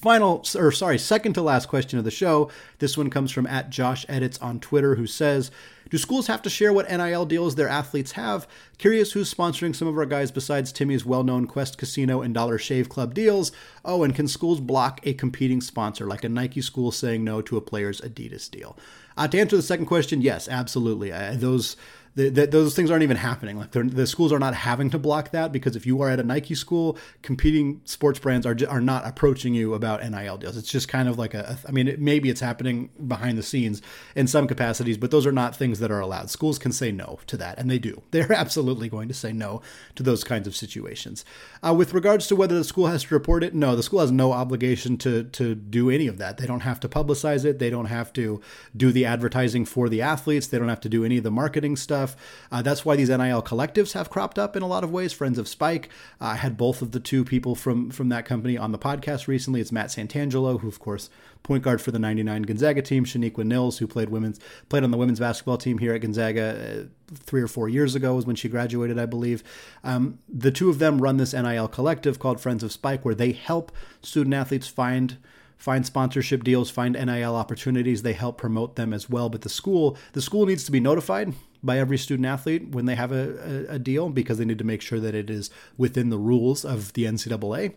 final 0.01 0.43
or 0.55 0.71
sorry 0.71 0.97
second 0.97 1.33
to 1.33 1.41
last 1.41 1.67
question 1.67 1.99
of 1.99 2.05
the 2.05 2.11
show. 2.11 2.49
This 2.79 2.97
one 2.97 3.09
comes 3.09 3.31
from 3.31 3.45
at 3.47 3.69
josh 3.69 4.05
edits 4.09 4.39
on 4.39 4.59
twitter 4.59 4.95
who 4.95 5.07
says 5.07 5.51
do 5.91 5.97
schools 5.97 6.27
have 6.27 6.41
to 6.43 6.49
share 6.49 6.71
what 6.71 6.89
nil 6.89 7.25
deals 7.25 7.55
their 7.55 7.67
athletes 7.67 8.13
have? 8.13 8.47
Curious 8.77 9.11
who's 9.11 9.31
sponsoring 9.31 9.75
some 9.75 9.89
of 9.89 9.97
our 9.97 10.05
guys 10.05 10.31
besides 10.31 10.71
Timme's 10.71 11.05
well-known 11.05 11.47
quest 11.47 11.77
casino 11.77 12.21
and 12.21 12.33
dollar 12.33 12.57
shave 12.57 12.87
club 12.87 13.13
deals. 13.13 13.51
Oh 13.83 14.03
and 14.03 14.15
can 14.15 14.29
schools 14.29 14.61
block 14.61 15.01
a 15.03 15.13
competing 15.13 15.59
sponsor 15.59 16.07
like 16.07 16.23
a 16.23 16.29
nike 16.29 16.61
school 16.61 16.93
saying 16.93 17.25
no 17.25 17.41
to 17.41 17.57
a 17.57 17.61
player's 17.61 17.99
adidas 17.99 18.49
deal? 18.49 18.77
Uh, 19.17 19.27
to 19.27 19.37
answer 19.37 19.57
the 19.57 19.61
second 19.61 19.85
question 19.85 20.21
yes 20.21 20.47
absolutely. 20.47 21.11
Uh, 21.11 21.33
those 21.35 21.75
those 22.15 22.75
things 22.75 22.91
aren't 22.91 23.03
even 23.03 23.17
happening. 23.17 23.57
Like 23.57 23.71
the 23.71 24.05
schools 24.05 24.33
are 24.33 24.39
not 24.39 24.53
having 24.53 24.89
to 24.89 24.99
block 24.99 25.31
that 25.31 25.51
because 25.51 25.75
if 25.75 25.85
you 25.85 26.01
are 26.01 26.09
at 26.09 26.19
a 26.19 26.23
Nike 26.23 26.55
school, 26.55 26.97
competing 27.21 27.81
sports 27.85 28.19
brands 28.19 28.45
are 28.45 28.57
are 28.69 28.81
not 28.81 29.07
approaching 29.07 29.53
you 29.53 29.73
about 29.73 30.03
NIL 30.03 30.37
deals. 30.37 30.57
It's 30.57 30.69
just 30.69 30.89
kind 30.89 31.07
of 31.07 31.17
like 31.17 31.33
a. 31.33 31.57
I 31.67 31.71
mean, 31.71 31.87
it, 31.87 32.01
maybe 32.01 32.29
it's 32.29 32.41
happening 32.41 32.89
behind 33.07 33.37
the 33.37 33.43
scenes 33.43 33.81
in 34.13 34.27
some 34.27 34.45
capacities, 34.45 34.97
but 34.97 35.11
those 35.11 35.25
are 35.25 35.31
not 35.31 35.55
things 35.55 35.79
that 35.79 35.89
are 35.89 36.01
allowed. 36.01 36.29
Schools 36.29 36.59
can 36.59 36.73
say 36.73 36.91
no 36.91 37.19
to 37.27 37.37
that, 37.37 37.57
and 37.57 37.71
they 37.71 37.79
do. 37.79 38.01
They're 38.11 38.33
absolutely 38.33 38.89
going 38.89 39.07
to 39.07 39.13
say 39.13 39.31
no 39.31 39.61
to 39.95 40.03
those 40.03 40.25
kinds 40.25 40.47
of 40.47 40.55
situations. 40.55 41.23
Uh, 41.65 41.73
with 41.73 41.93
regards 41.93 42.27
to 42.27 42.35
whether 42.35 42.55
the 42.55 42.63
school 42.65 42.87
has 42.87 43.03
to 43.03 43.13
report 43.13 43.43
it, 43.43 43.55
no, 43.55 43.75
the 43.75 43.83
school 43.83 44.01
has 44.01 44.11
no 44.11 44.33
obligation 44.33 44.97
to 44.97 45.23
to 45.23 45.55
do 45.55 45.89
any 45.89 46.07
of 46.07 46.17
that. 46.17 46.37
They 46.37 46.45
don't 46.45 46.61
have 46.61 46.81
to 46.81 46.89
publicize 46.89 47.45
it. 47.45 47.59
They 47.59 47.69
don't 47.69 47.85
have 47.85 48.11
to 48.13 48.41
do 48.75 48.91
the 48.91 49.05
advertising 49.05 49.63
for 49.63 49.87
the 49.87 50.01
athletes. 50.01 50.47
They 50.47 50.59
don't 50.59 50.67
have 50.67 50.81
to 50.81 50.89
do 50.89 51.05
any 51.05 51.17
of 51.17 51.23
the 51.23 51.31
marketing 51.31 51.77
stuff 51.77 52.00
stuff. 52.01 52.17
Uh, 52.51 52.61
that's 52.61 52.83
why 52.83 52.95
these 52.95 53.09
NIL 53.09 53.43
collectives 53.43 53.93
have 53.93 54.09
cropped 54.09 54.39
up 54.39 54.55
in 54.55 54.63
a 54.63 54.67
lot 54.67 54.83
of 54.83 54.91
ways. 54.91 55.13
Friends 55.13 55.37
of 55.37 55.47
Spike. 55.47 55.89
Uh, 56.19 56.25
I 56.25 56.35
had 56.35 56.57
both 56.57 56.81
of 56.81 56.91
the 56.91 56.99
two 56.99 57.23
people 57.23 57.55
from 57.55 57.91
from 57.91 58.09
that 58.09 58.25
company 58.25 58.57
on 58.57 58.71
the 58.71 58.79
podcast 58.79 59.27
recently. 59.27 59.61
It's 59.61 59.71
Matt 59.71 59.87
Santangelo, 59.87 60.59
who 60.59 60.67
of 60.67 60.79
course 60.79 61.09
point 61.43 61.63
guard 61.63 61.81
for 61.81 61.91
the 61.91 61.99
'99 61.99 62.43
Gonzaga 62.43 62.81
team, 62.81 63.05
Shaniqua 63.05 63.45
Nilles, 63.45 63.77
who 63.77 63.87
played 63.87 64.09
women's 64.09 64.39
played 64.69 64.83
on 64.83 64.91
the 64.91 64.97
women's 64.97 65.19
basketball 65.19 65.57
team 65.57 65.77
here 65.77 65.93
at 65.93 66.01
Gonzaga. 66.01 66.85
Uh, 66.85 66.87
three 67.13 67.41
or 67.41 67.47
four 67.47 67.67
years 67.67 67.93
ago 67.93 68.15
was 68.15 68.25
when 68.25 68.37
she 68.37 68.47
graduated, 68.47 68.97
I 68.97 69.05
believe. 69.05 69.43
Um, 69.83 70.19
the 70.29 70.49
two 70.49 70.69
of 70.69 70.79
them 70.79 71.01
run 71.01 71.17
this 71.17 71.33
NIL 71.33 71.67
collective 71.67 72.19
called 72.19 72.39
Friends 72.39 72.63
of 72.63 72.71
Spike, 72.71 73.03
where 73.03 73.15
they 73.15 73.33
help 73.33 73.69
student 74.01 74.33
athletes 74.33 74.67
find 74.67 75.17
find 75.61 75.85
sponsorship 75.85 76.43
deals, 76.43 76.71
find 76.71 76.95
NIL 76.95 77.35
opportunities. 77.35 78.01
They 78.01 78.13
help 78.13 78.35
promote 78.35 78.77
them 78.77 78.93
as 78.93 79.11
well. 79.11 79.29
But 79.29 79.41
the 79.41 79.49
school, 79.49 79.95
the 80.13 80.21
school 80.21 80.47
needs 80.47 80.63
to 80.63 80.71
be 80.71 80.79
notified 80.79 81.35
by 81.61 81.77
every 81.77 81.99
student 81.99 82.25
athlete 82.25 82.69
when 82.69 82.85
they 82.85 82.95
have 82.95 83.11
a, 83.11 83.67
a, 83.69 83.75
a 83.75 83.79
deal 83.79 84.09
because 84.09 84.39
they 84.39 84.45
need 84.45 84.57
to 84.57 84.63
make 84.63 84.81
sure 84.81 84.99
that 84.99 85.13
it 85.13 85.29
is 85.29 85.51
within 85.77 86.09
the 86.09 86.17
rules 86.17 86.65
of 86.65 86.93
the 86.93 87.03
NCAA 87.03 87.75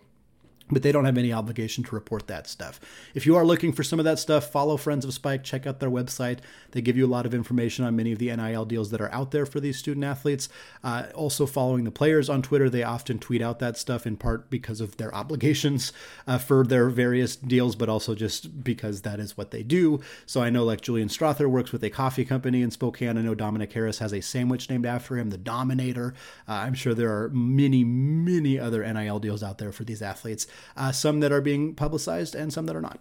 but 0.71 0.83
they 0.83 0.93
don't 0.93 1.05
have 1.05 1.19
any 1.19 1.33
obligation 1.33 1.85
to 1.85 1.95
report 1.95 2.27
that 2.27 2.47
stuff. 2.47 2.81
If 3.15 3.27
you 3.27 3.37
are 3.37 3.45
looking 3.45 3.73
for 3.73 3.83
some 3.83 3.99
of 3.99 4.05
that 4.07 4.19
stuff, 4.19 4.51
follow 4.51 4.77
Friends 4.77 5.05
of 5.05 5.13
Spike, 5.13 5.45
check 5.45 5.67
out 5.67 5.79
their 5.79 5.91
website. 5.91 6.39
They 6.71 6.81
give 6.81 6.97
you 6.97 7.05
a 7.05 7.09
lot 7.09 7.27
of 7.27 7.35
information 7.35 7.85
on 7.85 7.97
many 7.97 8.13
of 8.13 8.19
the 8.19 8.35
NIL 8.35 8.65
deals 8.65 8.91
that 8.91 9.01
are 9.01 9.13
out 9.13 9.31
there 9.31 9.45
for 9.45 9.61
these 9.61 9.79
student 9.79 10.05
athletes. 10.05 10.49
Uh, 10.83 11.05
also, 11.15 11.45
following 11.45 11.85
the 11.85 11.91
players 11.91 12.31
on 12.31 12.41
Twitter, 12.41 12.71
they 12.71 12.83
often 12.83 13.19
tweet 13.19 13.43
out 13.43 13.59
that 13.59 13.77
stuff 13.77 14.07
in 14.07 14.17
part 14.17 14.49
because 14.49 14.81
of 14.81 14.97
their 14.97 15.15
obligations 15.15 15.93
uh, 16.27 16.39
for 16.39 16.65
their 16.65 16.89
various 16.89 17.37
deals, 17.37 17.77
but 17.77 17.91
also 17.91 18.15
just 18.15 18.65
because 18.65 19.03
that 19.03 19.21
is 19.21 19.37
what 19.37 19.51
they 19.51 19.63
do. 19.63 20.01
So 20.25 20.41
I 20.43 20.49
know 20.49 20.65
like 20.65 20.81
Julian 20.81 21.09
Strawther 21.09 21.47
works 21.47 21.73
with 21.73 21.85
a 21.85 21.91
coffee 21.91 22.25
company 22.25 22.63
in 22.63 22.71
Spokane. 22.71 23.19
I 23.19 23.23
know 23.23 23.35
Dominick 23.35 23.73
Harris 23.73 23.99
has 23.99 24.15
a 24.15 24.23
sandwich 24.23 24.71
named 24.71 24.87
after 24.87 25.19
him, 25.19 25.29
the 25.29 25.37
Dominator. 25.37 26.15
Uh, 26.49 26.53
I'm 26.53 26.75
sure 26.75 26.95
there 26.95 27.13
are 27.13 27.29
many, 27.31 27.85
many 27.85 28.59
other 28.59 28.83
NIL 28.91 29.19
deals 29.19 29.43
out 29.43 29.59
there 29.59 29.73
for 29.73 29.85
these 29.85 30.01
athletes 30.01 30.47
uh, 30.77 30.93
some 30.93 31.21
that 31.21 31.33
are 31.33 31.41
being 31.41 31.75
publicized 31.75 32.35
and 32.35 32.53
some 32.53 32.67
that 32.67 32.77
are 32.77 32.81
not. 32.81 33.01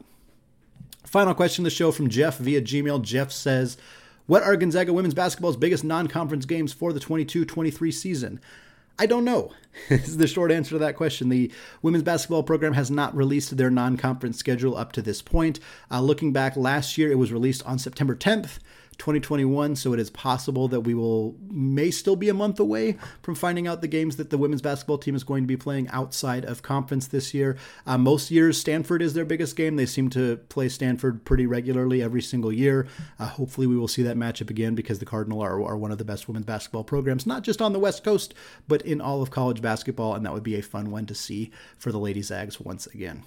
Final 1.05 1.33
question 1.33 1.63
of 1.63 1.65
the 1.65 1.75
show 1.75 1.91
from 1.91 2.09
Jeff 2.09 2.37
via 2.37 2.61
Gmail. 2.61 3.01
Jeff 3.01 3.31
says, 3.31 3.77
What 4.25 4.43
are 4.43 4.55
Gonzaga 4.55 4.93
women's 4.93 5.13
basketball's 5.13 5.57
biggest 5.57 5.83
non 5.83 6.07
conference 6.07 6.45
games 6.45 6.73
for 6.73 6.93
the 6.93 6.99
22 6.99 7.45
23 7.45 7.91
season? 7.91 8.39
I 8.97 9.05
don't 9.05 9.25
know. 9.25 9.51
is 9.89 10.17
the 10.17 10.27
short 10.27 10.51
answer 10.51 10.71
to 10.71 10.79
that 10.79 10.95
question. 10.95 11.29
The 11.29 11.51
women's 11.81 12.03
basketball 12.03 12.43
program 12.43 12.73
has 12.73 12.91
not 12.91 13.15
released 13.15 13.57
their 13.57 13.71
non 13.71 13.97
conference 13.97 14.37
schedule 14.37 14.77
up 14.77 14.91
to 14.93 15.01
this 15.01 15.21
point. 15.21 15.59
Uh, 15.91 16.01
looking 16.01 16.31
back 16.31 16.55
last 16.55 16.97
year, 16.97 17.11
it 17.11 17.17
was 17.17 17.31
released 17.31 17.65
on 17.65 17.79
September 17.79 18.15
10th. 18.15 18.59
2021 18.97 19.75
so 19.75 19.93
it 19.93 19.99
is 19.99 20.09
possible 20.09 20.67
that 20.67 20.81
we 20.81 20.93
will 20.93 21.35
may 21.49 21.91
still 21.91 22.15
be 22.15 22.29
a 22.29 22.33
month 22.33 22.59
away 22.59 22.97
from 23.21 23.35
finding 23.35 23.67
out 23.67 23.81
the 23.81 23.87
games 23.87 24.17
that 24.17 24.29
the 24.29 24.37
women's 24.37 24.61
basketball 24.61 24.97
team 24.97 25.15
is 25.15 25.23
going 25.23 25.43
to 25.43 25.47
be 25.47 25.57
playing 25.57 25.87
outside 25.89 26.45
of 26.45 26.61
conference 26.61 27.07
this 27.07 27.33
year. 27.33 27.57
Uh, 27.85 27.97
most 27.97 28.31
years 28.31 28.59
stanford 28.59 29.01
is 29.01 29.13
their 29.13 29.25
biggest 29.25 29.55
game. 29.55 29.75
They 29.75 29.85
seem 29.85 30.09
to 30.11 30.37
play 30.49 30.69
stanford 30.69 31.25
pretty 31.25 31.45
regularly 31.45 32.01
every 32.01 32.21
single 32.21 32.51
year. 32.51 32.87
Uh, 33.19 33.27
hopefully 33.27 33.67
we 33.67 33.77
will 33.77 33.87
see 33.87 34.03
that 34.03 34.17
matchup 34.17 34.49
again 34.49 34.75
because 34.75 34.99
the 34.99 35.05
cardinal 35.05 35.41
are, 35.41 35.61
are 35.63 35.77
one 35.77 35.91
of 35.91 35.97
the 35.97 36.05
best 36.05 36.27
women's 36.27 36.45
basketball 36.45 36.83
programs 36.83 37.25
not 37.25 37.43
just 37.43 37.61
on 37.61 37.73
the 37.73 37.79
west 37.79 38.03
coast 38.03 38.33
but 38.67 38.81
in 38.83 39.01
all 39.01 39.21
of 39.21 39.31
college 39.31 39.61
basketball 39.61 40.15
and 40.15 40.25
that 40.25 40.33
would 40.33 40.43
be 40.43 40.55
a 40.55 40.61
fun 40.61 40.91
one 40.91 41.05
to 41.05 41.15
see 41.15 41.51
for 41.77 41.91
the 41.91 41.99
lady 41.99 42.21
zags 42.21 42.59
once 42.59 42.87
again 42.87 43.23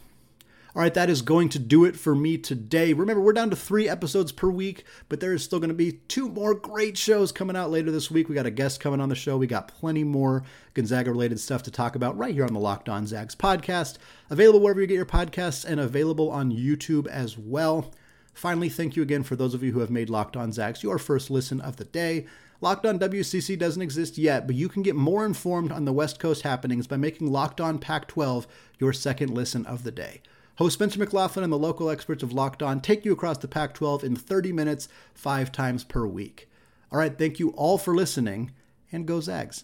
all 0.76 0.82
right, 0.82 0.92
that 0.92 1.08
is 1.08 1.22
going 1.22 1.48
to 1.48 1.58
do 1.58 1.86
it 1.86 1.96
for 1.96 2.14
me 2.14 2.36
today. 2.36 2.92
Remember, 2.92 3.22
we're 3.22 3.32
down 3.32 3.48
to 3.48 3.56
three 3.56 3.88
episodes 3.88 4.30
per 4.30 4.50
week, 4.50 4.84
but 5.08 5.20
there 5.20 5.32
is 5.32 5.42
still 5.42 5.58
going 5.58 5.70
to 5.70 5.74
be 5.74 6.00
two 6.06 6.28
more 6.28 6.52
great 6.52 6.98
shows 6.98 7.32
coming 7.32 7.56
out 7.56 7.70
later 7.70 7.90
this 7.90 8.10
week. 8.10 8.28
We 8.28 8.34
got 8.34 8.44
a 8.44 8.50
guest 8.50 8.78
coming 8.78 9.00
on 9.00 9.08
the 9.08 9.14
show. 9.14 9.38
We 9.38 9.46
got 9.46 9.68
plenty 9.68 10.04
more 10.04 10.42
Gonzaga 10.74 11.10
related 11.10 11.40
stuff 11.40 11.62
to 11.62 11.70
talk 11.70 11.96
about 11.96 12.18
right 12.18 12.34
here 12.34 12.44
on 12.44 12.52
the 12.52 12.60
Locked 12.60 12.90
On 12.90 13.06
Zags 13.06 13.34
podcast. 13.34 13.96
Available 14.28 14.60
wherever 14.60 14.78
you 14.78 14.86
get 14.86 14.96
your 14.96 15.06
podcasts 15.06 15.64
and 15.64 15.80
available 15.80 16.30
on 16.30 16.52
YouTube 16.52 17.06
as 17.06 17.38
well. 17.38 17.94
Finally, 18.34 18.68
thank 18.68 18.96
you 18.96 19.02
again 19.02 19.22
for 19.22 19.34
those 19.34 19.54
of 19.54 19.62
you 19.62 19.72
who 19.72 19.80
have 19.80 19.90
made 19.90 20.10
Locked 20.10 20.36
On 20.36 20.52
Zags 20.52 20.82
your 20.82 20.98
first 20.98 21.30
listen 21.30 21.58
of 21.58 21.76
the 21.76 21.86
day. 21.86 22.26
Locked 22.60 22.84
On 22.84 22.98
WCC 22.98 23.58
doesn't 23.58 23.80
exist 23.80 24.18
yet, 24.18 24.46
but 24.46 24.56
you 24.56 24.68
can 24.68 24.82
get 24.82 24.94
more 24.94 25.24
informed 25.24 25.72
on 25.72 25.86
the 25.86 25.92
West 25.94 26.18
Coast 26.18 26.42
happenings 26.42 26.86
by 26.86 26.98
making 26.98 27.32
Locked 27.32 27.62
On 27.62 27.78
Pac 27.78 28.08
12 28.08 28.46
your 28.78 28.92
second 28.92 29.30
listen 29.32 29.64
of 29.64 29.82
the 29.82 29.90
day. 29.90 30.20
Host 30.56 30.74
Spencer 30.74 30.98
McLaughlin 30.98 31.44
and 31.44 31.52
the 31.52 31.58
local 31.58 31.90
experts 31.90 32.22
of 32.22 32.32
Locked 32.32 32.62
On 32.62 32.80
take 32.80 33.04
you 33.04 33.12
across 33.12 33.36
the 33.36 33.48
Pac 33.48 33.74
12 33.74 34.02
in 34.02 34.16
30 34.16 34.52
minutes, 34.52 34.88
five 35.12 35.52
times 35.52 35.84
per 35.84 36.06
week. 36.06 36.48
All 36.90 36.98
right, 36.98 37.16
thank 37.16 37.38
you 37.38 37.50
all 37.50 37.76
for 37.76 37.94
listening, 37.94 38.52
and 38.90 39.06
go 39.06 39.20
Zags. 39.20 39.54